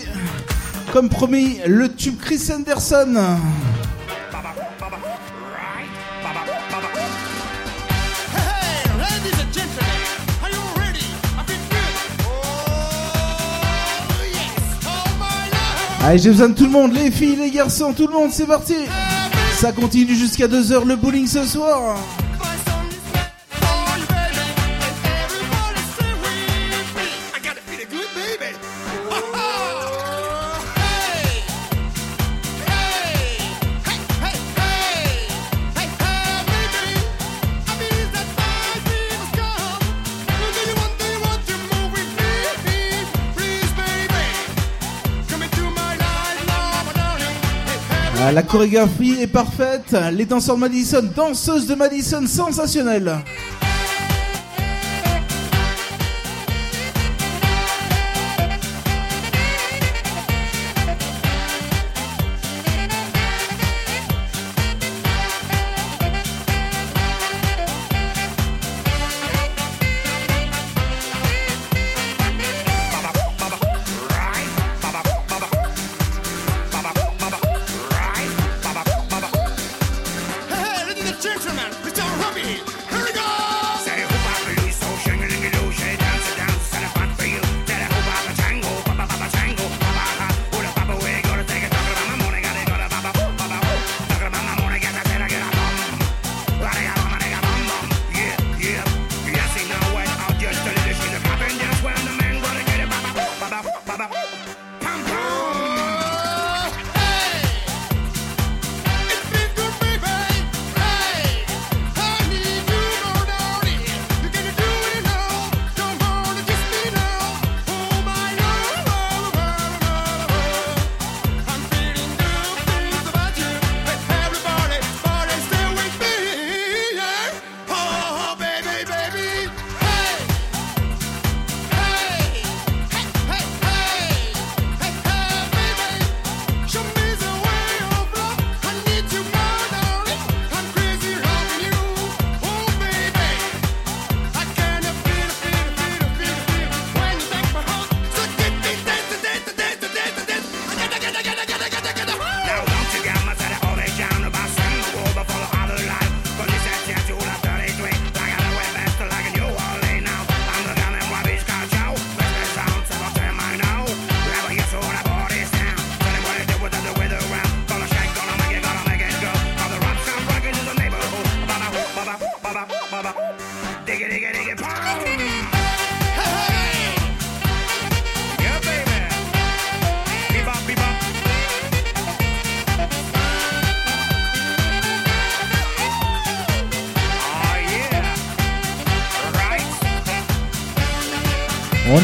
[0.92, 3.38] Comme promis, le tube Chris Anderson.
[16.04, 18.46] Allez, j'ai besoin de tout le monde, les filles, les garçons, tout le monde, c'est
[18.46, 18.76] parti.
[19.54, 21.96] Ça continue jusqu'à 2h le bowling ce soir.
[48.36, 53.16] la chorégraphie est parfaite, les danseurs de Madison, danseuses de Madison, sensationnelles.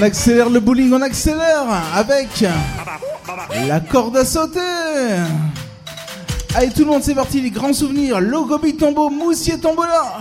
[0.02, 1.64] on accélère le bowling, on accélère
[1.94, 2.44] avec
[3.68, 4.58] la corde à sauter.
[6.56, 10.18] Allez tout le monde, c'est parti, les grands souvenirs, Logobi Tombeau, Moussier Tombola.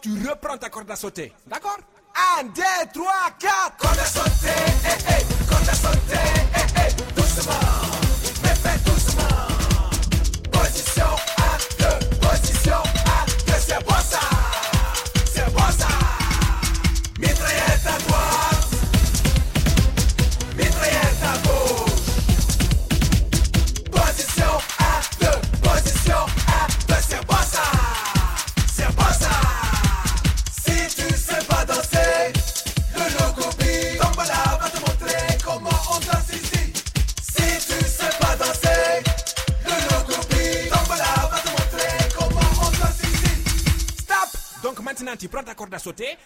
[0.00, 1.32] tu reprends ta corde à sauter.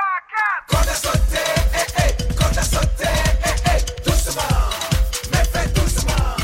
[0.65, 0.69] 4.
[0.69, 1.41] Quand t'as sauté,
[1.73, 3.09] eh, eh, quand sauté,
[3.45, 4.41] eh, eh, doucement,
[5.31, 6.35] mais fais doucement.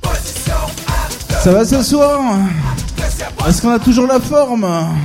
[0.00, 0.54] Position
[0.88, 2.20] à Ça va ce soir?
[3.48, 4.96] Est-ce qu'on a toujours la forme?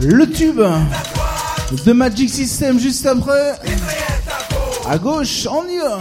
[0.00, 0.60] Le tube
[1.84, 3.54] de Magic System juste après.
[4.88, 6.00] À gauche, on y va.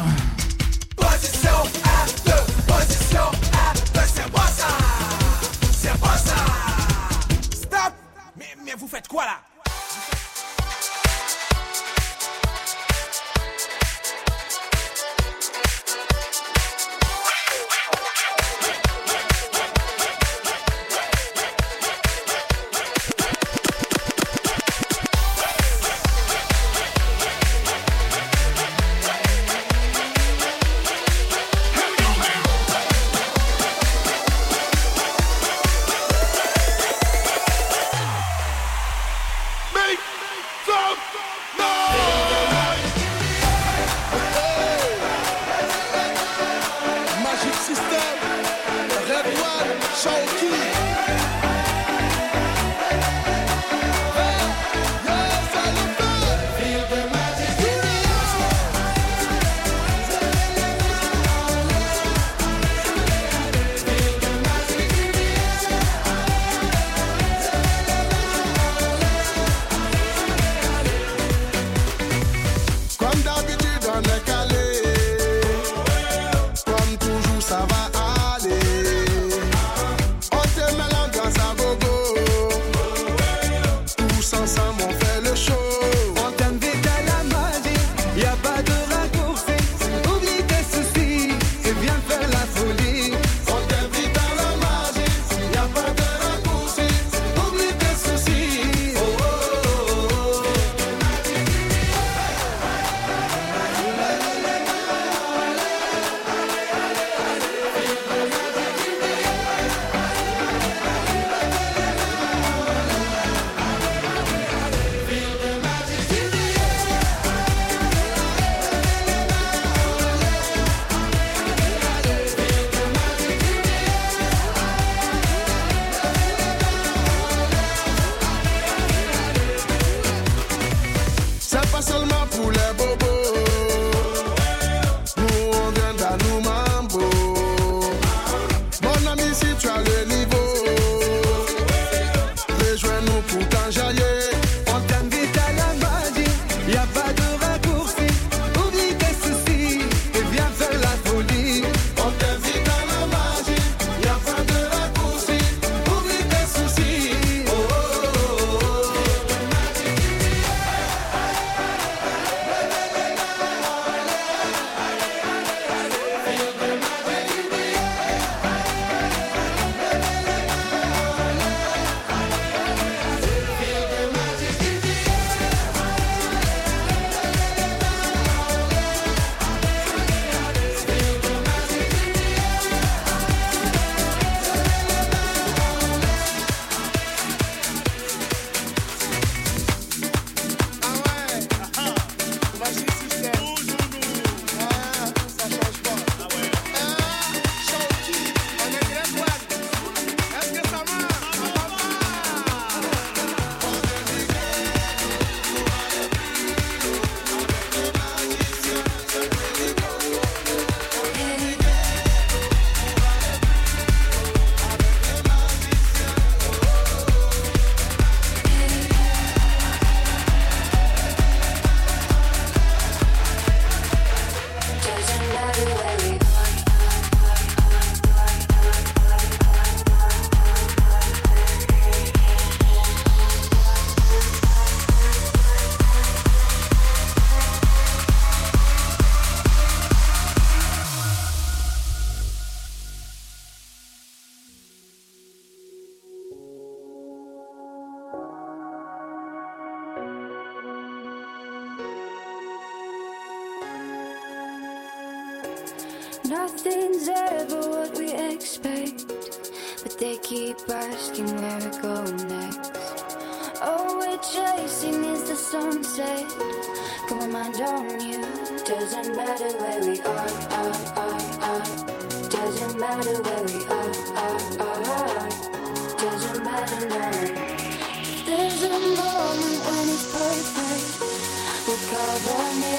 [281.90, 282.74] discover me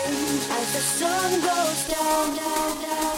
[0.50, 3.17] as the sun goes down, down, down.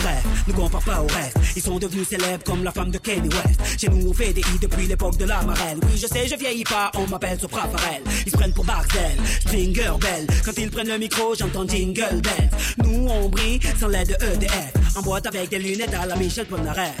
[0.00, 1.36] Bref, ne pas au reste.
[1.56, 3.80] Ils sont devenus célèbres comme la femme de Kanye West.
[3.80, 5.78] Chez nous, on fait des hits depuis l'époque de la marelle.
[5.82, 8.02] Oui, je sais, je vieillis pas, on m'appelle Sopra Farel.
[8.26, 10.26] Ils se prennent pour Barcel, Stringer Bell.
[10.44, 12.50] Quand ils prennent le micro, j'entends Jingle Bells.
[12.84, 14.72] Nous, on brille sans l'aide de EDF.
[14.96, 16.96] En boîte avec des lunettes à la Michel Polnareff.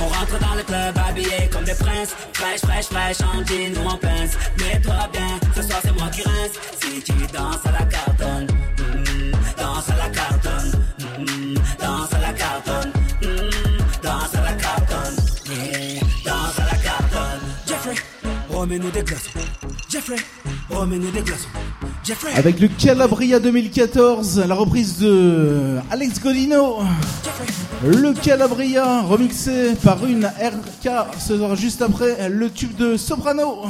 [0.00, 2.14] On rentre dans le club habillé comme des princes.
[2.32, 4.38] Fraîche, fraîche, fraîche, en jean ou en pince.
[4.58, 6.52] Mets-toi bien, ce soir c'est moi qui rince.
[6.80, 8.07] Si tu danses à la cartonne,
[18.68, 19.30] remets-nous des glaçons.
[19.88, 20.16] Jeffrey,
[20.68, 21.48] remets-nous des glaçons.
[22.04, 22.32] Jeffrey.
[22.34, 26.80] Avec le Calabria 2014, la reprise de Alex Godino.
[27.82, 33.62] Le Calabria remixé par une RK, ce sera juste après le tube de Soprano.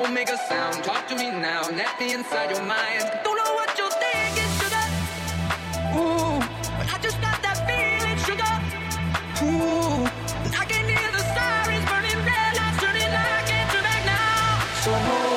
[0.00, 1.62] Don't make a sound, talk to me now.
[1.70, 3.02] Let me inside your mind.
[3.24, 4.86] Don't know what you're thinking, sugar.
[5.98, 6.38] Ooh,
[6.94, 8.60] I just got that feeling, sugar.
[9.42, 10.06] Ooh,
[10.56, 13.10] I can hear the sirens burning red lights turning.
[13.10, 14.62] I can't turn back now.
[14.84, 15.34] So hold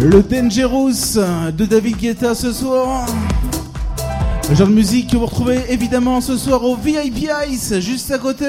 [0.00, 0.10] on.
[0.10, 1.18] Le Dangerous
[1.52, 3.06] de David Guetta ce soir.
[4.50, 8.18] Le genre de musique que vous retrouvez évidemment ce soir au VIP Ice, juste à
[8.18, 8.46] côté.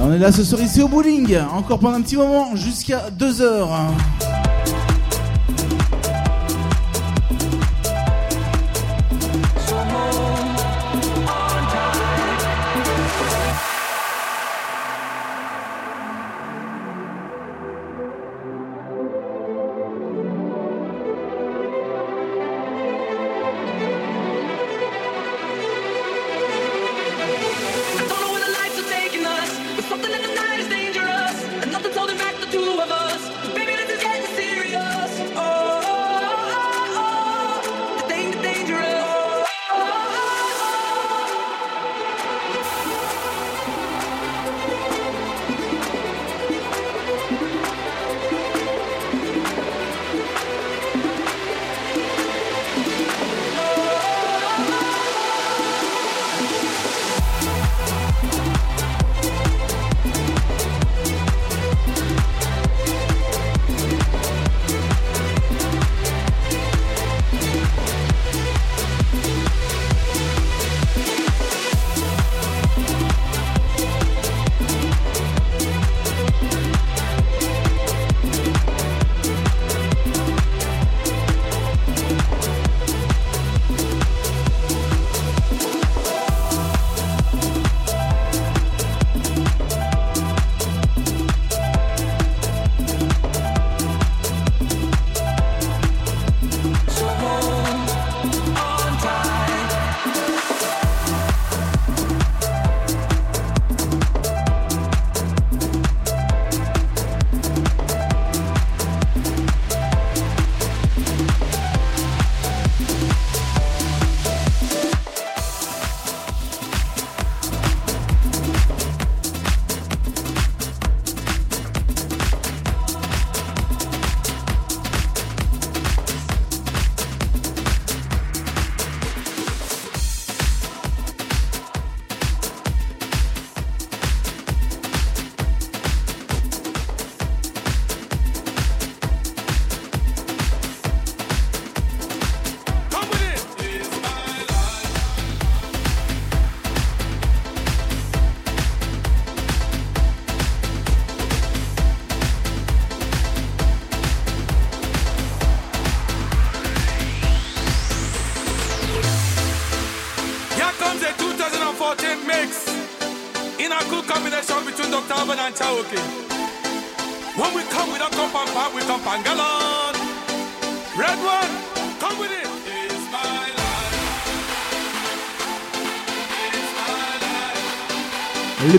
[0.00, 3.66] On est là ce soir ici au bowling, encore pendant un petit moment, jusqu'à 2h.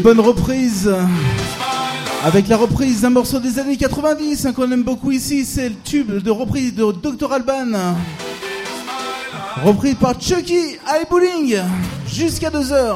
[0.03, 0.93] Les bonnes reprises.
[2.25, 5.75] Avec la reprise d'un morceau des années 90 hein, qu'on aime beaucoup ici, c'est le
[5.75, 7.95] tube de reprise de Dr Alban.
[9.63, 11.57] Reprise par Chucky High Bowling
[12.05, 12.95] jusqu'à 2h.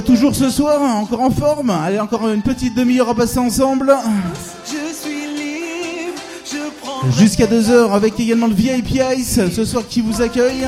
[0.00, 1.68] Va toujours ce soir, encore en forme.
[1.68, 3.94] Allez, encore une petite demi-heure à passer ensemble.
[4.64, 10.00] Je suis libre, je prends Jusqu'à 2h avec également le VIP Ice ce soir qui
[10.00, 10.66] vous accueille.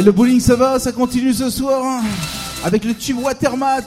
[0.00, 2.02] Allez, le bowling ça va, ça continue ce soir hein,
[2.64, 3.82] avec le tube Watermat.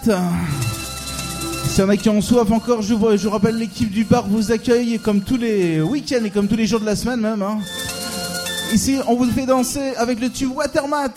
[1.65, 4.27] S'il y en a qui ont soif encore, je vous, je rappelle l'équipe du bar
[4.27, 7.41] vous accueille comme tous les week-ends et comme tous les jours de la semaine même.
[7.41, 7.57] hein.
[8.71, 11.09] Ici, on vous fait danser avec le tube Watermat.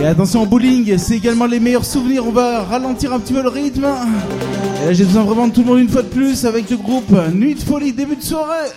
[0.00, 2.26] Et attention au bowling, c'est également les meilleurs souvenirs.
[2.26, 3.86] On va ralentir un petit peu le rythme.
[4.90, 7.54] J'ai besoin vraiment de tout le monde une fois de plus avec le groupe Nuit
[7.54, 8.68] de folie, début de soirée.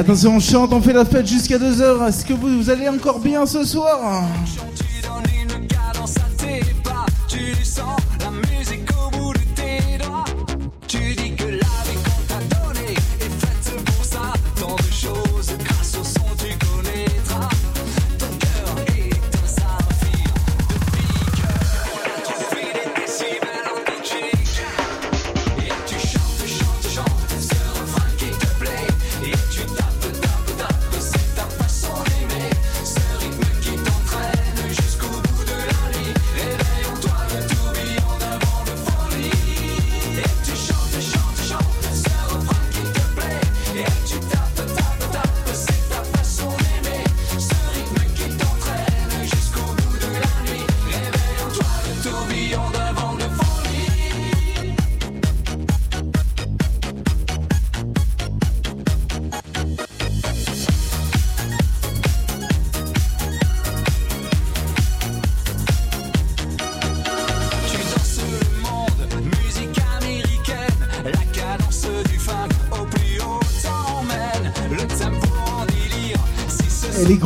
[0.00, 2.08] attention, on chante, on fait la fête jusqu'à 2h.
[2.08, 4.24] Est-ce que vous, vous allez encore bien ce soir?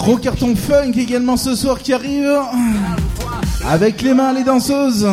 [0.05, 2.31] Gros carton funk également ce soir qui arrive.
[3.67, 5.09] Avec les mains, les danseuses.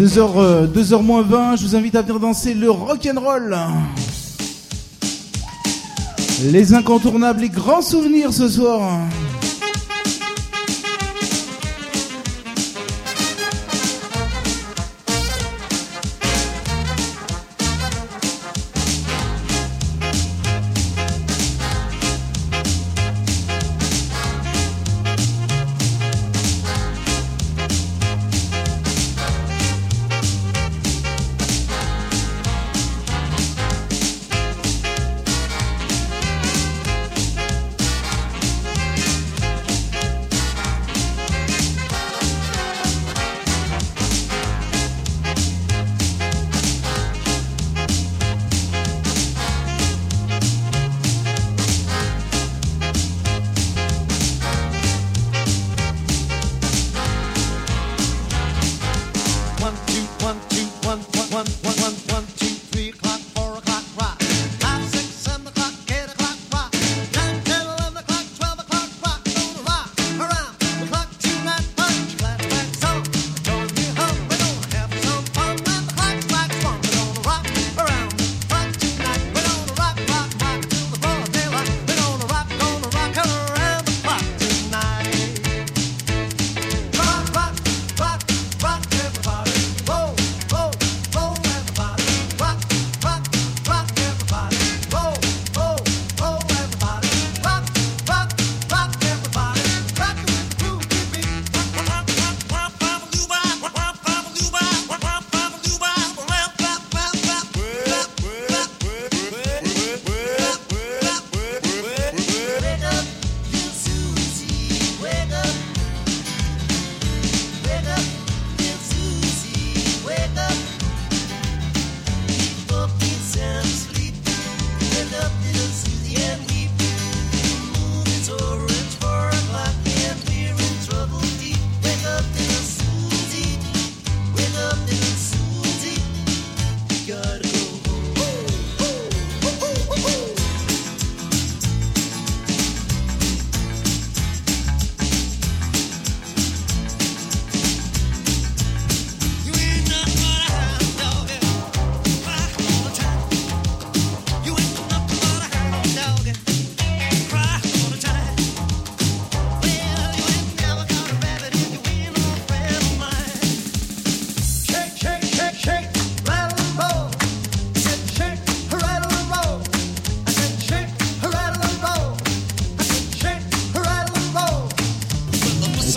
[0.00, 3.54] 2h-20, euh, je vous invite à venir danser le rock'n'roll.
[6.44, 9.02] Les incontournables, et grands souvenirs ce soir.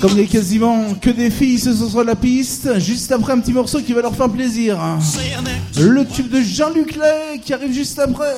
[0.04, 3.32] Comme il n'y a quasiment que des filles ce sont sur la piste, juste après
[3.32, 4.78] un petit morceau qui va leur faire plaisir.
[5.80, 8.36] Le tube de Jean-Luc Lay qui arrive juste après.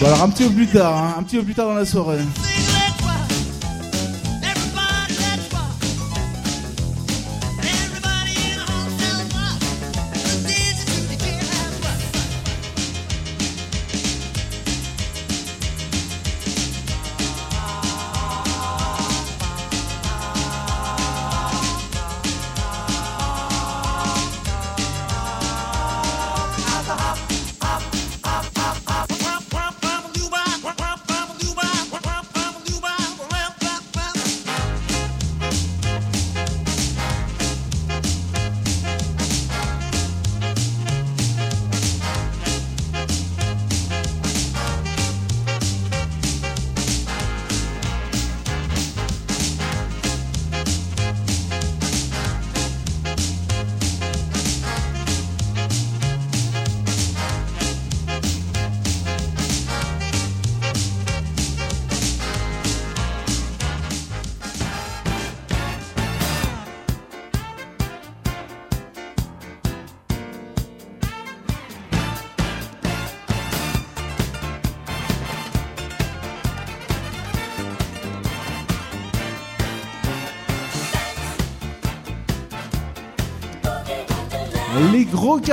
[0.00, 2.20] Alors un petit peu plus tard, hein, un petit peu plus tard dans la soirée.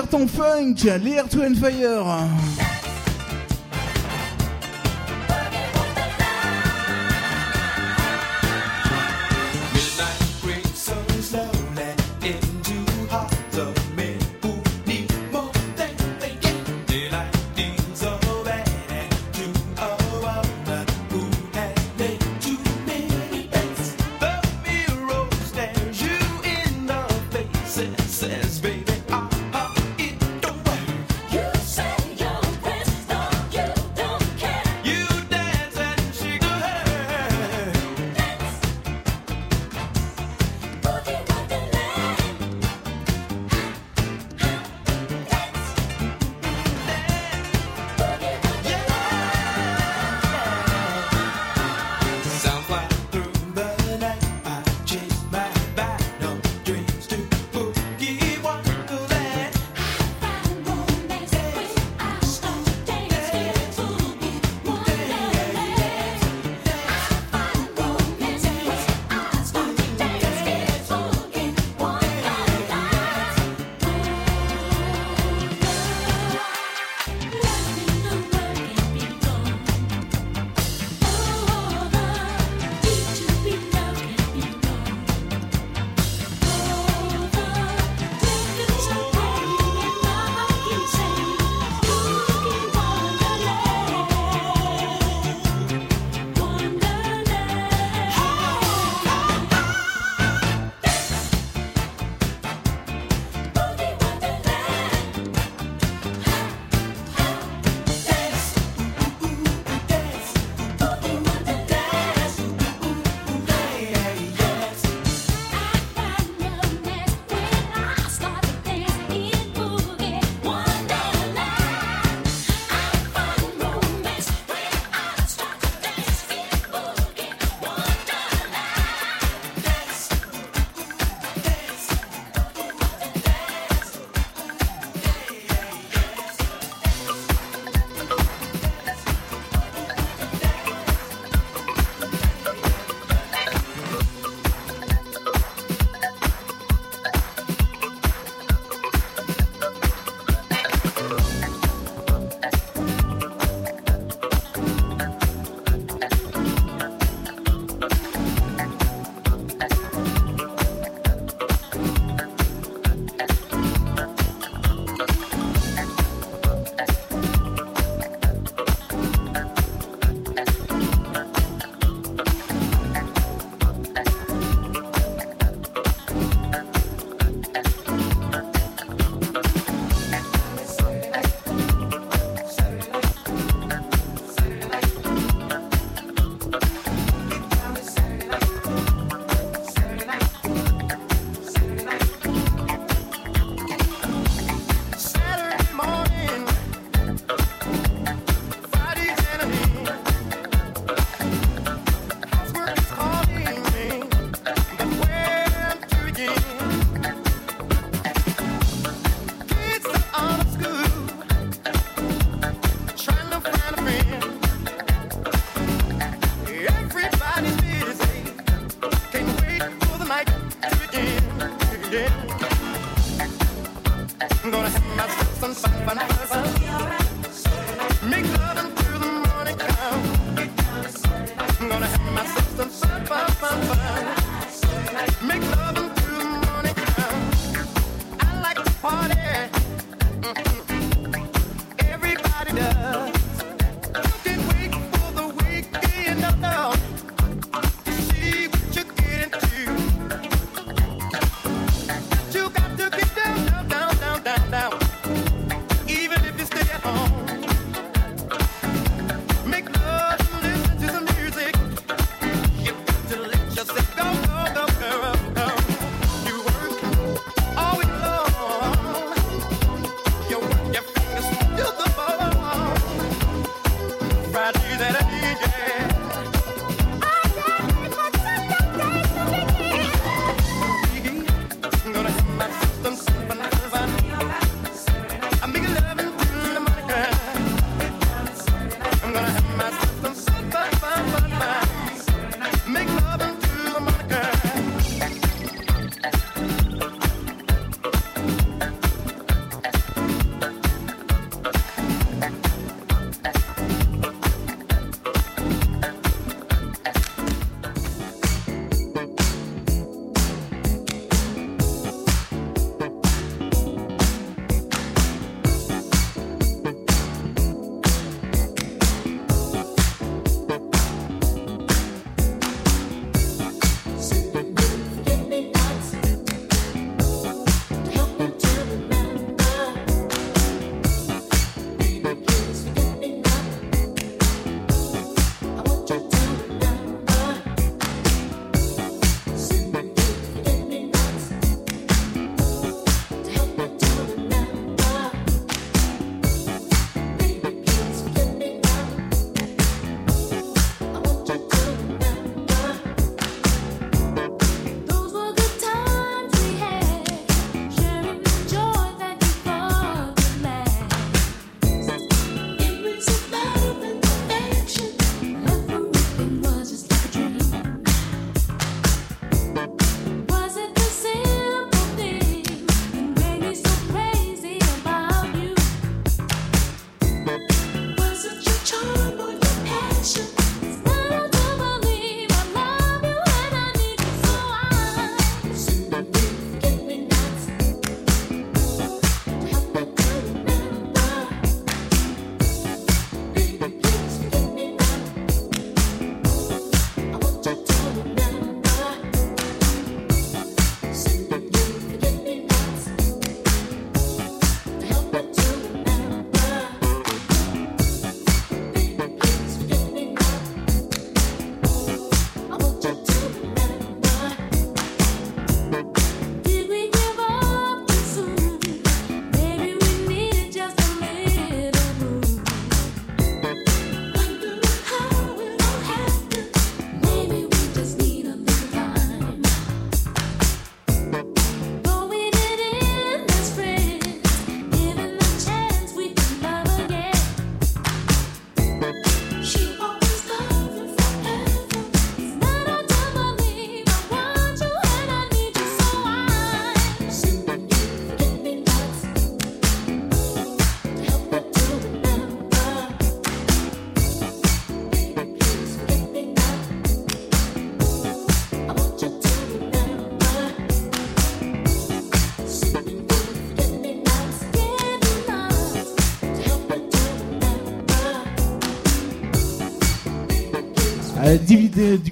[0.01, 2.40] Cartons funk, les Air to Fire.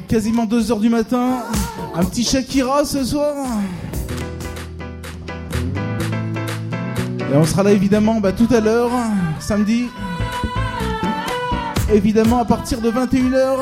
[0.08, 1.44] quasiment 2h du matin.
[1.96, 3.36] Un petit Shakira ce soir.
[7.32, 8.92] Et on sera là évidemment bah, tout à l'heure,
[9.40, 9.86] samedi.
[11.94, 13.58] Évidemment à partir de 21h.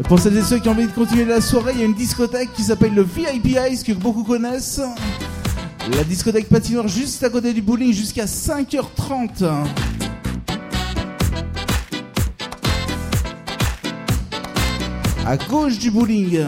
[0.00, 1.86] Et pour celles et ceux qui ont envie de continuer la soirée, il y a
[1.86, 4.80] une discothèque qui s'appelle le VIP Ice que beaucoup connaissent.
[5.96, 9.44] La discothèque patinoire juste à côté du bowling jusqu'à 5h30.
[15.28, 16.46] A gauche du bowling.